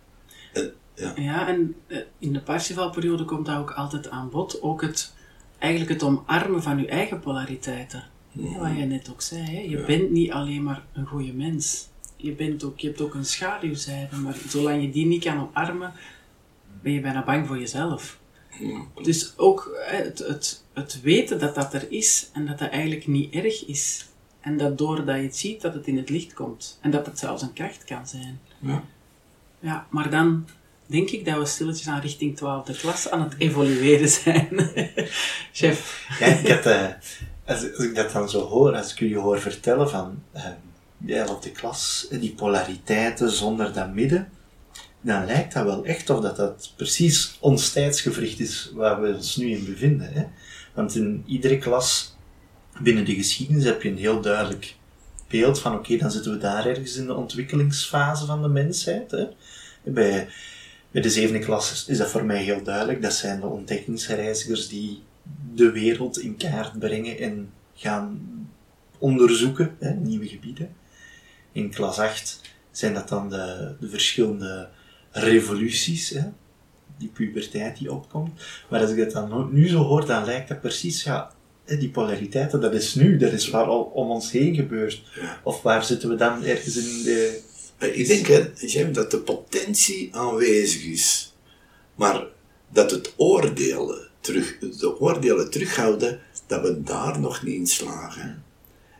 En, 0.53 0.73
ja. 0.95 1.13
Ja, 1.15 1.47
en 1.47 1.75
eh, 1.87 1.97
in 2.19 2.33
de 2.33 2.41
Parsifalperiode 2.41 3.25
komt 3.25 3.45
dat 3.45 3.57
ook 3.57 3.71
altijd 3.71 4.09
aan 4.09 4.29
bod. 4.29 4.61
Ook 4.61 4.81
het, 4.81 5.13
eigenlijk 5.57 5.91
het 5.91 6.03
omarmen 6.03 6.63
van 6.63 6.79
je 6.79 6.87
eigen 6.87 7.19
polariteiten. 7.19 8.03
Wat 8.31 8.75
jij 8.75 8.85
net 8.85 9.09
ook 9.09 9.21
zei, 9.21 9.41
hè? 9.41 9.59
je 9.59 9.83
bent 9.83 10.11
niet 10.11 10.31
alleen 10.31 10.63
maar 10.63 10.85
een 10.93 11.05
goede 11.05 11.33
mens. 11.33 11.87
Je, 12.15 12.31
bent 12.31 12.63
ook, 12.63 12.79
je 12.79 12.87
hebt 12.87 13.01
ook 13.01 13.13
een 13.13 13.25
schaduwzijde, 13.25 14.15
maar 14.15 14.35
zolang 14.47 14.81
je 14.81 14.89
die 14.89 15.05
niet 15.05 15.23
kan 15.23 15.49
omarmen, 15.49 15.93
ben 16.81 16.91
je 16.91 17.01
bijna 17.01 17.23
bang 17.23 17.47
voor 17.47 17.59
jezelf. 17.59 18.19
Dus 19.03 19.37
ook 19.37 19.77
hè, 19.85 20.03
het, 20.03 20.19
het, 20.19 20.63
het 20.73 21.01
weten 21.01 21.39
dat 21.39 21.55
dat 21.55 21.73
er 21.73 21.91
is 21.91 22.29
en 22.33 22.45
dat 22.45 22.59
dat 22.59 22.69
eigenlijk 22.69 23.07
niet 23.07 23.33
erg 23.33 23.65
is. 23.65 24.05
En 24.47 24.57
dat 24.57 24.77
doordat 24.77 25.15
je 25.15 25.21
het 25.21 25.37
ziet, 25.37 25.61
dat 25.61 25.73
het 25.73 25.87
in 25.87 25.97
het 25.97 26.09
licht 26.09 26.33
komt. 26.33 26.77
En 26.81 26.91
dat 26.91 27.05
het 27.05 27.19
zelfs 27.19 27.41
een 27.41 27.53
kracht 27.53 27.83
kan 27.83 28.07
zijn. 28.07 28.39
Ja. 28.59 28.83
Ja, 29.59 29.87
maar 29.89 30.09
dan 30.09 30.47
denk 30.85 31.09
ik 31.09 31.25
dat 31.25 31.37
we 31.37 31.45
stilletjes 31.45 31.87
aan 31.87 32.01
richting 32.01 32.37
12e 32.37 32.79
klas 32.79 33.09
aan 33.09 33.21
het 33.21 33.35
evolueren 33.37 34.09
zijn. 34.09 34.71
Chef. 35.53 36.07
Ja, 36.19 36.25
ik 36.25 36.47
had, 36.47 36.65
eh, 36.65 36.87
als, 37.45 37.73
als 37.75 37.85
ik 37.85 37.95
dat 37.95 38.11
dan 38.11 38.29
zo 38.29 38.47
hoor, 38.47 38.75
als 38.75 38.91
ik 38.91 38.99
jullie 38.99 39.17
hoor 39.17 39.39
vertellen 39.39 39.89
van 39.89 40.23
eh, 40.31 40.43
de 40.97 41.25
11e 41.27 41.51
klas, 41.51 42.07
die 42.11 42.33
polariteiten 42.33 43.31
zonder 43.31 43.73
dat 43.73 43.93
midden, 43.93 44.29
dan 45.01 45.25
lijkt 45.25 45.53
dat 45.53 45.65
wel 45.65 45.85
echt 45.85 46.09
of 46.09 46.21
dat 46.21 46.35
dat 46.35 46.73
precies 46.75 47.37
ons 47.39 47.71
tijdsgevricht 47.71 48.39
is 48.39 48.71
waar 48.73 49.01
we 49.01 49.15
ons 49.15 49.35
nu 49.35 49.49
in 49.49 49.65
bevinden. 49.65 50.13
Hè? 50.13 50.25
Want 50.73 50.95
in 50.95 51.23
iedere 51.25 51.57
klas 51.57 52.16
binnen 52.79 53.05
de 53.05 53.15
geschiedenis 53.15 53.63
heb 53.63 53.81
je 53.81 53.89
een 53.89 53.97
heel 53.97 54.21
duidelijk 54.21 54.75
beeld 55.27 55.59
van 55.59 55.75
oké, 55.75 55.97
dan 55.97 56.11
zitten 56.11 56.31
we 56.31 56.37
daar 56.37 56.65
ergens 56.65 56.95
in 56.95 57.05
de 57.05 57.13
ontwikkelingsfase 57.13 58.25
van 58.25 58.41
de 58.41 58.47
mensheid. 58.47 59.11
Hè? 59.11 59.27
Bij, 59.83 60.27
bij 60.91 61.01
de 61.01 61.09
zevende 61.09 61.45
klas 61.45 61.85
is, 61.87 61.97
dat 61.97 62.09
voor 62.09 62.25
mij 62.25 62.43
heel 62.43 62.63
duidelijk. 62.63 63.01
Dat 63.01 63.13
zijn 63.13 63.39
de 63.39 63.47
ontdekkingsreizigers 63.47 64.67
die 64.67 65.03
de 65.53 65.71
wereld 65.71 66.19
in 66.19 66.37
kaart 66.37 66.79
brengen 66.79 67.17
en 67.17 67.51
gaan 67.75 68.21
onderzoeken, 68.97 69.75
hè, 69.79 69.93
nieuwe 69.93 70.27
gebieden. 70.27 70.75
In 71.51 71.69
klas 71.69 71.99
8 71.99 72.41
zijn 72.71 72.93
dat 72.93 73.09
dan 73.09 73.29
de, 73.29 73.75
de 73.79 73.89
verschillende 73.89 74.69
revoluties, 75.11 76.09
hè, 76.09 76.23
die 76.97 77.09
puberteit 77.09 77.77
die 77.77 77.91
opkomt. 77.91 78.41
Maar 78.69 78.81
als 78.81 78.91
ik 78.91 78.97
dat 78.97 79.29
dan 79.29 79.49
nu 79.53 79.67
zo 79.67 79.83
hoor, 79.83 80.05
dan 80.05 80.25
lijkt 80.25 80.47
dat 80.47 80.61
precies, 80.61 81.03
ja, 81.03 81.31
die 81.67 81.89
polariteiten, 81.89 82.61
dat 82.61 82.73
is 82.73 82.95
nu, 82.95 83.17
dat 83.17 83.31
is 83.31 83.49
waar 83.49 83.65
al 83.65 83.81
om 83.81 84.09
ons 84.09 84.31
heen 84.31 84.55
gebeurt. 84.55 85.03
Of 85.43 85.61
waar 85.61 85.83
zitten 85.83 86.09
we 86.09 86.15
dan 86.15 86.43
ergens 86.43 86.77
in 86.77 87.03
de... 87.03 87.39
Eh, 87.77 87.99
ik 87.99 88.07
denk, 88.07 88.27
hè, 88.27 88.49
Jim, 88.55 88.93
dat 88.93 89.11
de 89.11 89.17
potentie 89.17 90.15
aanwezig 90.15 90.85
is, 90.85 91.33
maar 91.95 92.25
dat 92.69 92.91
het 92.91 93.13
oordelen, 93.15 94.07
terug, 94.19 94.57
de 94.59 94.99
oordelen 94.99 95.49
terughouden, 95.51 96.19
dat 96.47 96.61
we 96.61 96.83
daar 96.83 97.19
nog 97.19 97.43
niet 97.43 97.55
in 97.55 97.67
slagen. 97.67 98.43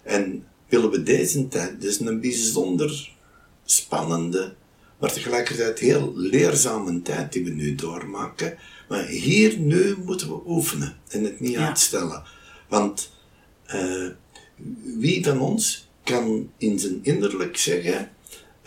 En 0.04 0.46
willen 0.68 0.90
we 0.90 1.04
deze 1.04 1.48
tijd, 1.48 1.82
dus 1.82 2.00
een 2.00 2.20
bijzonder 2.20 3.16
spannende, 3.66 4.54
maar 5.00 5.14
tegelijkertijd 5.14 5.80
heel 5.80 6.12
leerzame 6.16 7.02
tijd 7.02 7.34
die 7.34 7.44
we 7.44 7.50
nu 7.50 7.76
doormaken. 7.76 8.58
Maar 8.90 9.06
hier 9.06 9.58
nu 9.58 9.96
moeten 10.06 10.28
we 10.28 10.42
oefenen 10.46 10.98
en 11.10 11.24
het 11.24 11.40
niet 11.40 11.58
uitstellen. 11.58 12.24
Want 12.68 13.12
uh, 13.76 14.10
wie 14.84 15.24
van 15.24 15.40
ons 15.40 15.88
kan 16.04 16.52
in 16.58 16.80
zijn 16.80 17.00
innerlijk 17.02 17.58
zeggen, 17.58 18.12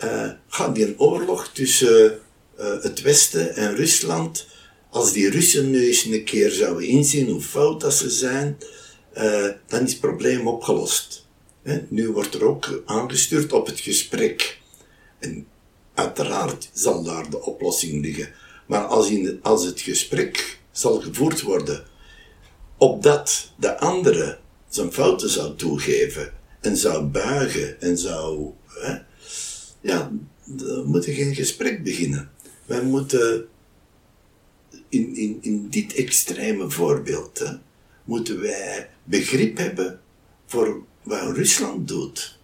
uh, 0.03 0.31
gaat 0.47 0.75
die 0.75 0.99
oorlog 0.99 1.47
tussen 1.47 2.19
uh, 2.59 2.81
het 2.81 3.01
Westen 3.01 3.55
en 3.55 3.75
Rusland, 3.75 4.47
als 4.89 5.13
die 5.13 5.29
Russen 5.29 5.69
nu 5.69 5.87
eens 5.87 6.05
een 6.05 6.23
keer 6.23 6.51
zouden 6.51 6.87
inzien 6.87 7.29
hoe 7.29 7.41
fout 7.41 7.81
dat 7.81 7.93
ze 7.93 8.09
zijn, 8.09 8.57
dan 9.67 9.81
is 9.81 9.91
het 9.91 9.99
probleem 9.99 10.47
opgelost. 10.47 11.27
nu 11.87 12.09
wordt 12.09 12.33
er 12.33 12.43
ook 12.43 12.83
aangestuurd 12.85 13.53
op 13.53 13.65
het 13.65 13.79
gesprek. 13.79 14.59
En 15.19 15.47
uiteraard 15.93 16.69
zal 16.73 17.03
daar 17.03 17.29
de 17.29 17.41
oplossing 17.41 18.01
liggen. 18.01 18.33
Maar 18.67 18.85
als, 18.85 19.09
in, 19.09 19.39
als 19.41 19.65
het 19.65 19.81
gesprek 19.81 20.59
zal 20.71 21.01
gevoerd 21.01 21.41
worden 21.41 21.85
opdat 22.81 23.51
de 23.57 23.79
andere 23.79 24.37
zijn 24.69 24.91
fouten 24.91 25.29
zou 25.29 25.55
toegeven 25.55 26.33
en 26.59 26.77
zou 26.77 27.05
buigen 27.05 27.81
en 27.81 27.97
zou. 27.97 28.51
Hè, 28.67 28.97
ja, 29.81 30.11
we 30.43 30.83
moeten 30.85 31.13
geen 31.13 31.35
gesprek 31.35 31.83
beginnen. 31.83 32.31
Wij 32.65 32.83
moeten 32.83 33.47
in, 34.89 35.15
in, 35.15 35.37
in 35.41 35.69
dit 35.69 35.93
extreme 35.93 36.69
voorbeeld 36.69 37.39
hè, 37.39 37.53
moeten 38.03 38.41
wij 38.41 38.89
begrip 39.03 39.57
hebben 39.57 40.01
voor 40.45 40.83
wat 41.03 41.35
Rusland 41.35 41.87
doet. 41.87 42.39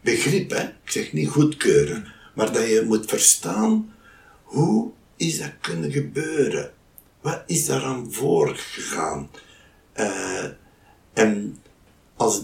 Begrip, 0.00 0.50
hè? 0.50 0.62
ik 0.62 0.90
zeg 0.90 1.12
niet 1.12 1.28
goedkeuren, 1.28 2.12
maar 2.34 2.52
dat 2.52 2.68
je 2.68 2.82
moet 2.86 3.06
verstaan 3.06 3.94
hoe 4.42 4.90
is 5.16 5.38
dat 5.38 5.52
kunnen 5.60 5.92
gebeuren. 5.92 6.72
Wat 7.20 7.42
is 7.46 7.66
daaraan 7.66 8.12
voorgegaan? 8.12 9.30
Uh, 9.96 10.44
en 11.12 11.62
als 12.16 12.42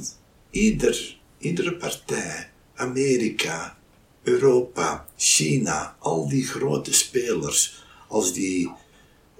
ieder, 0.51 1.19
iedere 1.39 1.77
partij, 1.77 2.51
Amerika, 2.75 3.79
Europa, 4.23 5.07
China, 5.17 5.97
al 5.99 6.29
die 6.29 6.47
grote 6.47 6.93
spelers, 6.93 7.85
als 8.09 8.33
die 8.33 8.73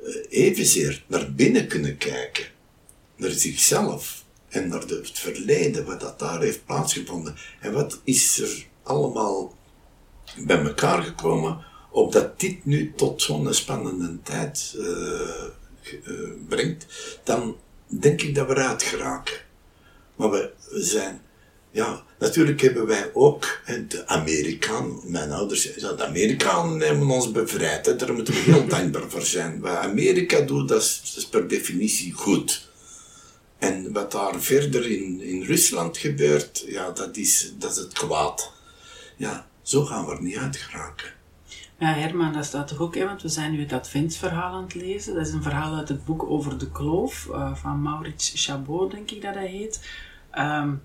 uh, 0.03 0.17
evenzeer 0.29 1.05
naar 1.07 1.33
binnen 1.33 1.69
kunnen 1.69 1.97
kijken, 1.97 2.45
naar 3.17 3.31
zichzelf 3.31 4.25
en 4.49 4.69
naar 4.69 4.87
de, 4.87 4.95
het 4.95 5.19
verleden, 5.19 5.85
wat 5.85 6.01
dat 6.01 6.19
daar 6.19 6.41
heeft 6.41 6.67
plaatsgevonden 6.67 7.37
en 7.61 7.73
wat 7.73 8.01
is 8.05 8.39
er 8.39 8.67
allemaal 8.83 9.55
bij 10.37 10.65
elkaar 10.65 11.03
gekomen 11.03 11.65
opdat 11.97 12.41
dit 12.41 12.65
nu 12.65 12.93
tot 12.97 13.23
zo'n 13.23 13.55
spannende 13.55 14.19
tijd 14.23 14.75
uh, 14.79 16.31
brengt, 16.49 16.87
dan 17.25 17.57
denk 17.87 18.23
ik 18.23 18.35
dat 18.35 18.47
we 18.47 18.53
eruit 18.53 18.83
geraken. 18.83 19.35
Maar 20.17 20.31
we, 20.31 20.51
zijn, 20.71 21.21
ja, 21.71 22.05
natuurlijk 22.19 22.61
hebben 22.61 22.87
wij 22.87 23.11
ook, 23.13 23.61
de 23.89 24.07
Amerikaan, 24.07 25.01
mijn 25.05 25.33
ouders 25.33 25.63
zeiden, 25.63 25.97
de 25.97 26.07
Amerikanen 26.07 26.81
hebben 26.81 27.09
ons 27.11 27.33
bevrijd, 27.33 27.87
hè, 27.87 27.97
daar 27.97 28.13
moeten 28.13 28.35
we 28.35 28.41
heel 28.41 28.67
dankbaar 28.77 29.11
voor 29.11 29.23
zijn. 29.23 29.61
Wat 29.61 29.77
Amerika 29.77 30.41
doet, 30.41 30.69
dat 30.69 30.83
is, 30.83 31.01
dat 31.05 31.17
is 31.17 31.27
per 31.27 31.49
definitie 31.49 32.13
goed. 32.13 32.71
En 33.59 33.93
wat 33.93 34.13
daar 34.13 34.41
verder 34.41 34.91
in, 34.91 35.21
in 35.21 35.43
Rusland 35.43 35.99
gebeurt, 35.99 36.65
ja, 36.67 36.91
dat 36.91 37.17
is, 37.17 37.53
dat 37.59 37.71
is 37.71 37.77
het 37.77 37.93
kwaad. 37.93 38.53
Ja, 39.17 39.49
zo 39.63 39.85
gaan 39.85 40.07
we 40.07 40.13
er 40.13 40.23
niet 40.23 40.37
uit 40.37 40.57
geraken. 40.57 41.16
Ja, 41.79 41.93
Herman, 41.93 42.33
dat 42.33 42.45
staat 42.45 42.69
toch 42.69 42.79
ook, 42.79 42.95
hè, 42.95 43.05
want 43.05 43.23
we 43.23 43.29
zijn 43.29 43.53
nu 43.53 43.61
het 43.61 43.73
Adventsverhaal 43.73 44.55
aan 44.55 44.63
het 44.63 44.75
lezen. 44.75 45.15
Dat 45.15 45.27
is 45.27 45.33
een 45.33 45.43
verhaal 45.43 45.75
uit 45.75 45.89
het 45.89 46.05
boek 46.05 46.23
over 46.23 46.59
de 46.59 46.71
kloof, 46.71 47.27
uh, 47.31 47.55
van 47.55 47.83
Maurits 47.83 48.33
Chabot, 48.35 48.91
denk 48.91 49.11
ik 49.11 49.23
dat 49.23 49.35
hij 49.35 49.47
heet. 49.47 49.89
Um, 50.39 50.83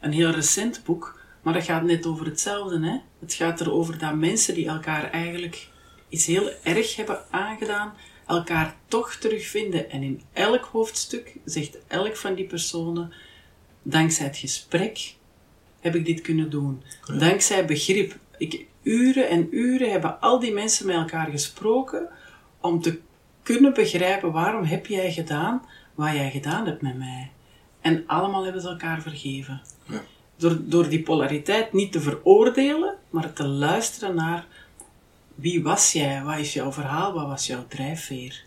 een 0.00 0.12
heel 0.12 0.30
recent 0.30 0.84
boek, 0.84 1.20
maar 1.42 1.52
dat 1.52 1.64
gaat 1.64 1.82
net 1.82 2.06
over 2.06 2.26
hetzelfde. 2.26 2.86
Hè? 2.86 2.98
Het 3.20 3.34
gaat 3.34 3.60
erover 3.60 3.98
dat 3.98 4.14
mensen 4.14 4.54
die 4.54 4.66
elkaar 4.66 5.10
eigenlijk 5.10 5.68
iets 6.08 6.26
heel 6.26 6.50
erg 6.62 6.96
hebben 6.96 7.24
aangedaan, 7.30 7.92
elkaar 8.26 8.76
toch 8.88 9.14
terugvinden. 9.14 9.90
En 9.90 10.02
in 10.02 10.22
elk 10.32 10.64
hoofdstuk 10.64 11.36
zegt 11.44 11.78
elk 11.86 12.16
van 12.16 12.34
die 12.34 12.46
personen, 12.46 13.12
dankzij 13.82 14.26
het 14.26 14.36
gesprek 14.36 15.14
heb 15.80 15.94
ik 15.94 16.04
dit 16.04 16.20
kunnen 16.20 16.50
doen. 16.50 16.82
Dankzij 17.18 17.64
begrip. 17.64 18.18
Ik, 18.38 18.66
uren 18.82 19.28
en 19.28 19.48
uren 19.50 19.90
hebben 19.90 20.20
al 20.20 20.38
die 20.38 20.52
mensen 20.52 20.86
met 20.86 20.96
elkaar 20.96 21.30
gesproken 21.30 22.08
om 22.60 22.80
te 22.80 23.00
kunnen 23.42 23.74
begrijpen 23.74 24.32
waarom 24.32 24.64
heb 24.64 24.86
jij 24.86 25.12
gedaan 25.12 25.62
wat 25.94 26.12
jij 26.12 26.30
gedaan 26.30 26.66
hebt 26.66 26.82
met 26.82 26.98
mij. 26.98 27.30
En 27.80 28.04
allemaal 28.06 28.44
hebben 28.44 28.62
ze 28.62 28.68
elkaar 28.68 29.02
vergeven. 29.02 29.62
Ja. 29.88 30.02
Door, 30.36 30.58
door 30.60 30.88
die 30.88 31.02
polariteit 31.02 31.72
niet 31.72 31.92
te 31.92 32.00
veroordelen, 32.00 32.94
maar 33.10 33.32
te 33.32 33.46
luisteren 33.46 34.14
naar 34.14 34.46
wie 35.34 35.62
was 35.62 35.92
jij, 35.92 36.22
wat 36.22 36.38
is 36.38 36.52
jouw 36.52 36.72
verhaal, 36.72 37.12
wat 37.12 37.26
was 37.26 37.46
jouw 37.46 37.64
drijfveer. 37.68 38.44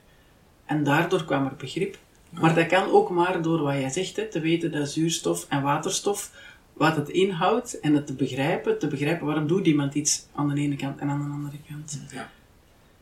En 0.66 0.84
daardoor 0.84 1.26
kwam 1.26 1.46
er 1.46 1.56
begrip. 1.58 1.98
Maar 2.30 2.56
dat 2.56 2.68
kan 2.68 2.92
ook 2.92 3.10
maar 3.10 3.42
door 3.42 3.62
wat 3.62 3.74
jij 3.74 3.90
zegt, 3.90 4.16
hè, 4.16 4.28
te 4.28 4.40
weten 4.40 4.72
dat 4.72 4.90
zuurstof 4.90 5.46
en 5.50 5.62
waterstof 5.62 6.32
wat 6.78 6.96
het 6.96 7.10
inhoudt 7.10 7.80
en 7.80 7.94
het 7.94 8.08
te 8.08 8.14
begrijpen, 8.14 8.80
te 8.80 8.88
begrijpen 8.88 9.26
waarom 9.26 9.48
doet 9.48 9.66
iemand 9.66 9.94
iets 9.94 10.26
aan 10.36 10.50
de 10.50 10.62
ene 10.62 10.76
kant 10.76 11.00
en 11.00 11.10
aan 11.10 11.24
de 11.28 11.34
andere 11.34 11.58
kant. 11.70 12.00
Ja. 12.12 12.30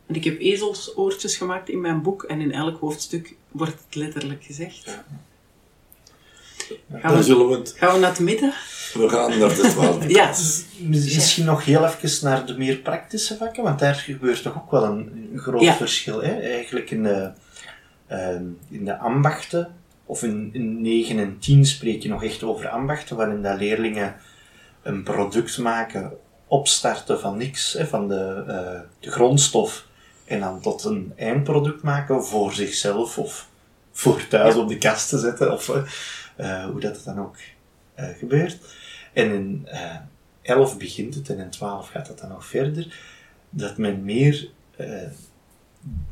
En 0.06 0.16
ik 0.16 0.24
heb 0.24 0.40
ezelsoortjes 0.40 1.38
gemaakt 1.38 1.70
in 1.70 1.82
mijn 1.82 2.02
boek 2.02 2.24
en 2.24 2.42
in 2.42 2.52
elk 2.52 2.80
hoofdstuk 2.80 3.36
wordt 3.52 3.74
het 3.86 3.96
letterlijk 3.96 4.44
gezegd. 4.44 4.86
Ja. 4.86 5.06
Gaan, 6.94 7.16
we, 7.16 7.24
zullen 7.24 7.48
we 7.48 7.56
het... 7.56 7.74
gaan 7.78 7.94
we 7.94 8.00
naar 8.00 8.10
het 8.10 8.20
midden? 8.20 8.54
We 8.94 9.10
gaan 9.10 9.40
naar 9.40 9.56
de 9.56 9.56
twaalfde 9.56 10.10
ja. 10.20 10.34
Misschien 10.80 11.46
nog 11.46 11.66
heel 11.66 11.86
even 11.86 12.28
naar 12.28 12.46
de 12.46 12.58
meer 12.58 12.78
praktische 12.78 13.38
vakken, 13.38 13.64
want 13.64 13.80
daar 13.80 13.96
gebeurt 13.96 14.42
toch 14.42 14.56
ook 14.56 14.72
wel 14.72 14.84
een, 14.84 15.32
groot 15.36 15.76
verschil. 15.76 16.22
Hè? 16.22 16.40
Eigenlijk 16.40 16.92
in 16.92 17.04
de, 17.04 17.32
ehm, 18.08 18.44
in 18.70 18.86
de 18.86 18.98
ambachten 18.98 19.76
of 20.06 20.24
in, 20.24 20.50
in 20.54 20.82
9 20.82 21.20
en 21.20 21.40
10 21.40 21.66
spreek 21.66 22.02
je 22.02 22.10
nog 22.10 22.24
echt 22.24 22.44
over 22.44 22.70
ambachten, 22.70 23.16
waarin 23.16 23.42
dat 23.42 23.60
leerlingen 23.60 24.16
een 24.82 25.04
product 25.04 25.58
maken, 25.58 26.18
opstarten 26.48 27.20
van 27.20 27.38
niks, 27.38 27.74
hè, 27.74 27.88
van 27.88 28.08
de, 28.08 28.44
uh, 28.48 28.80
de 29.00 29.12
grondstof, 29.12 29.88
en 30.26 30.40
dan 30.40 30.62
tot 30.62 30.84
een 30.84 31.14
eindproduct 31.16 31.84
maken 31.84 32.24
voor 32.24 32.54
zichzelf 32.54 33.18
of 33.18 33.50
voor 33.92 34.28
thuis 34.28 34.56
op 34.56 34.68
de 34.68 34.78
kast 34.78 35.10
te 35.10 35.18
zetten, 35.18 35.52
of 35.52 35.68
uh, 36.38 36.66
hoe 36.66 36.80
dat 36.80 37.02
dan 37.06 37.20
ook 37.20 37.36
uh, 38.00 38.06
gebeurt. 38.18 38.58
En 39.14 39.32
in 39.32 39.68
11 40.42 40.78
begint 40.78 41.16
het 41.16 41.30
en 41.30 41.40
in 41.40 41.50
12 41.50 41.90
gaat 41.90 42.08
het 42.08 42.20
dan 42.20 42.30
nog 42.30 42.46
verder, 42.46 43.00
dat 43.50 43.78
men 43.78 44.04
meer 44.04 44.50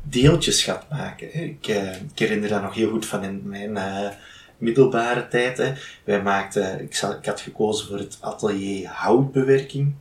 deeltjes 0.02 0.64
gaat 0.64 0.88
maken. 0.90 1.34
Ik, 1.34 1.68
uh, 1.68 1.92
ik, 1.92 2.18
herinner 2.18 2.48
dat 2.48 2.62
nog 2.62 2.74
heel 2.74 2.90
goed 2.90 3.06
van 3.06 3.24
in 3.24 3.40
mijn 3.44 3.70
uh, 3.70 4.08
middelbare 4.58 5.28
tijd. 5.28 5.58
Hè. 5.58 5.72
Wij 6.04 6.22
maakten, 6.22 6.80
ik, 6.80 6.94
zal, 6.94 7.12
ik, 7.12 7.26
had 7.26 7.40
gekozen 7.40 7.86
voor 7.86 7.98
het 7.98 8.18
atelier 8.20 8.88
houtbewerking, 8.88 9.94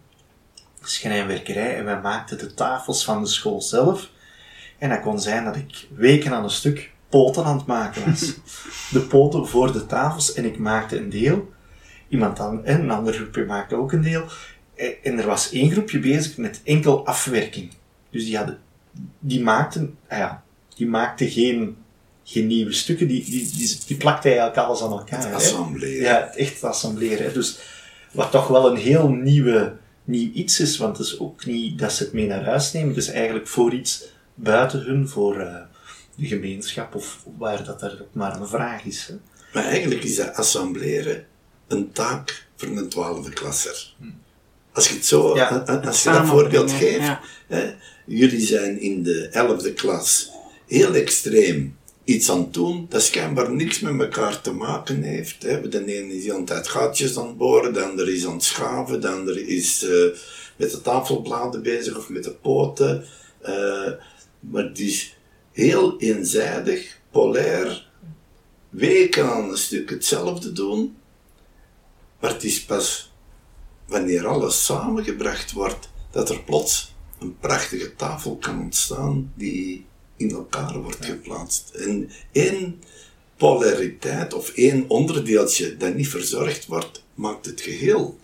schrijnwerkerij, 0.82 1.78
en 1.78 1.86
wij 1.86 2.02
maakten 2.02 2.38
de 2.38 2.54
tafels 2.54 3.04
van 3.04 3.22
de 3.22 3.30
school 3.30 3.62
zelf. 3.62 4.10
En 4.78 4.90
dat 4.90 5.02
kon 5.02 5.20
zijn 5.20 5.46
dat 5.46 5.56
ik 5.56 5.88
weken 5.96 6.34
aan 6.34 6.44
een 6.44 6.50
stuk 6.50 6.92
poten 7.10 7.44
aan 7.44 7.58
het 7.58 7.66
maken 7.66 8.06
was. 8.06 8.34
de 8.92 9.02
poten 9.02 9.48
voor 9.48 9.72
de 9.74 9.86
tafels, 9.86 10.34
en 10.34 10.46
ik 10.46 10.58
maakte 10.58 10.98
een 10.98 11.10
deel. 11.10 11.50
Iemand 12.08 12.38
dan, 12.38 12.62
een 12.64 12.92
ander 12.92 13.14
groepje 13.14 13.46
maakte 13.46 13.76
ook 13.76 13.92
een 13.92 14.02
deel. 14.02 14.26
En 15.04 15.20
er 15.20 15.26
was 15.26 15.52
één 15.52 15.72
groepje 15.72 16.00
bezig 16.00 16.38
met 16.38 16.62
enkel 16.64 17.06
afwerking. 17.06 17.72
Dus 18.10 18.24
die 18.24 18.38
hadden 18.38 18.60
die 19.20 19.42
maakten, 19.42 19.98
ah 20.10 20.18
ja, 20.18 20.44
die 20.76 20.88
maakten 20.88 21.30
geen, 21.30 21.78
geen 22.24 22.48
nieuwe 22.48 22.72
stukken, 22.74 23.08
die, 23.08 23.24
die, 23.24 23.52
die, 23.58 23.78
die 23.88 23.98
plakt 23.98 24.26
eigenlijk 24.26 24.58
alles 24.58 24.82
aan 24.82 24.92
elkaar. 24.92 25.28
hè. 25.28 25.34
Assembleren. 25.34 26.02
Ja, 26.04 26.34
echt 26.34 26.64
assembleren. 26.64 27.26
hè. 27.26 27.32
Dus 27.34 27.58
wat 28.12 28.32
toch 28.32 28.48
wel 28.48 28.72
een 28.72 28.78
heel 28.78 29.10
nieuwe, 29.10 29.74
nieuw 30.04 30.32
iets 30.32 30.60
is, 30.60 30.78
want 30.78 30.98
het 30.98 31.08
is 31.08 31.20
ook 31.20 31.46
niet 31.46 31.80
dat 31.80 31.94
ze 31.94 32.04
het 32.04 32.14
mee 32.14 32.28
naar 32.28 32.44
huis 32.46 32.72
nemen. 32.72 32.90
Het 32.90 32.98
is 32.98 33.10
eigenlijk 33.10 33.48
voor 33.48 33.74
iets 33.74 34.04
buiten 34.36 34.80
hun, 34.80 35.08
voor 35.10 35.40
eh, 35.40 35.56
de 36.16 36.26
gemeenschap 36.28 36.96
of 36.96 37.24
waar 37.38 37.64
dat 37.64 37.82
er 37.82 37.98
ook 38.02 38.14
maar 38.14 38.40
een 38.40 38.48
vraag 38.48 38.84
is. 38.86 39.08
Hè. 39.08 39.14
Maar 39.54 39.64
eigenlijk 39.64 40.04
is 40.04 40.16
dat 40.16 40.34
assembleren 40.36 41.26
een 41.68 41.92
taak 41.92 42.48
voor 42.56 42.68
een 42.70 42.90
twaalfde 42.90 43.30
klasser. 43.32 43.94
Als 44.74 44.88
je 44.90 44.94
het 44.96 45.06
zo, 45.06 45.36
Ja, 45.36 45.52
a- 45.52 45.72
a- 45.72 45.80
als 45.88 46.04
je 46.04 46.10
dat 46.12 46.26
voorbeeld 46.28 46.72
geeft, 46.72 47.00
ja. 47.06 47.22
hè, 47.48 47.74
jullie 48.18 48.46
zijn 48.46 48.80
in 48.80 49.04
de 49.04 49.28
elfde 49.28 49.74
klas 49.74 50.30
heel 50.68 50.94
extreem 50.94 51.78
iets 52.04 52.30
aan 52.30 52.40
het 52.40 52.54
doen 52.54 52.86
dat 52.90 53.02
schijnbaar 53.02 53.52
niks 53.52 53.80
met 53.80 54.00
elkaar 54.00 54.42
te 54.42 54.52
maken 54.52 55.04
heeft. 55.04 55.44
Hè. 55.44 55.68
De 55.68 55.86
ene 55.86 56.16
is 56.16 56.32
aan 56.32 56.46
het 56.46 56.68
gaatjes 56.68 57.18
aan 57.18 57.28
het 57.28 57.38
boren, 57.38 57.74
de 57.74 57.84
ander 57.84 58.14
is 58.14 58.26
aan 58.26 58.34
het 58.34 58.44
schaven, 58.44 59.02
de 59.02 59.10
ander 59.10 59.48
is 59.48 59.84
eh, 59.84 60.20
met 60.56 60.72
de 60.72 60.82
tafelbladen 60.82 61.64
bezig 61.64 61.98
of 61.98 62.10
met 62.10 62.24
de 62.24 62.32
poten. 62.32 63.06
Eh, 63.42 63.92
maar 64.40 64.64
het 64.64 64.80
is 64.80 65.18
heel 65.52 66.00
eenzijdig, 66.00 67.00
polair, 67.12 67.90
weken 68.70 69.32
aan 69.32 69.50
een 69.50 69.58
stuk 69.58 69.90
hetzelfde 69.90 70.52
doen. 70.52 70.96
Maar 72.20 72.34
het 72.34 72.44
is 72.44 72.64
pas 72.64 73.12
wanneer 73.88 74.28
alles 74.28 74.66
samengebracht 74.66 75.52
wordt, 75.52 75.90
dat 76.12 76.30
er 76.30 76.44
plots 76.44 76.91
een 77.22 77.38
prachtige 77.40 77.96
tafel 77.96 78.36
kan 78.36 78.60
ontstaan 78.60 79.32
die 79.36 79.86
in 80.16 80.32
elkaar 80.32 80.82
wordt 80.82 81.06
geplaatst. 81.06 81.70
En 81.70 82.10
één 82.32 82.82
polariteit 83.38 84.34
of 84.34 84.50
één 84.50 84.90
onderdeeltje 84.90 85.78
dat 85.78 85.96
niet 85.96 86.08
verzorgd 86.08 86.66
wordt, 86.66 87.04
maakt 87.14 87.46
het 87.46 87.62
geheel 87.62 88.18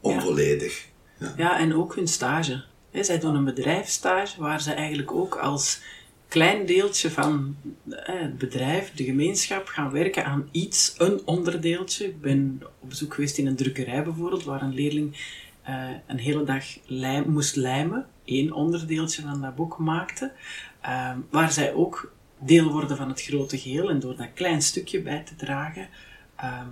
onvolledig. 0.00 0.88
Ja. 1.18 1.34
Ja, 1.36 1.58
en 1.58 1.74
ook 1.74 1.94
hun 1.94 2.08
stage. 2.08 2.64
Zij 2.92 3.18
doen 3.18 3.34
een 3.34 3.44
bedrijfsstage 3.44 4.40
waar 4.40 4.62
ze 4.62 4.72
eigenlijk 4.72 5.12
ook 5.12 5.36
als 5.36 5.80
klein 6.28 6.66
deeltje 6.66 7.10
van 7.10 7.56
het 7.88 8.38
bedrijf, 8.38 8.92
de 8.94 9.04
gemeenschap, 9.04 9.66
gaan 9.66 9.90
werken 9.90 10.24
aan 10.24 10.48
iets, 10.50 10.94
een 10.98 11.20
onderdeeltje. 11.24 12.04
Ik 12.04 12.20
ben 12.20 12.62
op 12.80 12.88
bezoek 12.88 13.14
geweest 13.14 13.38
in 13.38 13.46
een 13.46 13.56
drukkerij 13.56 14.04
bijvoorbeeld, 14.04 14.44
waar 14.44 14.62
een 14.62 14.74
leerling 14.74 15.16
eh, 15.64 15.88
een 16.06 16.18
hele 16.18 16.44
dag 16.44 16.64
lijm, 16.86 17.30
moest 17.30 17.56
lijmen, 17.56 18.06
één 18.24 18.52
onderdeeltje 18.52 19.22
van 19.22 19.40
dat 19.40 19.54
boek 19.54 19.78
maakte, 19.78 20.32
eh, 20.80 21.10
waar 21.30 21.52
zij 21.52 21.72
ook 21.72 22.12
deel 22.38 22.72
worden 22.72 22.96
van 22.96 23.08
het 23.08 23.22
grote 23.22 23.58
geheel 23.58 23.90
en 23.90 24.00
door 24.00 24.16
dat 24.16 24.32
klein 24.34 24.62
stukje 24.62 25.02
bij 25.02 25.22
te 25.22 25.36
dragen, 25.36 25.88
ehm, 26.36 26.66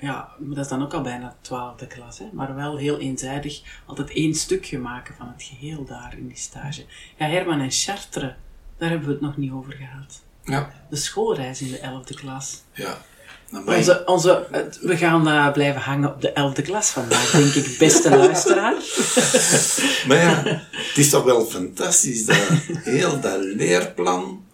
ja, 0.00 0.32
dat 0.38 0.64
is 0.64 0.68
dan 0.68 0.82
ook 0.82 0.94
al 0.94 1.02
bijna 1.02 1.36
twaalfde 1.40 1.86
klas, 1.86 2.18
hè? 2.18 2.28
maar 2.32 2.54
wel 2.54 2.76
heel 2.76 2.98
eenzijdig 2.98 3.82
altijd 3.86 4.10
één 4.10 4.34
stukje 4.34 4.78
maken 4.78 5.14
van 5.14 5.28
het 5.28 5.42
geheel 5.42 5.84
daar 5.84 6.14
in 6.18 6.26
die 6.26 6.36
stage. 6.36 6.84
Ja, 7.16 7.26
Herman 7.26 7.60
en 7.60 7.70
Chartres, 7.70 8.34
daar 8.76 8.90
hebben 8.90 9.08
we 9.08 9.14
het 9.14 9.22
nog 9.22 9.36
niet 9.36 9.52
over 9.52 9.72
gehad. 9.72 10.22
Ja. 10.44 10.72
De 10.90 10.96
schoolreis 10.96 11.62
in 11.62 11.70
de 11.70 11.78
elfde 11.78 12.14
klas. 12.14 12.62
ja. 12.72 12.98
Onze, 13.66 14.02
onze, 14.06 14.46
het- 14.50 14.78
we 14.82 14.96
gaan 14.96 15.28
eh, 15.28 15.52
blijven 15.52 15.80
hangen 15.80 16.14
op 16.14 16.20
de 16.20 16.30
elfde 16.32 16.62
klas 16.62 16.88
vandaag, 16.90 17.30
denk 17.30 17.54
ik, 17.54 17.78
beste 17.78 18.10
luisteraar. 18.10 18.74
Maar 20.08 20.16
ja, 20.16 20.42
het 20.70 20.96
is 20.96 21.10
toch 21.10 21.24
wel 21.24 21.44
fantastisch 21.44 22.24
dat 22.26 22.36
heel 22.82 23.20
dat 23.20 23.38
leerplan 23.40 24.44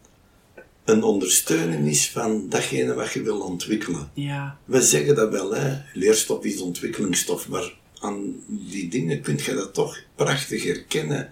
een 0.84 1.02
ondersteuning 1.02 1.88
is 1.88 2.10
van 2.10 2.48
datgene 2.48 2.94
wat 2.94 3.12
je 3.12 3.22
wil 3.22 3.40
ontwikkelen. 3.40 4.10
Ja, 4.14 4.58
We 4.64 4.82
zeggen 4.82 5.14
dat 5.14 5.30
wel, 5.30 5.54
hè. 5.54 5.76
leerstof 5.94 6.44
is 6.44 6.60
ontwikkelingsstof, 6.60 7.48
maar 7.48 7.72
aan 8.00 8.34
die 8.46 8.88
dingen 8.88 9.20
kun 9.20 9.38
je 9.44 9.54
dat 9.54 9.74
toch 9.74 9.98
prachtig 10.14 10.64
herkennen. 10.64 11.28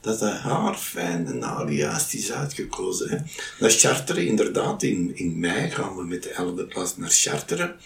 Dat 0.00 0.18
dat 0.18 0.32
haarfijn 0.32 1.26
en 1.26 1.42
haarjuist 1.42 2.14
is 2.14 2.32
uitgekozen. 2.32 3.10
Hè. 3.10 3.16
Naar 3.58 3.70
Charteren, 3.70 4.26
inderdaad, 4.26 4.82
in, 4.82 5.16
in 5.16 5.38
mei 5.38 5.70
gaan 5.70 5.96
we 5.96 6.04
met 6.04 6.22
de 6.22 6.30
11e 6.64 6.68
klas 6.68 6.96
naar 6.96 7.10
Charteren. 7.10 7.76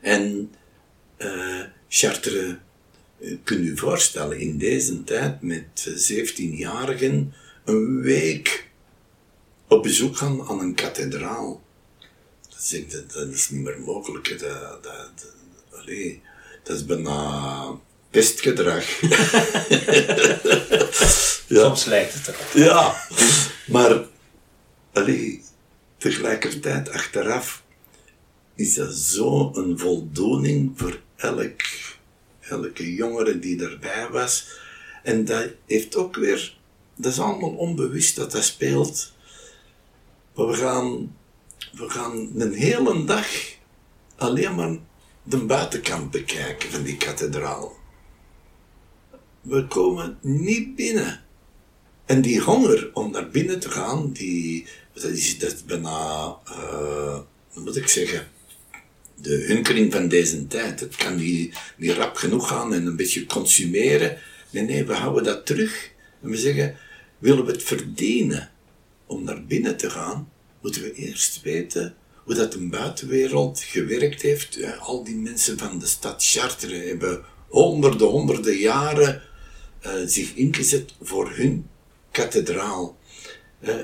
En 0.00 0.54
eh 1.16 1.62
Charteren, 1.88 2.62
eh, 3.20 3.36
kun 3.44 3.64
je 3.64 3.76
voorstellen, 3.76 4.38
in 4.38 4.58
deze 4.58 5.04
tijd 5.04 5.42
met 5.42 5.86
eh, 5.86 6.18
17-jarigen 6.18 7.34
een 7.64 8.00
week 8.00 8.68
op 9.68 9.82
bezoek 9.82 10.16
gaan 10.16 10.42
aan 10.48 10.60
een 10.60 10.74
kathedraal. 10.74 11.62
Dat, 12.48 12.70
ik, 12.72 13.12
dat, 13.12 13.28
is 13.28 13.50
niet 13.50 13.62
meer 13.62 13.80
mogelijk. 13.80 14.38
Dat, 14.38 14.82
dat, 14.82 14.82
dat, 14.82 15.88
dat 16.62 16.76
is 16.76 16.84
bijna 16.84 17.80
pestgedrag. 18.10 19.00
ja. 21.46 21.62
Soms 21.62 21.84
lijkt 21.84 22.14
het 22.14 22.28
erop. 22.28 22.46
ja, 22.52 23.06
maar 23.66 24.04
allee, 24.92 25.42
tegelijkertijd 25.98 26.90
achteraf 26.90 27.62
is 28.54 28.74
dat 28.74 28.94
zo 28.94 29.50
een 29.54 29.78
voldoening 29.78 30.72
voor 30.76 31.00
elk, 31.16 31.60
elke 32.40 32.94
jongere 32.94 33.38
die 33.38 33.64
erbij 33.64 34.08
was. 34.10 34.58
En 35.02 35.24
dat 35.24 35.48
heeft 35.66 35.96
ook 35.96 36.16
weer, 36.16 36.56
dat 36.96 37.12
is 37.12 37.18
allemaal 37.18 37.50
onbewust 37.50 38.16
dat 38.16 38.32
dat 38.32 38.44
speelt. 38.44 39.12
Maar 40.34 40.46
we 40.46 40.54
gaan, 40.54 41.16
we 41.72 41.90
gaan 41.90 42.30
een 42.36 42.54
hele 42.54 43.04
dag 43.04 43.26
alleen 44.16 44.54
maar 44.54 44.76
de 45.22 45.44
buitenkant 45.44 46.10
bekijken 46.10 46.70
van 46.70 46.82
die 46.82 46.96
kathedraal. 46.96 47.79
We 49.40 49.66
komen 49.66 50.18
niet 50.20 50.76
binnen. 50.76 51.20
En 52.06 52.20
die 52.20 52.40
honger 52.40 52.90
om 52.92 53.10
naar 53.10 53.28
binnen 53.28 53.60
te 53.60 53.70
gaan, 53.70 54.12
die, 54.12 54.66
dat 54.92 55.04
is, 55.04 55.38
dat 55.38 55.62
bijna, 55.66 56.36
eh, 56.44 57.18
hoe 57.48 57.62
moet 57.62 57.76
ik 57.76 57.88
zeggen, 57.88 58.28
de 59.14 59.34
hunkering 59.34 59.92
van 59.92 60.08
deze 60.08 60.46
tijd. 60.46 60.80
Het 60.80 60.96
kan 60.96 61.16
niet, 61.16 61.56
niet 61.76 61.92
rap 61.92 62.16
genoeg 62.16 62.48
gaan 62.48 62.74
en 62.74 62.86
een 62.86 62.96
beetje 62.96 63.26
consumeren. 63.26 64.18
Nee, 64.50 64.64
nee, 64.64 64.84
we 64.84 64.94
houden 64.94 65.24
dat 65.24 65.46
terug. 65.46 65.90
En 66.22 66.30
we 66.30 66.36
zeggen, 66.36 66.76
willen 67.18 67.44
we 67.44 67.52
het 67.52 67.62
verdienen 67.62 68.50
om 69.06 69.24
naar 69.24 69.44
binnen 69.44 69.76
te 69.76 69.90
gaan, 69.90 70.32
moeten 70.62 70.82
we 70.82 70.92
eerst 70.92 71.42
weten 71.42 71.94
hoe 72.24 72.34
dat 72.34 72.54
een 72.54 72.70
buitenwereld 72.70 73.60
gewerkt 73.60 74.22
heeft. 74.22 74.54
Ja, 74.54 74.72
al 74.74 75.04
die 75.04 75.16
mensen 75.16 75.58
van 75.58 75.78
de 75.78 75.86
stad 75.86 76.24
Chartres 76.24 76.88
hebben 76.88 77.24
honderden, 77.48 78.06
honderden 78.06 78.56
jaren 78.56 79.22
eh, 79.80 79.92
zich 80.06 80.34
ingezet 80.34 80.94
voor 81.00 81.30
hun 81.30 81.68
kathedraal. 82.10 82.98
Eh, 83.60 83.74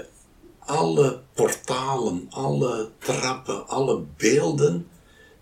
alle 0.59 1.23
portalen, 1.35 2.27
alle 2.31 2.91
trappen, 2.99 3.69
alle 3.69 4.05
beelden, 4.17 4.89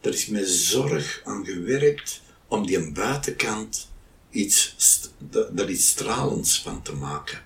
er 0.01 0.13
is 0.13 0.27
met 0.27 0.49
zorg 0.49 1.21
aan 1.25 1.45
gewerkt 1.45 2.21
om 2.49 2.67
die 2.67 2.93
buitenkant 2.93 3.89
iets, 4.31 4.75
daar 5.51 5.71
iets 5.71 5.89
stralends 5.89 6.63
van 6.63 6.83
te 6.83 6.93
maken. 6.93 7.43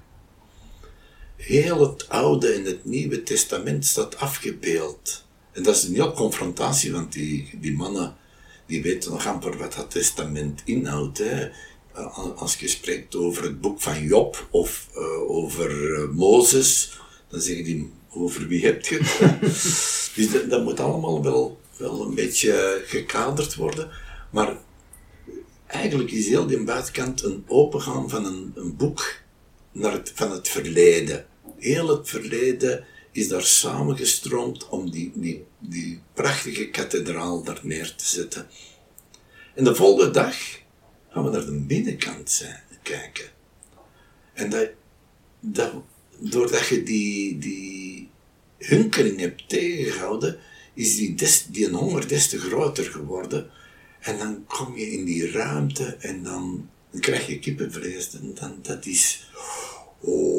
Heel 1.37 1.81
het 1.81 2.09
Oude 2.09 2.49
en 2.49 2.65
het 2.65 2.85
Nieuwe 2.85 3.23
Testament 3.23 3.85
staat 3.85 4.17
afgebeeld. 4.17 5.25
En 5.53 5.63
dat 5.63 5.77
is 5.77 5.83
een 5.83 5.95
heel 5.95 6.13
confrontatie, 6.13 6.93
want 6.93 7.13
die, 7.13 7.51
die 7.61 7.77
mannen 7.77 8.17
die 8.67 8.83
weten 8.83 9.11
nog 9.11 9.27
amper 9.27 9.59
wat 9.59 9.75
dat 9.75 9.91
testament 9.91 10.63
inhoudt. 10.65 11.23
Eh, 11.99 12.37
Als 12.37 12.57
je 12.57 12.69
spreekt 12.69 13.17
over 13.17 13.43
het 13.43 13.61
boek 13.61 13.81
van 13.81 14.03
Job 14.03 14.49
of 14.51 14.89
eh, 14.95 15.31
over 15.31 15.95
eh, 15.95 16.09
Mozes, 16.09 16.99
dan 17.29 17.41
zeggen 17.41 17.65
die, 17.65 17.93
over 18.11 18.47
wie 18.49 18.67
heb 18.67 18.87
je 18.87 18.99
het? 18.99 19.41
dus 20.15 20.49
dat, 20.49 20.65
moet 20.65 20.81
allemaal 20.81 21.23
wel, 21.23 21.61
wel 21.77 22.03
een 22.03 22.15
beetje 22.15 22.83
gekaderd 22.87 23.55
worden. 23.55 23.91
Maar 24.31 24.57
eigenlijk 25.67 26.11
is 26.11 26.29
heel 26.29 26.47
die 26.47 26.65
buitenkant 26.65 27.23
een 27.23 27.45
opengaan 27.47 28.09
van 28.09 28.25
een, 28.25 28.53
een 28.55 28.77
boek 28.77 29.15
naar 29.73 29.93
het, 29.93 30.13
van 30.15 30.31
het 30.31 30.49
verleden. 30.49 31.27
Heel 31.57 31.89
het 31.89 32.09
verleden 32.09 32.85
is 33.13 33.29
daar 33.29 33.43
samengestroomd 33.43 34.69
om 34.69 34.91
die, 34.91 35.13
die, 35.15 35.45
die 35.59 36.01
prachtige 36.15 36.69
kathedraal 36.69 37.43
daar 37.43 37.61
neer 37.63 37.95
te 37.97 38.07
zetten. 38.07 38.49
En 39.55 39.65
de 39.65 39.75
volgende 39.75 40.11
dag 40.11 40.37
gaan 41.19 41.31
we 41.31 41.37
naar 41.37 41.47
de 41.47 41.65
binnenkant 41.67 42.31
zijn, 42.31 42.61
kijken. 42.83 43.25
En 44.33 44.51
dat, 44.51 44.69
dat, 45.41 45.73
doordat 46.19 46.67
je 46.67 46.83
die, 46.83 47.39
die 47.39 48.09
hunkering 48.59 49.21
hebt 49.21 49.49
tegengehouden, 49.49 50.39
is 50.75 50.97
die, 50.97 51.15
des, 51.15 51.47
die 51.47 51.71
honger 51.71 52.09
des 52.09 52.29
te 52.29 52.39
groter 52.39 52.85
geworden. 52.85 53.51
En 54.01 54.19
dan 54.19 54.45
kom 54.47 54.77
je 54.77 54.91
in 54.91 55.05
die 55.05 55.31
ruimte 55.31 55.97
en 56.01 56.23
dan, 56.23 56.69
krijg 57.01 57.27
je 57.27 57.39
kippenvlees. 57.39 58.15
En 58.15 58.35
dan, 58.35 58.59
dat 58.63 58.87
is, 58.87 59.31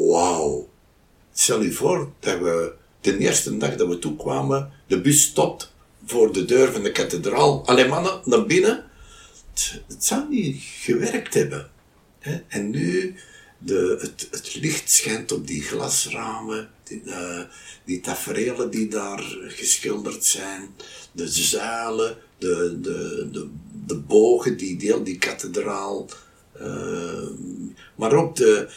wauw. 0.06 0.68
Stel 1.32 1.62
je 1.62 1.72
voor 1.72 2.12
dat 2.18 2.38
we 2.38 2.72
de 3.00 3.18
eerste 3.18 3.56
dag 3.56 3.76
dat 3.76 3.88
we 3.88 3.98
toekwamen, 3.98 4.72
de 4.86 5.00
bus 5.00 5.22
stopt 5.22 5.72
voor 6.06 6.32
de 6.32 6.44
deur 6.44 6.72
van 6.72 6.82
de 6.82 6.92
kathedraal. 6.92 7.66
Alleen 7.66 7.88
mannen 7.88 8.20
naar 8.24 8.46
binnen. 8.46 8.89
Het, 9.86 10.04
zou 10.04 10.28
niet 10.28 10.62
gewerkt 10.62 11.34
hebben. 11.34 11.70
Hè? 12.18 12.40
En 12.48 12.70
nu, 12.70 13.14
de, 13.58 13.98
het, 14.00 14.28
het 14.30 14.54
licht 14.54 14.90
schijnt 14.90 15.32
op 15.32 15.46
die 15.46 15.62
glasramen, 15.62 16.70
die, 16.82 17.02
uh, 17.04 17.42
die 17.84 18.00
tafereelen 18.00 18.70
die 18.70 18.88
daar 18.88 19.22
geschilderd 19.46 20.24
zijn, 20.24 20.68
de 21.12 21.28
zuilen, 21.28 22.16
de, 22.38 22.78
de, 22.80 23.28
de, 23.32 23.48
de 23.86 23.96
bogen 23.96 24.56
die 24.56 24.76
deel 24.76 25.04
die 25.04 25.18
kathedraal, 25.18 26.08
uh, 26.60 27.28
maar 27.94 28.12
ook 28.12 28.36
de, 28.36 28.68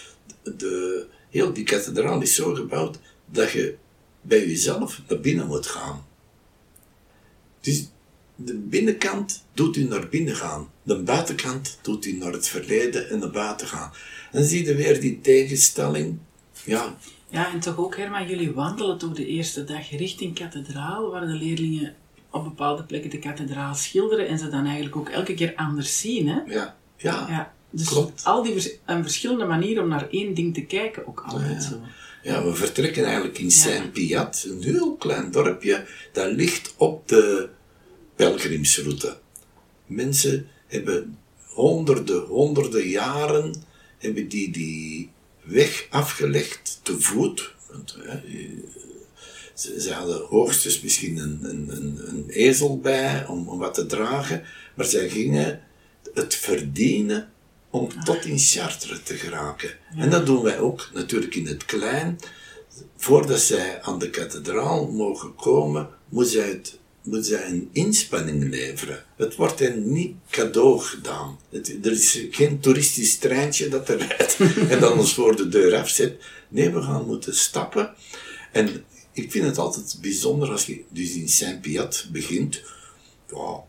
de, 0.43 1.05
heel 1.29 1.53
die 1.53 1.63
kathedraal 1.63 2.21
is 2.21 2.35
zo 2.35 2.53
gebouwd 2.53 2.99
dat 3.25 3.51
je 3.51 3.75
bij 4.21 4.47
jezelf 4.47 5.01
naar 5.07 5.19
binnen 5.19 5.47
moet 5.47 5.67
gaan. 5.67 6.05
Dus 7.59 7.87
de 8.35 8.53
binnenkant 8.53 9.45
doet 9.53 9.75
u 9.75 9.83
naar 9.83 10.07
binnen 10.09 10.35
gaan. 10.35 10.69
De 10.83 10.99
buitenkant 10.99 11.79
doet 11.81 12.05
u 12.05 12.17
naar 12.17 12.31
het 12.31 12.47
verleden 12.47 13.09
en 13.09 13.19
naar 13.19 13.31
buiten 13.31 13.67
gaan. 13.67 13.91
En 14.31 14.45
zie 14.45 14.65
je 14.65 14.75
weer 14.75 14.99
die 15.01 15.21
tegenstelling. 15.21 16.17
Ja. 16.63 16.95
Ja, 17.29 17.51
en 17.51 17.59
toch 17.59 17.77
ook, 17.77 17.97
Herman, 17.97 18.27
jullie 18.27 18.51
wandelen 18.51 18.97
toch 18.97 19.13
de 19.13 19.25
eerste 19.25 19.63
dag 19.63 19.89
richting 19.89 20.35
kathedraal, 20.35 21.11
waar 21.11 21.27
de 21.27 21.33
leerlingen 21.33 21.95
op 22.31 22.43
bepaalde 22.43 22.83
plekken 22.83 23.09
de 23.09 23.19
kathedraal 23.19 23.75
schilderen 23.75 24.27
en 24.27 24.39
ze 24.39 24.49
dan 24.49 24.65
eigenlijk 24.65 24.95
ook 24.95 25.09
elke 25.09 25.33
keer 25.33 25.53
anders 25.55 25.99
zien, 25.99 26.27
hè? 26.27 26.39
Ja, 26.45 26.77
ja, 26.97 27.25
Ja, 27.29 27.53
dus 27.69 27.87
Klopt. 27.87 28.23
al 28.25 28.43
die 28.43 28.51
vers 28.51 28.69
verschillende 28.85 29.45
manieren 29.45 29.83
om 29.83 29.89
naar 29.89 30.09
één 30.09 30.33
ding 30.33 30.53
te 30.53 30.65
kijken, 30.65 31.07
ook 31.07 31.23
altijd 31.27 31.63
zo. 31.63 31.75
Ja, 32.23 32.43
we 32.43 32.55
vertrekken 32.55 33.05
eigenlijk 33.05 33.37
in 33.37 33.51
Saint-Piat, 33.51 34.45
een 34.49 34.63
heel 34.63 34.95
klein 34.95 35.31
dorpje, 35.31 35.85
dat 36.11 36.31
ligt 36.31 36.73
op 36.77 37.07
de 37.07 37.49
pelgrimsroute. 38.15 39.17
Mensen 39.85 40.47
hebben 40.67 41.17
honderden, 41.47 42.25
honderden 42.25 42.87
jaren 42.87 43.63
hebben 43.97 44.27
die 44.27 44.51
die 44.51 45.11
weg 45.43 45.87
afgelegd 45.89 46.79
te 46.83 46.99
voet. 46.99 47.53
Want, 47.71 47.97
hè, 47.99 48.19
ze, 49.53 49.81
ze 49.81 49.93
hadden 49.93 50.25
hoogstens 50.25 50.81
misschien 50.81 51.17
een, 51.17 51.39
een, 51.41 51.69
een, 51.69 51.99
een 52.07 52.29
ezel 52.29 52.79
bij 52.79 53.25
om, 53.27 53.47
om 53.49 53.59
wat 53.59 53.73
te 53.73 53.85
dragen, 53.85 54.43
maar 54.75 54.85
zij 54.85 55.09
gingen 55.09 55.61
het 56.13 56.35
verdienen 56.35 57.31
om 57.69 58.03
tot 58.03 58.25
in 58.25 58.39
Chartres 58.39 59.03
te 59.03 59.15
geraken. 59.15 59.69
En 59.97 60.09
dat 60.09 60.25
doen 60.25 60.43
wij 60.43 60.59
ook 60.59 60.89
natuurlijk 60.93 61.35
in 61.35 61.47
het 61.47 61.65
klein. 61.65 62.19
Voordat 62.97 63.39
zij 63.39 63.81
aan 63.81 63.99
de 63.99 64.09
kathedraal 64.09 64.91
mogen 64.91 65.35
komen, 65.35 65.89
moet 66.09 66.27
zij, 66.27 66.47
het, 66.47 66.79
moet 67.03 67.25
zij 67.25 67.47
een 67.47 67.69
inspanning 67.71 68.49
leveren. 68.49 69.03
Het 69.15 69.35
wordt 69.35 69.59
hen 69.59 69.91
niet 69.91 70.15
cadeau 70.29 70.79
gedaan. 70.79 71.39
Er 71.51 71.91
is 71.91 72.25
geen 72.31 72.59
toeristisch 72.59 73.17
treintje 73.17 73.69
dat 73.69 73.89
er 73.89 74.15
en 74.71 74.79
dan 74.79 74.99
ons 74.99 75.13
voor 75.13 75.35
de 75.35 75.49
deur 75.49 75.75
afzet. 75.75 76.23
Nee, 76.49 76.69
we 76.69 76.81
gaan 76.81 77.05
moeten 77.05 77.35
stappen. 77.35 77.93
En 78.51 78.85
ik 79.11 79.31
vind 79.31 79.45
het 79.45 79.57
altijd 79.57 79.97
bijzonder 80.01 80.51
als 80.51 80.65
je 80.65 80.83
dus 80.89 81.13
in 81.13 81.29
Saint-Piat 81.29 82.07
begint. 82.11 82.63
Ja, 83.29 83.63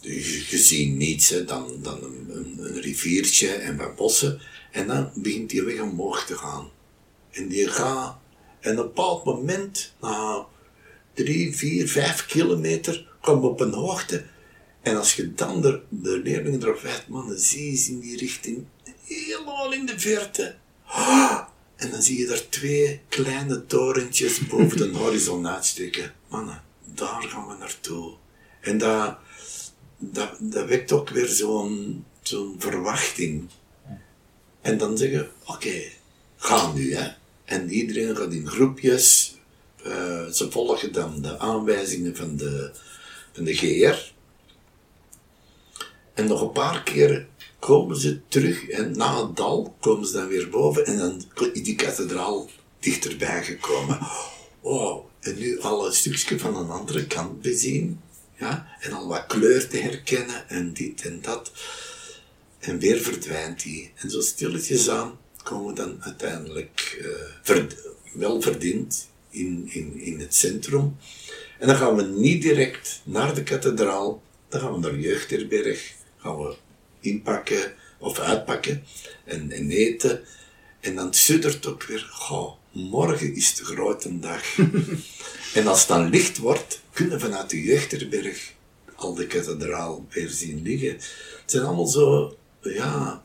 je, 0.00 0.58
ziet 0.58 0.96
niets, 0.96 1.34
dan, 1.46 1.78
dan 1.82 1.98
een 2.02 2.80
riviertje 2.80 3.48
en 3.48 3.76
wat 3.76 3.96
bossen. 3.96 4.40
En 4.70 4.86
dan 4.86 5.10
begint 5.14 5.50
die 5.50 5.62
weg 5.62 5.80
omhoog 5.80 6.26
te 6.26 6.36
gaan. 6.36 6.70
En 7.30 7.48
die 7.48 7.68
gaat, 7.68 8.18
en 8.60 8.72
op 8.72 8.78
een 8.78 8.84
bepaald 8.86 9.24
moment, 9.24 9.92
na 10.00 10.46
drie, 11.14 11.56
vier, 11.56 11.88
vijf 11.88 12.26
kilometer, 12.26 13.08
kom 13.20 13.44
op 13.44 13.60
een 13.60 13.72
hoogte. 13.72 14.24
En 14.82 14.96
als 14.96 15.14
je 15.14 15.34
dan 15.34 15.60
de, 15.60 15.80
de 15.88 16.18
leerlingen 16.18 16.62
erop 16.62 16.80
wijst, 16.80 17.08
man, 17.08 17.28
dan 17.28 17.38
zie 17.38 17.70
je 17.70 17.76
ze 17.76 17.90
in 17.90 18.00
die 18.00 18.16
richting, 18.16 18.64
helemaal 19.04 19.72
in 19.72 19.86
de 19.86 19.98
verte. 19.98 20.54
Ah! 20.84 21.46
En 21.76 21.90
dan 21.90 22.02
zie 22.02 22.18
je 22.18 22.26
daar 22.26 22.48
twee 22.48 23.00
kleine 23.08 23.66
torentjes 23.66 24.46
boven 24.46 24.76
de 24.76 24.90
horizon 24.98 25.48
uitsteken. 25.48 26.12
Mannen, 26.28 26.62
daar 26.84 27.22
gaan 27.22 27.48
we 27.48 27.54
naartoe. 27.58 28.14
En 28.60 28.78
dat, 28.78 29.18
dat, 29.98 30.36
dat 30.40 30.66
wekt 30.66 30.92
ook 30.92 31.08
weer 31.08 31.26
zo'n 31.28 32.04
zo'n 32.22 32.56
verwachting. 32.58 33.48
En 34.60 34.78
dan 34.78 34.98
zeggen, 34.98 35.30
oké, 35.46 35.82
ga 36.36 36.72
nu, 36.72 36.94
hè. 36.94 37.10
En 37.44 37.70
iedereen 37.70 38.16
gaat 38.16 38.32
in 38.32 38.46
groepjes. 38.46 39.31
Eh, 39.84 40.26
ze 40.26 40.50
volgen 40.50 40.92
dan 40.92 41.22
de 41.22 41.38
aanwijzingen 41.38 42.16
van 42.16 42.36
de, 42.36 42.70
van 43.32 43.44
de 43.44 43.54
GR. 43.54 44.12
En 46.14 46.26
nog 46.26 46.40
een 46.40 46.52
paar 46.52 46.82
keren 46.82 47.28
komen 47.58 47.96
ze 47.96 48.20
terug 48.28 48.68
en 48.68 48.96
na 48.96 49.26
het 49.26 49.36
dal 49.36 49.76
komen 49.80 50.06
ze 50.06 50.12
dan 50.12 50.28
weer 50.28 50.48
boven 50.50 50.86
en 50.86 50.98
dan 50.98 51.22
is 51.52 51.62
die 51.62 51.74
kathedraal 51.74 52.50
dichterbij 52.80 53.44
gekomen. 53.44 53.98
Oh, 54.60 55.04
en 55.20 55.38
nu 55.38 55.60
al 55.60 55.86
een 55.86 55.92
stukje 55.92 56.38
van 56.38 56.56
een 56.56 56.70
andere 56.70 57.06
kant 57.06 57.40
bezien. 57.40 58.00
Ja, 58.38 58.76
en 58.80 58.92
al 58.92 59.08
wat 59.08 59.26
kleur 59.26 59.68
te 59.68 59.76
herkennen 59.76 60.48
en 60.48 60.72
dit 60.72 61.02
en 61.02 61.20
dat. 61.20 61.52
En 62.58 62.78
weer 62.78 63.00
verdwijnt 63.00 63.62
die. 63.62 63.92
En 63.94 64.10
zo 64.10 64.20
stilletjes 64.20 64.88
aan 64.88 65.18
komen 65.42 65.66
we 65.66 65.72
dan 65.74 65.96
uiteindelijk 66.02 67.04
verd- 67.42 67.76
wel 68.12 68.40
verdiend 68.40 69.08
in, 69.32 69.68
in, 69.70 70.00
in 70.00 70.20
het 70.20 70.34
centrum. 70.34 70.96
En 71.58 71.66
dan 71.66 71.76
gaan 71.76 71.96
we 71.96 72.02
niet 72.02 72.42
direct 72.42 73.00
naar 73.04 73.34
de 73.34 73.42
kathedraal, 73.42 74.22
dan 74.48 74.60
gaan 74.60 74.72
we 74.72 74.78
naar 74.78 74.98
Jeugdherberg, 74.98 75.94
gaan 76.16 76.38
we 76.38 76.54
inpakken 77.00 77.74
of 77.98 78.18
uitpakken 78.18 78.84
en, 79.24 79.50
en 79.50 79.70
eten. 79.70 80.20
En 80.80 80.94
dan 80.94 81.14
suddert 81.14 81.66
ook 81.66 81.82
weer, 81.82 82.08
goh, 82.10 82.52
morgen 82.72 83.34
is 83.34 83.54
de 83.54 83.64
grote 83.64 84.18
dag. 84.18 84.58
en 85.54 85.66
als 85.66 85.78
het 85.78 85.88
dan 85.88 86.10
licht 86.10 86.38
wordt, 86.38 86.80
kunnen 86.92 87.18
we 87.18 87.24
vanuit 87.24 87.50
de 87.50 87.62
Jeugdherberg 87.62 88.52
al 88.94 89.14
de 89.14 89.26
kathedraal 89.26 90.06
weer 90.10 90.28
zien 90.28 90.62
liggen. 90.62 90.90
Het 90.90 91.42
zijn 91.46 91.64
allemaal 91.64 91.86
zo, 91.86 92.36
ja, 92.60 93.22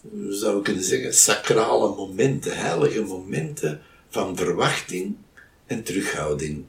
we 0.00 0.34
zouden 0.34 0.62
kunnen 0.62 0.84
zeggen, 0.84 1.14
sacrale 1.14 1.94
momenten, 1.94 2.56
heilige 2.56 3.02
momenten 3.02 3.80
van 4.10 4.36
verwachting 4.36 5.16
en 5.72 5.82
terughouding. 5.82 6.64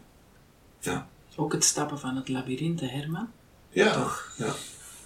Ja. 0.79 1.09
Ook 1.35 1.53
het 1.53 1.63
stappen 1.63 1.99
van 1.99 2.15
het 2.15 2.29
labyrint, 2.29 2.79
Herman. 2.79 3.27
Ja, 3.69 4.11
ja. 4.37 4.55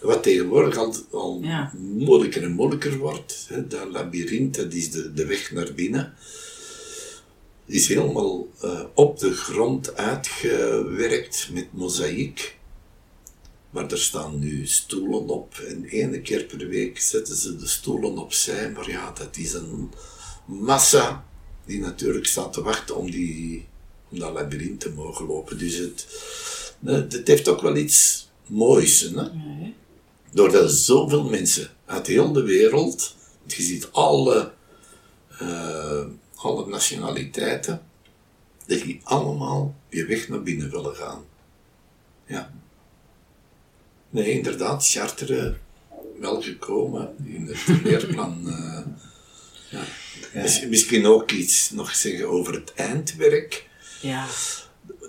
Wat 0.01 0.23
tegenwoordig 0.23 0.77
al, 0.77 0.95
al 1.11 1.39
Ja. 1.43 1.71
moeilijker 1.77 2.43
en 2.43 2.51
moeilijker 2.51 2.97
wordt. 2.97 3.45
Hè. 3.49 3.67
Dat 3.67 3.89
labyrint, 3.89 4.55
dat 4.55 4.73
is 4.73 4.91
de, 4.91 5.13
de 5.13 5.25
weg 5.25 5.51
naar 5.51 5.73
binnen. 5.73 6.13
Is 7.65 7.87
helemaal 7.87 8.47
eh, 8.61 8.81
op 8.93 9.19
de 9.19 9.33
grond 9.33 9.95
uitgewerkt 9.95 11.49
met 11.53 11.73
mozaïek. 11.73 12.57
Maar 13.69 13.91
er 13.91 13.99
staan 13.99 14.39
nu 14.39 14.67
stoelen 14.67 15.27
op. 15.27 15.55
En 15.67 15.85
ene 15.85 16.21
keer 16.21 16.43
per 16.43 16.67
week 16.67 16.99
zetten 16.99 17.35
ze 17.35 17.55
de 17.55 17.67
stoelen 17.67 18.17
opzij. 18.17 18.71
Maar 18.71 18.89
ja, 18.89 19.11
dat 19.11 19.37
is 19.37 19.53
een 19.53 19.91
massa 20.45 21.25
die 21.65 21.79
natuurlijk 21.79 22.25
staat 22.25 22.53
te 22.53 22.61
wachten 22.61 22.95
om, 22.95 23.11
die, 23.11 23.67
om 24.09 24.19
dat 24.19 24.33
labyrint 24.33 24.79
te 24.79 24.89
mogen 24.89 25.25
lopen. 25.25 25.57
Dus 25.57 25.75
het, 25.77 26.07
eh, 26.85 26.93
het 26.95 27.27
heeft 27.27 27.47
ook 27.47 27.61
wel 27.61 27.75
iets 27.75 28.29
moois. 28.47 28.99
Hè? 29.01 29.23
Doordat 30.31 30.71
zoveel 30.71 31.23
mensen 31.23 31.69
uit 31.85 32.07
heel 32.07 32.31
de 32.31 32.43
wereld, 32.43 33.15
je 33.47 33.61
ziet 33.61 33.87
alle, 33.91 34.51
eh, 35.39 36.05
alle 36.35 36.67
nationaliteiten, 36.67 37.81
dat 38.65 38.81
die 38.81 38.99
allemaal 39.03 39.75
je 39.89 40.05
weg 40.05 40.27
naar 40.27 40.43
binnen 40.43 40.69
willen 40.71 40.95
gaan. 40.95 41.23
Ja. 42.25 42.53
Nee, 44.09 44.31
inderdaad, 44.31 44.89
Chartres 44.89 45.53
wel 46.19 46.41
gekomen 46.41 47.15
in 47.23 47.45
het 47.47 47.67
leerplan. 47.83 48.49
eh, 48.49 48.85
ja. 49.69 49.83
Mis- 50.41 50.65
Misschien 50.67 51.05
ook 51.05 51.31
iets 51.31 51.69
nog 51.69 51.95
zeggen 51.95 52.29
over 52.29 52.53
het 52.53 52.73
eindwerk 52.73 53.66
Ja, 54.01 54.27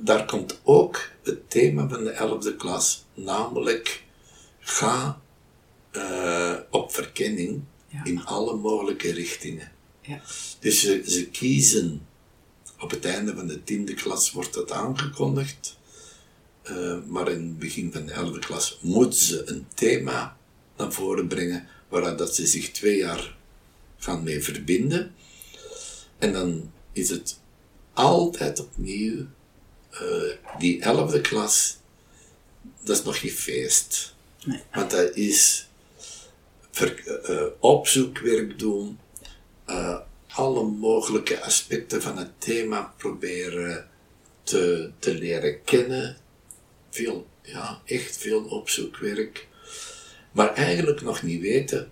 daar 0.02 0.24
komt 0.26 0.60
ook 0.62 1.00
het 1.22 1.50
thema 1.50 1.88
van 1.88 2.04
de 2.04 2.12
11e 2.52 2.56
klas, 2.56 3.04
namelijk 3.14 4.02
ga 4.58 5.20
eh, 5.90 6.54
op 6.70 6.92
verkenning 6.92 7.62
Ja. 7.88 8.04
in 8.04 8.24
alle 8.24 8.56
mogelijke 8.56 9.12
richtingen. 9.12 9.72
ja. 10.00 10.20
Dus 10.60 10.80
ze, 10.80 11.02
ze 11.06 11.26
kiezen, 11.26 12.06
op 12.78 12.90
het 12.90 13.04
einde 13.04 13.34
van 13.34 13.46
de 13.46 13.60
10e 13.60 13.94
klas 13.94 14.32
wordt 14.32 14.54
dat 14.54 14.72
aangekondigd, 14.72 15.78
eh, 16.62 16.98
maar 17.06 17.28
in 17.30 17.40
het 17.42 17.58
begin 17.58 17.92
van 17.92 18.06
de 18.06 18.12
11e 18.12 18.38
klas 18.38 18.78
moeten 18.82 19.18
ze 19.18 19.42
een 19.50 19.66
thema 19.74 20.36
naar 20.76 20.92
voren 20.92 21.26
brengen 21.28 21.66
waar 21.88 22.16
dat 22.16 22.34
ze 22.34 22.46
zich 22.46 22.70
twee 22.70 22.96
jaar 22.96 23.36
gaan 23.98 24.22
mee 24.22 24.42
verbinden. 24.42 25.14
En 26.18 26.32
dan 26.32 26.72
is 26.92 27.10
het 27.10 27.38
altijd 27.98 28.60
opnieuw, 28.60 29.26
uh, 29.92 30.32
die 30.58 30.80
elfde 30.82 31.20
klas, 31.20 31.76
dat 32.82 32.96
is 32.96 33.04
nog 33.04 33.20
geen 33.20 33.30
feest. 33.30 34.14
Nee. 34.44 34.62
Want 34.72 34.90
dat 34.90 35.16
is 35.16 35.68
ver, 36.70 37.02
uh, 37.30 37.42
opzoekwerk 37.58 38.58
doen, 38.58 38.98
uh, 39.66 39.98
alle 40.26 40.62
mogelijke 40.62 41.42
aspecten 41.42 42.02
van 42.02 42.18
het 42.18 42.30
thema 42.38 42.94
proberen 42.96 43.88
te, 44.42 44.90
te 44.98 45.14
leren 45.14 45.64
kennen. 45.64 46.16
Veel, 46.90 47.26
ja, 47.42 47.82
echt 47.84 48.16
veel 48.16 48.42
opzoekwerk. 48.44 49.46
Maar 50.32 50.54
eigenlijk 50.54 51.00
nog 51.00 51.22
niet 51.22 51.40
weten, 51.40 51.90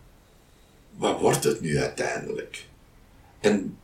wat 0.97 1.21
wordt 1.21 1.45
het 1.45 1.61
nu 1.61 1.79
uiteindelijk? 1.79 2.65
En 3.41 3.79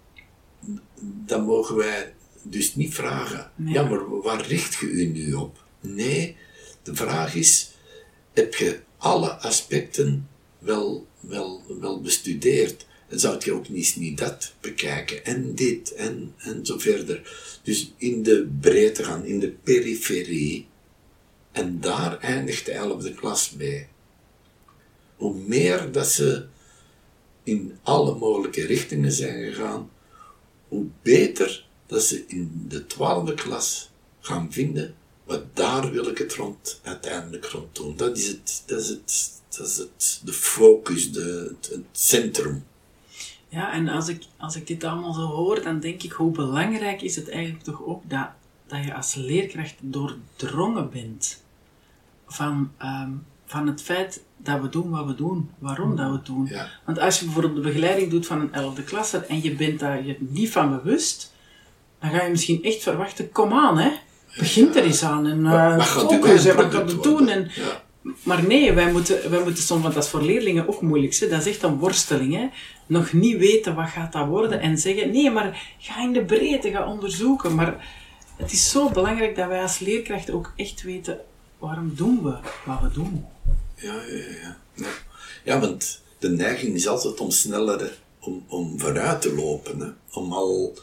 dan 1.03 1.45
mogen 1.45 1.77
wij 1.77 2.15
dus 2.43 2.75
niet 2.75 2.95
vragen, 2.95 3.51
Nee. 3.57 3.75
ja, 3.75 3.83
maar 3.89 4.21
waar 4.21 4.47
richt 4.47 4.75
je 4.75 4.87
u 4.87 5.07
nu 5.07 5.33
op? 5.33 5.65
Nee, 5.81 6.37
de 6.83 6.95
vraag 6.95 7.35
is, 7.35 7.71
heb 8.33 8.55
je 8.55 8.81
alle 8.97 9.31
aspecten 9.31 10.29
wel, 10.59 11.07
wel, 11.21 11.63
wel 11.81 12.01
bestudeerd? 12.01 12.87
En 13.09 13.21
zou 13.21 13.37
je 13.45 13.53
ook 13.53 13.69
niet, 13.69 13.97
niet 13.97 14.19
dat 14.19 14.53
bekijken, 14.61 15.25
en 15.25 15.55
dit, 15.55 15.95
en, 15.95 16.35
en 16.39 16.67
zo 16.67 16.79
verder. 16.79 17.37
Dus 17.63 17.93
in 17.97 18.23
de 18.23 18.51
breedte 18.61 19.05
gaan, 19.05 19.25
in 19.25 19.39
de 19.39 19.51
periferie, 19.51 20.67
en 21.53 21.81
daar 21.81 22.19
eindigt 22.19 22.67
de 22.67 22.73
elfde 22.73 23.15
klas 23.15 23.51
mee. 23.51 23.87
Hoe 25.17 25.35
meer 25.35 25.93
dat 25.93 26.09
ze 26.09 26.47
in 27.43 27.79
alle 27.83 28.15
mogelijke 28.15 28.67
richtingen 28.67 29.13
zijn 29.13 29.45
gegaan, 29.45 29.91
hoe 30.73 30.87
beter 31.03 31.65
dat 31.87 32.03
ze 32.03 32.25
in 32.27 32.65
de 32.69 32.87
twaalfde 32.87 33.35
klas 33.35 33.91
gaan 34.21 34.53
vinden, 34.53 34.95
wat 35.25 35.57
daar 35.57 35.91
wil 35.91 36.07
ik 36.07 36.19
het 36.19 36.35
rond, 36.35 36.81
uiteindelijk 36.83 37.45
rond 37.45 37.75
doen. 37.75 37.97
Dat 37.97 38.17
is 38.17 38.29
het, 38.29 38.63
dat 38.67 38.81
is 38.81 38.89
het, 38.89 39.43
dat 39.49 39.67
is 39.67 39.77
het, 39.77 40.21
de 40.25 40.33
focus, 40.33 41.13
de, 41.13 41.55
het, 41.71 41.85
centrum. 41.93 42.65
Ja, 43.49 43.73
en 43.73 43.89
als 43.89 44.09
ik, 44.09 44.23
als 44.37 44.57
ik 44.57 44.67
dit 44.67 44.85
allemaal 44.85 45.13
zo 45.13 45.27
hoor, 45.27 45.63
dan 45.63 45.81
denk 45.81 46.03
ik 46.03 46.13
hoe 46.13 46.33
belangrijk 46.33 47.03
is 47.03 47.17
het 47.17 47.29
eigenlijk 47.29 47.65
toch 47.65 47.85
ook 47.85 48.11
dat, 48.11 48.29
dat 48.67 48.85
je 48.85 48.95
als 48.95 49.15
leerkracht 49.15 49.77
doordrongen 49.81 50.91
bent 50.91 51.43
van, 52.27 52.73
ehm, 52.79 53.13
van 53.47 53.67
het 53.67 53.83
feit 53.83 54.23
dat 54.43 54.61
we 54.61 54.69
doen 54.69 54.91
wat 54.91 55.07
we 55.07 55.15
doen, 55.15 55.51
waarom 55.59 55.97
dat 55.97 56.07
we 56.07 56.13
het 56.13 56.27
doen. 56.27 56.47
Ja. 56.51 56.69
Want 56.85 56.99
als 56.99 57.19
je 57.19 57.25
bijvoorbeeld 57.25 57.55
de 57.55 57.61
begeleiding 57.61 58.11
doet 58.11 58.27
van 58.27 58.41
een 58.41 58.53
elfde 58.53 58.83
klasse 58.83 59.19
en 59.19 59.43
je 59.43 59.55
bent 59.55 59.79
daar 59.79 60.07
je 60.07 60.17
niet 60.19 60.51
van 60.51 60.71
bewust, 60.71 61.33
dan 62.01 62.11
ga 62.11 62.23
je 62.23 62.31
misschien 62.31 62.63
echt 62.63 62.83
verwachten, 62.83 63.33
kom 63.33 63.53
aan 63.53 63.79
hè, 63.79 63.91
begint 64.39 64.77
er 64.77 64.83
eens 64.83 65.03
aan 65.03 65.27
en 65.27 65.39
uh, 65.39 65.75
uw 65.75 65.81
focus 65.81 66.45
en 66.45 66.57
wat 66.57 66.73
het 66.73 67.03
doen. 67.03 67.29
En, 67.29 67.51
maar 68.23 68.47
nee, 68.47 68.73
wij 68.73 68.93
moeten, 68.93 69.31
wij 69.31 69.43
moeten 69.43 69.63
soms, 69.63 69.83
want 69.83 69.95
dat 69.95 70.05
is 70.05 70.11
voor 70.11 70.23
leerlingen 70.23 70.69
ook 70.69 70.81
moeilijk, 70.81 71.15
hè? 71.15 71.29
dat 71.29 71.41
is 71.41 71.47
echt 71.47 71.63
een 71.63 71.79
worsteling. 71.79 72.35
Hè? 72.35 72.49
Nog 72.87 73.13
niet 73.13 73.39
weten 73.39 73.75
wat 73.75 73.89
gaat 73.89 74.13
dat 74.13 74.27
worden 74.27 74.61
en 74.61 74.79
zeggen, 74.79 75.11
nee, 75.11 75.31
maar 75.31 75.75
ga 75.79 76.03
in 76.03 76.13
de 76.13 76.25
breedte, 76.25 76.71
ga 76.71 76.87
onderzoeken. 76.87 77.55
Maar 77.55 77.87
het 78.37 78.53
is 78.53 78.71
zo 78.71 78.91
belangrijk 78.91 79.37
dat 79.37 79.49
wij 79.49 79.63
als 79.63 79.79
leerkrachten 79.79 80.35
ook 80.35 80.53
echt 80.57 80.83
weten, 80.83 81.21
waarom 81.59 81.93
doen 81.95 82.23
we 82.23 82.37
wat 82.65 82.81
we 82.81 82.91
doen. 82.93 83.25
Ja, 83.83 84.03
ja, 84.03 84.25
ja. 84.43 84.57
Ja, 85.45 85.61
want 85.61 86.01
de 86.19 86.29
neiging 86.29 86.75
is 86.75 86.87
altijd 86.87 87.21
om 87.21 87.31
sneller, 87.31 87.99
om, 88.21 88.45
om 88.49 88.81
vooruit 88.81 89.23
te 89.23 89.35
lopen. 89.35 89.81
Hè. 89.81 89.89
Om, 90.19 90.33
al, 90.33 90.79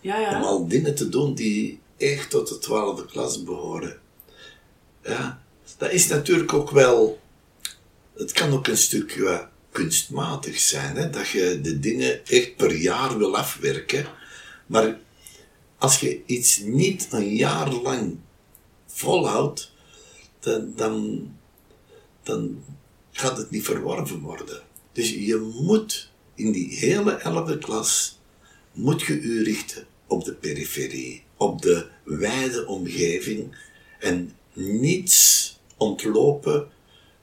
Ja, 0.00 0.16
om 0.16 0.22
ja. 0.22 0.40
al 0.40 0.68
dingen 0.68 0.94
te 0.94 1.08
doen 1.08 1.34
die 1.34 1.80
echt 1.96 2.30
tot 2.30 2.48
de 2.48 2.58
twaalfde 2.58 3.06
klas 3.06 3.42
behoren. 3.42 4.00
Ja, 5.02 5.42
dat 5.76 5.92
is 5.92 6.06
natuurlijk 6.06 6.52
ook 6.52 6.70
wel... 6.70 7.20
Het 8.14 8.32
kan 8.32 8.52
ook 8.52 8.66
een 8.66 8.76
stukje 8.76 9.48
kunstmatig 9.72 10.58
zijn, 10.58 10.96
hè, 10.96 11.10
dat 11.10 11.28
je 11.28 11.60
de 11.60 11.78
dingen 11.78 12.26
echt 12.26 12.56
per 12.56 12.74
jaar 12.76 13.18
wil 13.18 13.36
afwerken. 13.36 14.06
Maar 14.66 14.98
als 15.78 16.00
je 16.00 16.22
iets 16.26 16.58
niet 16.58 17.08
een 17.10 17.34
jaar 17.34 17.72
lang 17.72 18.18
volhoudt, 18.86 19.72
dan, 20.40 20.72
dan, 20.76 21.28
dan 22.28 22.64
gaat 23.10 23.36
het 23.36 23.50
niet 23.50 23.64
verworven 23.64 24.20
worden. 24.20 24.62
Dus 24.92 25.10
je 25.10 25.52
moet 25.62 26.10
in 26.34 26.52
die 26.52 26.76
hele 26.76 27.12
elfde 27.12 27.58
klas, 27.58 28.18
moet 28.72 29.02
je 29.02 29.20
u 29.20 29.42
richten 29.44 29.86
op 30.06 30.24
de 30.24 30.34
periferie, 30.34 31.24
op 31.36 31.62
de 31.62 31.86
wijde 32.04 32.66
omgeving 32.66 33.56
en 33.98 34.32
niets 34.52 35.56
ontlopen 35.76 36.68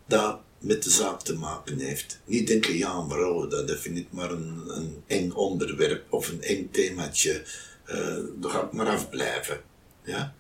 dat 0.08 0.40
met 0.60 0.84
de 0.84 0.90
zaak 0.90 1.22
te 1.22 1.36
maken 1.36 1.80
heeft. 1.80 2.20
Niet 2.26 2.48
denken, 2.48 2.78
ja, 2.78 3.02
maar 3.02 3.20
oh, 3.20 3.50
dat, 3.50 3.68
dat 3.68 3.80
vind 3.80 3.98
ik 3.98 4.08
maar 4.12 4.32
een, 4.32 4.64
een 4.68 5.04
eng 5.08 5.32
onderwerp 5.32 6.14
of 6.14 6.30
een 6.30 6.42
eng 6.42 6.70
themaatje. 6.72 7.44
eh 7.86 8.18
daar 8.40 8.52
ga 8.52 8.64
ik 8.64 8.72
maar 8.72 8.88
afblijven. 8.88 9.62
Ja? 10.04 10.36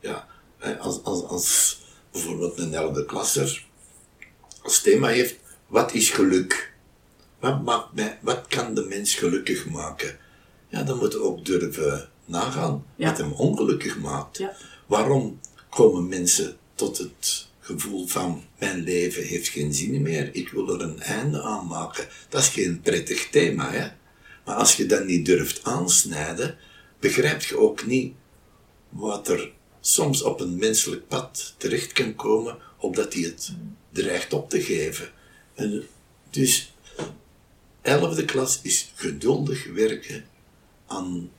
Ja, 0.00 0.28
eh, 0.58 0.80
als, 0.80 1.02
als, 1.02 1.22
als 1.22 1.78
bijvoorbeeld 2.12 2.58
een 2.58 2.70
derde 2.70 3.04
klasser 3.04 3.66
als 4.62 4.80
thema 4.80 5.08
heeft, 5.08 5.36
wat 5.66 5.94
is 5.94 6.10
geluk? 6.10 6.72
Wat, 7.38 7.62
maakt 7.62 7.92
mij, 7.92 8.18
wat 8.22 8.46
kan 8.48 8.74
de 8.74 8.84
mens 8.84 9.14
gelukkig 9.14 9.66
maken? 9.68 10.18
Ja, 10.68 10.82
dan 10.82 10.98
moeten 10.98 11.18
we 11.18 11.24
ook 11.24 11.44
durven 11.44 12.08
nagaan 12.24 12.84
Ja. 12.96 13.08
wat 13.08 13.18
hem 13.18 13.32
ongelukkig 13.32 13.98
maakt. 13.98 14.38
Ja. 14.38 14.56
Waarom 14.86 15.40
komen 15.70 16.08
mensen 16.08 16.56
tot 16.74 16.98
het 16.98 17.48
gevoel 17.60 18.06
van 18.06 18.44
mijn 18.58 18.82
leven 18.82 19.22
heeft 19.22 19.48
geen 19.48 19.74
zin 19.74 20.02
meer, 20.02 20.34
ik 20.34 20.48
wil 20.48 20.68
er 20.74 20.80
een 20.80 21.00
einde 21.00 21.42
aan 21.42 21.66
maken? 21.66 22.08
Dat 22.28 22.42
is 22.42 22.48
geen 22.48 22.80
prettig 22.80 23.28
thema, 23.30 23.70
hè? 23.70 23.88
Maar 24.44 24.56
als 24.56 24.76
je 24.76 24.86
dat 24.86 25.04
niet 25.04 25.26
durft 25.26 25.64
aansnijden, 25.64 26.56
begrijp 27.00 27.42
je 27.42 27.58
ook 27.58 27.86
niet 27.86 28.14
wat 28.88 29.28
er 29.28 29.52
soms 29.80 30.22
op 30.22 30.40
een 30.40 30.56
menselijk 30.56 31.08
pad 31.08 31.54
terecht 31.56 31.92
kan 31.92 32.14
komen, 32.14 32.58
opdat 32.78 33.12
hij 33.12 33.22
het 33.22 33.52
dreigt 33.90 34.32
op 34.32 34.50
te 34.50 34.62
geven. 34.62 35.10
En 35.54 35.86
dus, 36.30 36.72
elfde 37.82 38.24
klas 38.24 38.58
is 38.62 38.92
geduldig 38.94 39.66
werken 39.72 40.24
aan 40.86 41.30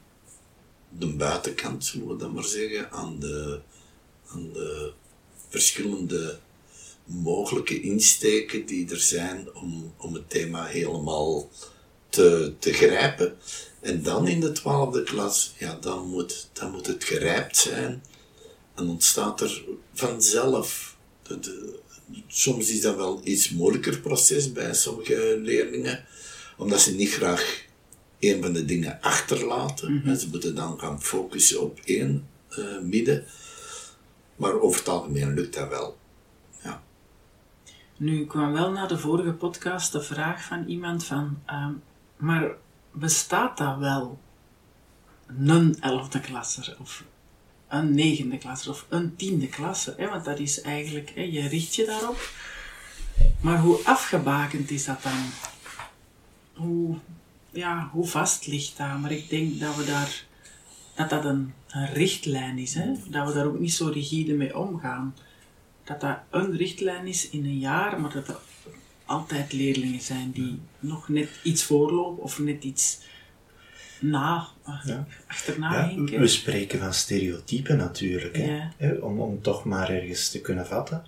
de 0.90 1.08
buitenkant, 1.08 1.86
zullen 1.86 2.08
we 2.08 2.16
dat 2.16 2.34
maar 2.34 2.44
zeggen, 2.44 2.92
aan 2.92 3.20
de, 3.20 3.60
aan 4.28 4.54
de 4.54 4.92
verschillende 5.50 6.40
mogelijke 7.06 7.82
insteken 7.82 8.66
die 8.66 8.90
er 8.90 9.00
zijn 9.00 9.54
om, 9.54 9.94
om 9.98 10.14
het 10.14 10.30
thema 10.30 10.66
helemaal 10.66 11.50
te, 12.10 12.54
te 12.60 12.74
grijpen. 12.74 13.38
En 13.80 14.04
dan 14.04 14.28
in 14.28 14.40
de 14.40 14.52
twaalfde 14.52 15.04
klas, 15.04 15.54
ja, 15.58 15.78
dan 15.82 16.08
moet, 16.08 16.50
dan 16.54 16.72
moet 16.72 16.88
het 16.88 17.04
gerijpt 17.04 17.58
zijn. 17.58 18.04
En 18.80 18.90
ontstaat 18.90 19.42
er 19.42 19.64
vanzelf. 19.94 20.98
De, 21.22 21.40
de- 21.40 21.80
soms 22.28 22.70
is 22.70 22.82
dat 22.82 22.96
wel 22.96 23.18
een 23.18 23.32
iets 23.32 23.50
moeilijker 23.50 24.00
proces 24.00 24.52
bij 24.52 24.74
sommige 24.74 25.40
leerlingen, 25.42 26.06
omdat 26.58 26.82
ze 26.82 26.96
niet 26.96 27.14
graag 27.14 27.66
een 28.20 28.42
van 28.42 28.54
de 28.54 28.66
dingen 28.66 28.98
achterlaten. 29.02 30.02
En 30.06 30.18
ze 30.18 30.30
moeten 30.30 30.56
dan 30.56 30.80
gaan 30.80 31.02
focussen 31.02 31.62
op 31.62 31.80
één 31.86 32.28
eh, 32.50 32.80
midden. 32.82 33.26
Maar 34.36 34.60
over 34.60 34.80
het 34.80 34.90
algemeen 34.90 35.34
lukt 35.34 35.54
dat 35.54 35.70
wel. 35.70 35.98
Ja. 36.64 36.84
Nu 37.98 38.26
kwam 38.26 38.54
wel 38.54 38.72
na 38.72 38.88
de 38.88 38.98
vorige 38.98 39.32
podcast 39.34 39.92
de 39.92 40.02
vraag 40.02 40.44
van 40.44 40.66
iemand 40.68 41.04
van, 41.06 41.42
ehm, 41.46 41.74
maar 42.18 42.52
bestaat 42.92 43.58
dat 43.58 43.78
wel? 43.78 44.20
Een 45.28 45.78
elfde 45.82 46.20
klasser 46.20 46.78
of 46.80 47.04
een 47.70 47.94
negende 47.96 48.38
klasser 48.38 48.72
of 48.72 48.86
een 48.90 49.16
tiende 49.16 49.48
klasser? 49.48 49.94
Hè? 49.98 50.10
Want 50.10 50.26
dat 50.26 50.40
is 50.40 50.62
eigenlijk, 50.62 51.12
hè, 51.16 51.22
je 51.22 51.48
richt 51.48 51.76
je 51.76 51.86
daarop. 51.86 52.30
Maar 53.42 53.60
hoe 53.60 53.80
afgebakend 53.84 54.72
is 54.72 54.86
dat 54.86 55.04
dan? 55.04 55.20
Hoe, 56.54 56.96
ja, 57.50 57.90
hoe 57.92 58.08
vast 58.08 58.48
ligt 58.48 58.78
dat? 58.78 59.00
Maar 59.00 59.12
ik 59.12 59.30
denk 59.30 59.60
dat 59.60 59.76
we 59.76 59.86
daar, 59.86 60.24
dat 60.96 61.10
dat 61.10 61.26
een, 61.26 61.54
een 61.70 61.94
richtlijn 61.94 62.58
is. 62.58 62.74
Hè? 62.74 62.92
Dat 63.08 63.28
we 63.28 63.34
daar 63.34 63.46
ook 63.46 63.60
niet 63.60 63.74
zo 63.74 63.88
rigide 63.88 64.34
mee 64.34 64.58
omgaan 64.58 65.14
dat 65.90 66.02
dat 66.02 66.18
een 66.30 66.58
richtlijn 66.58 67.08
is 67.08 67.30
in 67.30 67.46
een 67.46 67.60
jaar, 67.60 68.02
maar 68.02 68.14
dat 68.14 68.28
er 68.28 68.40
altijd 69.06 69.54
leerlingen 69.54 70.02
zijn 70.02 70.32
die 70.32 70.60
nog 70.80 71.10
net 71.10 71.30
iets 71.44 71.64
voorlopen 71.64 72.24
of 72.24 72.40
net 72.40 72.64
iets 72.64 73.00
na, 74.02 74.48
Ja. 74.84 75.06
achterna 75.28 75.74
Ja, 75.74 75.88
hinken. 75.88 76.20
we 76.20 76.28
spreken 76.28 76.80
van 76.80 76.94
stereotypen 76.94 77.78
natuurlijk, 77.78 78.38
hè? 78.78 78.92
Om, 78.92 79.20
om 79.22 79.42
toch 79.42 79.64
maar 79.64 79.90
ergens 79.90 80.30
te 80.30 80.42
kunnen 80.42 80.66
vatten. 80.66 81.04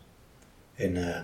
En 0.75 1.07
eh, 1.15 1.21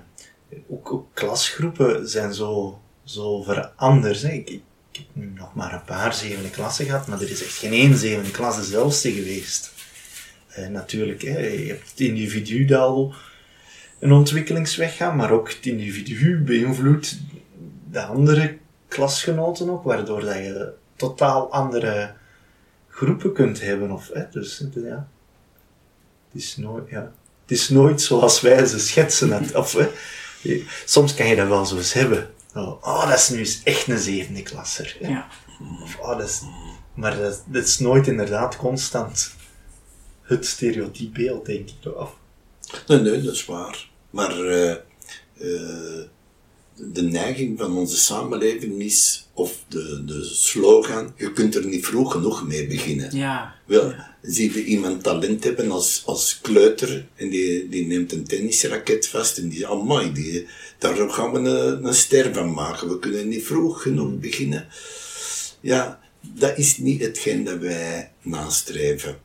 ook, 0.67 0.93
ook 0.93 1.07
klasgroepen 1.13 2.09
zijn 2.09 2.33
zo, 2.33 2.81
zo 3.03 3.41
veranderd. 3.41 4.21
Hè? 4.21 4.31
Ik, 4.31 4.49
ik 4.49 4.61
heb 4.91 5.05
nu 5.13 5.31
nog 5.35 5.53
maar 5.55 5.73
een 5.73 5.83
paar 5.83 6.13
zevende 6.13 6.49
klassen 6.49 6.85
gehad, 6.85 7.07
maar 7.07 7.21
er 7.21 7.29
is 7.31 7.43
echt 7.43 7.57
geen 7.57 7.71
één 7.73 7.97
zevende 7.97 8.31
klasse 8.31 8.63
zelfste 8.63 9.11
geweest. 9.11 9.73
Eh, 10.47 10.67
natuurlijk, 10.67 11.21
hè, 11.21 11.39
je 11.47 11.67
hebt 11.67 11.89
het 11.89 11.99
individu 11.99 12.65
dat 12.65 12.79
al 12.81 13.13
een 13.99 14.11
ontwikkelingsweg 14.11 14.95
gaat, 14.95 15.15
maar 15.15 15.31
ook 15.31 15.49
het 15.49 15.65
individu 15.65 16.37
beïnvloedt 16.43 17.19
de 17.91 18.01
andere 18.03 18.57
klasgenoten 18.87 19.69
ook, 19.69 19.83
waardoor 19.83 20.21
dat 20.21 20.35
je 20.35 20.73
totaal 20.97 21.51
andere 21.51 22.13
groepen 22.89 23.33
kunt 23.33 23.61
hebben. 23.61 23.91
Of, 23.91 24.09
hè, 24.13 24.29
dus 24.29 24.63
ja, 24.73 25.07
het 26.31 26.41
is 26.41 26.57
nooit, 26.57 26.89
ja, 26.89 27.11
het 27.41 27.51
is 27.51 27.69
nooit 27.69 28.01
zoals 28.01 28.41
wij 28.41 28.65
ze 28.65 28.79
schetsen. 28.79 29.31
Het, 29.31 29.55
of, 29.55 29.73
hè, 29.73 29.89
soms 30.85 31.13
kan 31.13 31.27
je 31.27 31.35
dat 31.35 31.47
wel 31.47 31.65
zo 31.65 31.77
eens 31.77 31.93
hebben. 31.93 32.29
Oh, 32.53 32.83
oh, 32.83 33.09
dat 33.09 33.17
is 33.17 33.29
nu 33.29 33.37
eens 33.37 33.63
echt 33.63 33.87
een 33.87 33.97
zevende 33.97 34.41
klasser. 34.41 34.97
Hè. 35.01 35.07
Ja. 35.07 35.27
Of, 35.83 35.97
oh, 35.97 36.17
dat 36.17 36.29
is, 36.29 36.41
maar 36.93 37.17
dat, 37.17 37.43
dat 37.45 37.63
is 37.63 37.79
nooit 37.79 38.07
inderdaad 38.07 38.55
constant 38.55 39.35
het 40.21 40.45
stereotypebeeld, 40.45 41.45
denk 41.45 41.69
ik. 41.69 41.95
Of, 41.95 42.15
Nee, 42.87 42.99
nee, 42.99 43.21
dat 43.21 43.33
is 43.33 43.45
waar. 43.45 43.89
Maar 44.09 44.31
eh, 44.31 44.71
eh, 44.71 46.05
de 46.77 47.01
neiging 47.01 47.57
van 47.57 47.77
onze 47.77 47.97
samenleving 47.97 48.81
is, 48.81 49.27
of 49.33 49.63
de, 49.67 50.03
de 50.05 50.23
slogan, 50.23 51.13
je 51.17 51.33
kunt 51.33 51.55
er 51.55 51.65
niet 51.65 51.85
vroeg 51.85 52.11
genoeg 52.11 52.47
mee 52.47 52.67
beginnen. 52.67 53.15
Ja. 53.15 53.55
Wel, 53.65 53.93
zie 54.21 54.53
je 54.53 54.63
iemand 54.63 55.03
talent 55.03 55.43
hebben 55.43 55.71
als, 55.71 56.03
als 56.05 56.39
kleuter 56.41 57.07
en 57.15 57.29
die, 57.29 57.69
die 57.69 57.85
neemt 57.85 58.11
een 58.11 58.23
tennisraket 58.23 59.07
vast 59.07 59.37
en 59.37 59.49
die 59.49 59.59
zegt, 59.59 59.71
amai, 59.71 60.11
die, 60.11 60.47
daar 60.77 61.09
gaan 61.09 61.31
we 61.31 61.39
een, 61.39 61.85
een 61.85 61.93
ster 61.93 62.33
van 62.33 62.53
maken. 62.53 62.89
We 62.89 62.99
kunnen 62.99 63.27
niet 63.27 63.45
vroeg 63.45 63.81
genoeg 63.81 64.19
beginnen. 64.19 64.67
Ja, 65.59 65.99
dat 66.21 66.57
is 66.57 66.77
niet 66.77 67.01
hetgeen 67.01 67.43
dat 67.43 67.59
wij 67.59 68.11
nastreven. 68.21 69.17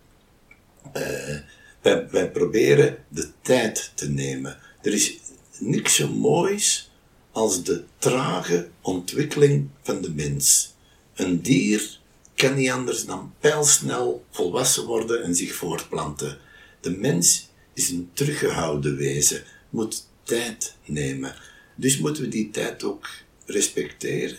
Eh, 0.92 1.36
wij, 1.82 2.08
wij 2.10 2.30
proberen 2.30 2.98
de 3.08 3.28
tijd 3.42 3.92
te 3.94 4.10
nemen. 4.10 4.58
Er 4.82 4.92
is 4.92 5.18
niks 5.58 5.94
zo 5.94 6.08
moois 6.08 6.90
als 7.32 7.64
de 7.64 7.84
trage 7.98 8.68
ontwikkeling 8.80 9.68
van 9.82 10.02
de 10.02 10.10
mens. 10.10 10.74
Een 11.14 11.42
dier 11.42 11.98
kan 12.34 12.54
niet 12.54 12.70
anders 12.70 13.04
dan 13.04 13.34
pijlsnel 13.40 14.24
volwassen 14.30 14.86
worden 14.86 15.22
en 15.22 15.34
zich 15.34 15.54
voortplanten. 15.54 16.38
De 16.80 16.90
mens 16.90 17.48
is 17.72 17.90
een 17.90 18.10
teruggehouden 18.12 18.96
wezen, 18.96 19.42
moet 19.70 20.06
tijd 20.22 20.76
nemen. 20.84 21.34
Dus 21.74 21.98
moeten 21.98 22.22
we 22.22 22.28
die 22.28 22.50
tijd 22.50 22.84
ook 22.84 23.08
respecteren. 23.46 24.38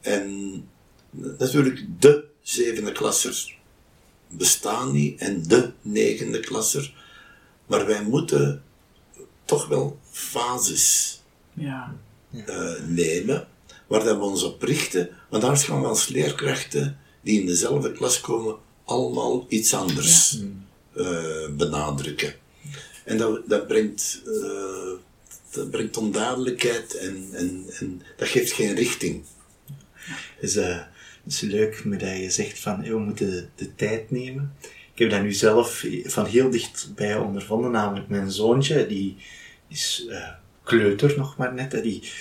En 0.00 0.68
natuurlijk, 1.10 1.84
de 1.98 2.24
zevende 2.42 2.92
klasser 2.92 3.56
bestaan 4.28 4.92
niet 4.92 5.20
en 5.20 5.42
de 5.42 5.72
negende 5.82 6.40
klasser. 6.40 6.94
Maar 7.66 7.86
wij 7.86 8.02
moeten 8.02 8.62
toch 9.44 9.68
wel 9.68 9.98
fases 10.10 11.20
Ja. 11.52 11.96
Eh, 12.30 12.72
nemen, 12.86 13.48
waar 13.86 14.04
dat 14.04 14.16
we 14.16 14.22
ons 14.22 14.42
op 14.42 14.62
richten, 14.62 15.10
want 15.30 15.42
anders 15.42 15.64
gaan 15.64 15.80
we 15.80 15.86
als 15.86 16.08
leerkrachten 16.08 16.98
die 17.20 17.40
in 17.40 17.46
dezelfde 17.46 17.92
klas 17.92 18.20
komen, 18.20 18.56
allemaal 18.84 19.46
iets 19.48 19.74
anders 19.74 20.38
eh, 20.94 21.48
benadrukken. 21.56 22.34
En 23.04 23.18
dat, 23.18 23.48
dat, 23.48 23.66
brengt, 23.66 24.22
eh, 24.26 24.92
dat 25.50 25.70
brengt 25.70 25.96
onduidelijkheid 25.96 26.94
en, 26.94 27.28
en, 27.32 27.64
en 27.78 28.02
dat 28.16 28.28
geeft 28.28 28.52
geen 28.52 28.74
richting. 28.74 29.24
is, 30.40 30.56
eh 30.56 30.80
is 31.26 31.40
leuk 31.40 32.00
dat 32.00 32.16
je 32.16 32.30
zegt 32.30 32.58
van 32.58 32.82
we 32.82 32.98
moeten 32.98 33.50
de, 33.54 33.74
tijd 33.74 34.10
nemen. 34.10 34.54
Ik 34.94 34.98
heb 34.98 35.10
dat 35.10 35.22
nu 35.22 35.32
zelf 35.32 35.84
van 36.04 36.26
heel 36.26 36.50
dichtbij 36.50 37.16
ondervonden, 37.16 37.70
namelijk 37.70 38.08
mijn 38.08 38.30
zoontje, 38.30 38.86
die 38.86 39.16
is 39.68 40.06
kleuter 40.68 41.14
nog 41.16 41.36
maar 41.36 41.54
net. 41.54 41.72
hè. 41.72 41.80
Die, 41.80 42.12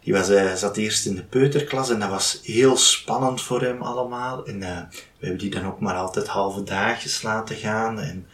die 0.00 0.12
was, 0.12 0.28
eh, 0.28 0.54
zat 0.54 0.76
eerst 0.76 1.06
in 1.06 1.14
de 1.14 1.22
peuterklas 1.22 1.90
en 1.90 2.00
dat 2.00 2.08
was 2.08 2.40
heel 2.42 2.76
spannend 2.76 3.42
voor 3.42 3.62
hem 3.62 3.82
allemaal. 3.82 4.46
En 4.46 4.62
eh, 4.62 4.82
we 4.90 5.26
hebben 5.26 5.38
die 5.38 5.50
dan 5.50 5.66
ook 5.66 5.80
maar 5.80 5.94
altijd 5.94 6.26
halve 6.26 6.62
dagjes 6.62 7.22
laten 7.22 7.56
gaan. 7.56 8.00
En 8.00 8.26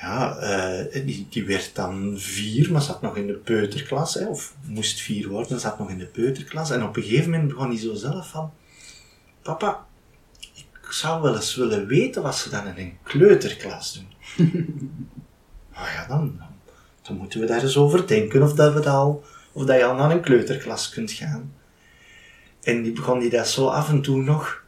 ja, 0.00 0.36
eh, 0.36 1.06
die, 1.06 1.26
die 1.30 1.44
werd 1.44 1.74
dan 1.74 2.14
vier, 2.18 2.72
maar 2.72 2.82
zat 2.82 3.02
nog 3.02 3.16
in 3.16 3.26
de 3.26 3.34
peuterklas. 3.34 4.14
Hè, 4.14 4.26
of 4.26 4.54
moest 4.66 5.00
vier 5.00 5.28
worden, 5.28 5.60
zat 5.60 5.78
nog 5.78 5.90
in 5.90 5.98
de 5.98 6.06
peuterklas. 6.06 6.70
En 6.70 6.82
op 6.82 6.96
een 6.96 7.02
gegeven 7.02 7.30
moment 7.30 7.48
begon 7.48 7.68
hij 7.68 7.78
zo 7.78 7.94
zelf 7.94 8.30
van... 8.30 8.52
Papa, 9.42 9.86
ik 10.54 10.86
zou 10.90 11.22
wel 11.22 11.34
eens 11.34 11.54
willen 11.54 11.86
weten 11.86 12.22
wat 12.22 12.36
ze 12.36 12.50
dan 12.50 12.66
in 12.66 12.76
een 12.76 12.98
kleuterklas 13.02 13.94
doen. 13.94 14.08
nou 15.74 15.88
ja, 15.96 16.06
dan, 16.06 16.40
dan, 17.12 17.20
moeten 17.20 17.40
we 17.40 17.46
daar 17.46 17.62
eens 17.62 17.76
over 17.76 18.06
denken 18.06 18.42
of 18.42 18.52
dat, 18.52 18.72
we 18.72 18.80
dat, 18.80 18.94
al, 18.94 19.24
of 19.52 19.64
dat 19.64 19.76
je 19.76 19.84
al 19.84 19.94
naar 19.94 20.10
een 20.10 20.20
kleuterklas 20.20 20.88
kunt 20.88 21.10
gaan. 21.10 21.52
En 22.62 22.82
die 22.82 22.92
begon 22.92 23.18
die 23.18 23.30
dat 23.30 23.48
zo 23.48 23.66
af 23.66 23.88
en 23.88 24.02
toe 24.02 24.22
nog, 24.22 24.62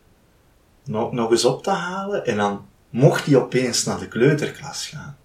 nog, 0.84 1.12
nog 1.12 1.30
eens 1.30 1.44
op 1.44 1.62
te 1.62 1.70
halen. 1.70 2.26
En 2.26 2.36
dan 2.36 2.66
mocht 2.90 3.26
hij 3.26 3.36
opeens 3.36 3.84
naar 3.84 3.98
de 3.98 4.08
kleuterklas 4.08 4.86
gaan. 4.86 5.16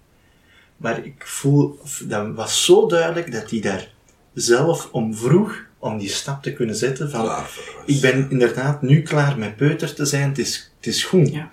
Maar 0.76 1.04
ik 1.04 1.26
voel, 1.26 1.78
dat 2.04 2.34
was 2.34 2.64
zo 2.64 2.86
duidelijk 2.86 3.32
dat 3.32 3.50
hij 3.50 3.60
daar 3.60 3.92
zelf 4.34 4.88
om 4.92 5.14
vroeg 5.14 5.68
om 5.78 5.98
die 5.98 6.08
stap 6.08 6.42
te 6.42 6.52
kunnen 6.52 6.74
zetten 6.74 7.10
van, 7.10 7.44
ik 7.86 8.00
ben 8.00 8.30
inderdaad 8.30 8.82
nu 8.82 9.02
klaar 9.02 9.38
met 9.38 9.56
peuter 9.56 9.94
te 9.94 10.04
zijn, 10.04 10.28
het 10.28 10.38
is, 10.38 10.72
het 10.76 10.86
is 10.86 11.04
goed. 11.04 11.32
Ja. 11.32 11.50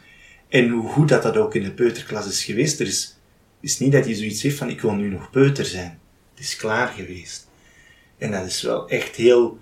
En 0.49 0.69
hoe 0.69 0.89
goed 0.89 1.09
dat 1.09 1.23
dat 1.23 1.37
ook 1.37 1.55
in 1.55 1.63
de 1.63 1.71
peuterklas 1.71 2.27
is 2.27 2.43
geweest, 2.43 2.79
er 2.79 2.87
is, 2.87 3.16
is 3.67 3.79
niet 3.79 3.91
dat 3.91 4.05
hij 4.05 4.13
zoiets 4.13 4.41
heeft 4.41 4.57
van, 4.57 4.69
ik 4.69 4.81
wil 4.81 4.93
nu 4.93 5.09
nog 5.09 5.29
peuter 5.29 5.65
zijn. 5.65 5.99
Het 6.33 6.43
is 6.43 6.55
klaar 6.55 6.87
geweest. 6.87 7.47
En 8.17 8.31
dat 8.31 8.45
is 8.45 8.61
wel 8.61 8.89
echt 8.89 9.15
heel, 9.15 9.59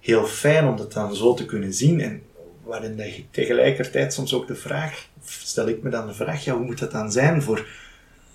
heel 0.00 0.26
fijn 0.26 0.66
om 0.66 0.76
dat 0.76 0.92
dan 0.92 1.16
zo 1.16 1.34
te 1.34 1.46
kunnen 1.46 1.74
zien. 1.74 2.00
En 2.00 2.22
waarin 2.62 2.96
dat 2.96 3.16
je 3.16 3.24
tegelijkertijd 3.30 4.12
soms 4.12 4.34
ook 4.34 4.46
de 4.46 4.54
vraag, 4.54 5.08
stel 5.24 5.68
ik 5.68 5.82
me 5.82 5.90
dan 5.90 6.06
de 6.06 6.14
vraag, 6.14 6.44
ja, 6.44 6.54
hoe 6.54 6.64
moet 6.64 6.78
dat 6.78 6.92
dan 6.92 7.12
zijn 7.12 7.42
voor, 7.42 7.66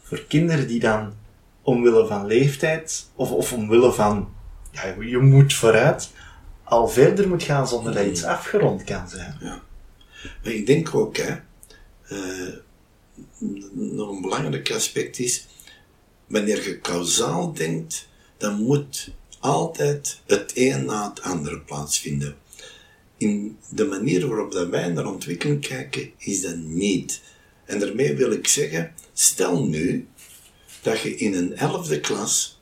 voor 0.04 0.26
kinderen 0.28 0.68
die 0.68 0.80
dan 0.80 1.14
omwille 1.62 2.08
van 2.08 2.26
leeftijd, 2.26 3.10
of, 3.16 3.32
of 3.32 3.54
omwille 3.54 3.92
van, 3.92 4.34
ja, 4.72 4.96
je 5.00 5.18
moet 5.18 5.54
vooruit, 5.54 6.12
al 6.64 6.88
verder 6.88 7.28
moet 7.28 7.44
gaan 7.44 7.68
zonder 7.68 7.94
dat 7.94 8.06
iets 8.06 8.24
afgerond 8.24 8.84
kan 8.84 9.10
zijn. 9.10 9.36
Maar 10.44 10.54
ik 10.54 10.66
denk 10.66 10.96
ook, 10.96 11.18
hè, 11.18 11.36
eh, 12.08 12.54
nog 13.72 14.10
een 14.10 14.22
belangrijk 14.22 14.72
aspect 14.72 15.20
is, 15.20 15.46
wanneer 16.28 16.68
je 16.68 16.80
kausaal 16.80 17.54
denkt, 17.54 18.08
dan 18.38 18.62
moet 18.62 19.10
altijd 19.40 20.20
het 20.26 20.52
een 20.56 20.86
na 20.86 21.10
het 21.10 21.22
andere 21.22 21.60
plaatsvinden. 21.60 22.36
In 23.18 23.58
de 23.70 23.86
manier 23.86 24.28
waarop 24.28 24.54
wij 24.54 24.88
naar 24.88 25.06
ontwikkeling 25.06 25.68
kijken, 25.68 26.12
is 26.18 26.42
dat 26.42 26.58
niet. 26.58 27.22
En 27.66 27.80
daarmee 27.80 28.16
wil 28.16 28.32
ik 28.32 28.48
zeggen, 28.48 28.94
stel 29.14 29.66
nu 29.66 30.08
dat 30.82 31.00
je 31.00 31.16
in 31.16 31.34
een 31.34 31.56
elfde 31.56 32.00
klas 32.00 32.60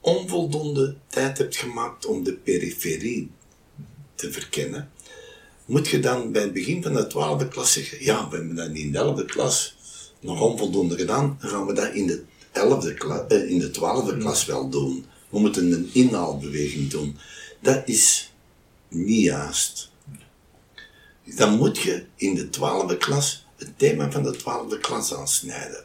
onvoldoende 0.00 0.96
tijd 1.08 1.38
hebt 1.38 1.56
gemaakt 1.56 2.06
om 2.06 2.24
de 2.24 2.34
periferie 2.34 3.30
te 4.14 4.32
verkennen, 4.32 4.90
moet 5.70 5.88
je 5.88 6.00
dan 6.00 6.32
bij 6.32 6.42
het 6.42 6.52
begin 6.52 6.82
van 6.82 6.92
de 6.92 7.06
twaalfde 7.06 7.48
klas 7.48 7.72
zeggen, 7.72 8.04
ja, 8.04 8.28
we 8.28 8.36
hebben 8.36 8.56
dat 8.56 8.70
in 8.70 8.92
de 8.92 8.98
elfde 8.98 9.24
klas 9.24 9.76
nog 10.20 10.40
onvoldoende 10.40 10.96
gedaan, 10.96 11.36
dan 11.40 11.50
gaan 11.50 11.66
we 11.66 11.72
dat 11.72 11.94
in 11.94 12.06
de, 12.06 12.22
elfde 12.52 12.94
kla- 12.94 13.26
eh, 13.28 13.50
in 13.50 13.58
de 13.58 13.70
twaalfde 13.70 14.16
klas 14.16 14.44
wel 14.46 14.68
doen. 14.68 15.04
We 15.28 15.38
moeten 15.38 15.72
een 15.72 15.90
inhaalbeweging 15.92 16.90
doen. 16.90 17.16
Dat 17.60 17.82
is 17.84 18.32
niet 18.88 19.22
juist. 19.22 19.90
Dan 21.24 21.56
moet 21.56 21.78
je 21.78 22.04
in 22.16 22.34
de 22.34 22.50
twaalfde 22.50 22.96
klas 22.96 23.46
het 23.56 23.78
thema 23.78 24.10
van 24.10 24.22
de 24.22 24.36
twaalfde 24.36 24.78
klas 24.78 25.14
aansnijden. 25.14 25.84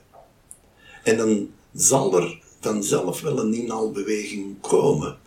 En 1.03 1.17
dan 1.17 1.49
zal 1.73 2.17
er 2.21 2.39
vanzelf 2.59 3.21
wel 3.21 3.39
een 3.39 3.53
inhaalbeweging 3.53 4.61
komen. 4.61 5.17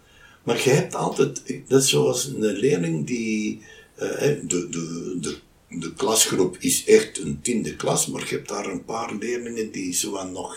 Maar 0.42 0.62
je 0.62 0.70
hebt 0.70 0.94
altijd, 0.94 1.42
dat 1.68 1.82
is 1.82 1.88
zoals 1.88 2.24
een 2.24 2.40
leerling 2.40 3.06
die, 3.06 3.62
de, 3.98 4.40
de, 4.46 5.16
de, 5.20 5.36
de 5.68 5.94
klasgroep 5.94 6.56
is 6.58 6.84
echt 6.84 7.18
een 7.18 7.40
tiende 7.40 7.76
klas, 7.76 8.06
maar 8.06 8.28
je 8.28 8.34
hebt 8.34 8.48
daar 8.48 8.66
een 8.66 8.84
paar 8.84 9.14
leerlingen 9.14 9.70
die 9.70 9.94
zo 9.94 10.24
nog 10.24 10.56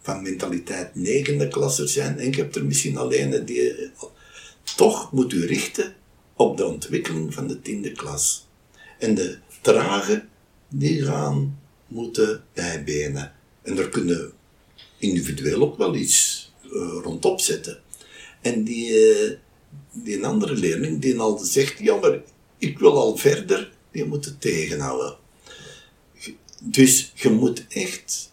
van 0.00 0.22
mentaliteit 0.22 0.94
negende 0.94 1.48
klasser 1.48 1.88
zijn. 1.88 2.18
En 2.18 2.30
je 2.30 2.36
hebt 2.36 2.56
er 2.56 2.64
misschien 2.64 2.96
alleen 2.96 3.32
een 3.32 3.44
die, 3.44 3.74
eh, 3.74 3.88
toch 4.76 5.12
moet 5.12 5.32
u 5.32 5.46
richten 5.46 5.94
op 6.36 6.56
de 6.56 6.66
ontwikkeling 6.66 7.34
van 7.34 7.46
de 7.46 7.60
tiende 7.60 7.92
klas. 7.92 8.46
En 8.98 9.14
de 9.14 9.38
trage, 9.60 10.24
die 10.68 11.02
gaan 11.02 11.58
moeten 11.86 12.44
bijbenen. 12.52 13.32
En 13.62 13.74
daar 13.74 13.88
kunnen 13.88 14.32
individueel 14.98 15.62
ook 15.62 15.78
wel 15.78 15.94
iets 15.94 16.52
eh, 16.62 16.98
rondop 17.02 17.40
zetten. 17.40 17.78
En 18.42 18.64
die, 18.64 19.14
eh, 19.14 19.36
die 19.92 20.26
andere 20.26 20.54
leerling 20.54 21.00
die 21.00 21.18
al 21.18 21.38
zegt, 21.38 21.78
ja 21.78 21.96
maar 21.96 22.22
ik 22.58 22.78
wil 22.78 22.96
al 22.96 23.16
verder, 23.16 23.72
die 23.90 24.04
moet 24.04 24.24
het 24.24 24.40
tegenhouden. 24.40 25.16
Dus 26.60 27.12
je 27.14 27.30
moet 27.30 27.66
echt 27.68 28.32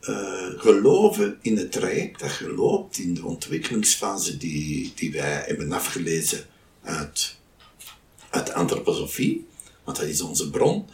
uh, 0.00 0.48
geloven 0.56 1.38
in 1.40 1.56
het 1.56 1.72
traject 1.72 2.20
dat 2.20 2.36
je 2.36 2.52
loopt, 2.52 2.98
in 2.98 3.14
de 3.14 3.24
ontwikkelingsfase 3.24 4.36
die, 4.36 4.92
die 4.94 5.12
wij 5.12 5.42
hebben 5.46 5.72
afgelezen 5.72 6.46
uit, 6.82 7.36
uit 8.30 8.52
antroposofie, 8.52 9.46
want 9.84 9.96
dat 9.96 10.06
is 10.06 10.20
onze 10.20 10.50
bron. 10.50 10.86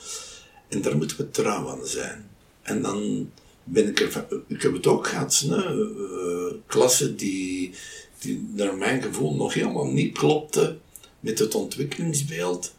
En 0.69 0.83
daar 0.83 0.97
moeten 0.97 1.17
we 1.17 1.31
trouw 1.31 1.69
aan 1.69 1.87
zijn. 1.87 2.29
En 2.63 2.83
dan 2.83 3.31
ben 3.65 3.89
ik 3.89 4.01
er, 4.01 4.27
ik 4.47 4.63
heb 4.63 4.73
het 4.73 4.87
ook 4.87 5.07
gehad, 5.07 5.45
uh, 5.47 6.53
klassen 6.67 7.17
die, 7.17 7.75
die 8.19 8.49
naar 8.55 8.77
mijn 8.77 9.03
gevoel 9.03 9.35
nog 9.35 9.55
helemaal 9.55 9.91
niet 9.91 10.19
klopten 10.19 10.81
met 11.21 11.39
het 11.39 11.55
ontwikkelingsbeeld. 11.55 12.75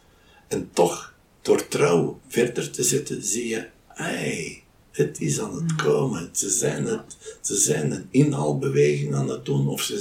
En 0.48 0.70
toch, 0.72 1.14
door 1.42 1.68
trouw 1.68 2.20
verder 2.28 2.70
te 2.70 2.82
zetten, 2.82 3.24
zie 3.24 3.48
je, 3.48 3.68
ei, 3.94 4.62
het 4.90 5.20
is 5.20 5.40
aan 5.40 5.54
het 5.54 5.74
komen. 5.74 6.28
Ze 6.32 6.50
zijn, 6.50 6.84
het, 6.84 7.16
ze 7.40 7.56
zijn 7.56 7.90
een 7.90 8.08
inhaalbeweging 8.10 9.14
aan 9.14 9.28
het 9.28 9.44
doen, 9.44 9.68
of 9.68 9.82
ze, 9.82 10.00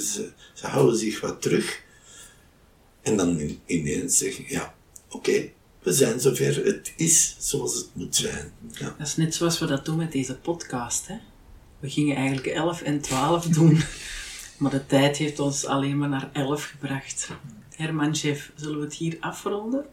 ze, 0.54 0.68
houden 0.68 0.98
zich 0.98 1.22
wat 1.22 1.42
terug. 1.42 1.82
En 3.02 3.18
dan 3.18 3.58
ineens 3.66 4.18
zeggen, 4.18 4.46
ja, 4.48 4.76
oké, 5.10 5.50
we 5.84 5.94
zijn 5.94 6.20
zover. 6.20 6.66
Het 6.66 6.94
is 6.96 7.36
zoals 7.40 7.76
het 7.76 7.88
moet 7.94 8.16
zijn. 8.16 8.52
Ja. 8.72 8.96
Dat 8.98 9.08
is 9.08 9.16
net 9.16 9.36
zoals 9.36 9.60
we 9.60 9.66
dat 9.66 9.86
doen 9.86 9.98
met 9.98 10.12
deze 10.12 10.36
podcast. 10.36 11.08
Hè? 11.08 11.16
We 11.80 11.90
gingen 11.90 12.16
eigenlijk 12.16 12.48
11 12.48 12.82
en 12.82 13.02
12 13.02 13.46
doen, 13.46 13.82
maar 14.58 14.72
de 14.72 14.86
tijd 14.86 15.18
heeft 15.18 15.40
ons 15.40 15.66
alleen 15.66 15.98
maar 15.98 16.10
naar 16.10 16.30
11 16.34 16.64
gebracht. 16.64 17.30
Herman, 17.82 18.16
chef, 18.16 18.52
zullen 18.56 18.78
we 18.78 18.84
het 18.84 18.94
hier 18.94 19.18
afronden? 19.20 19.86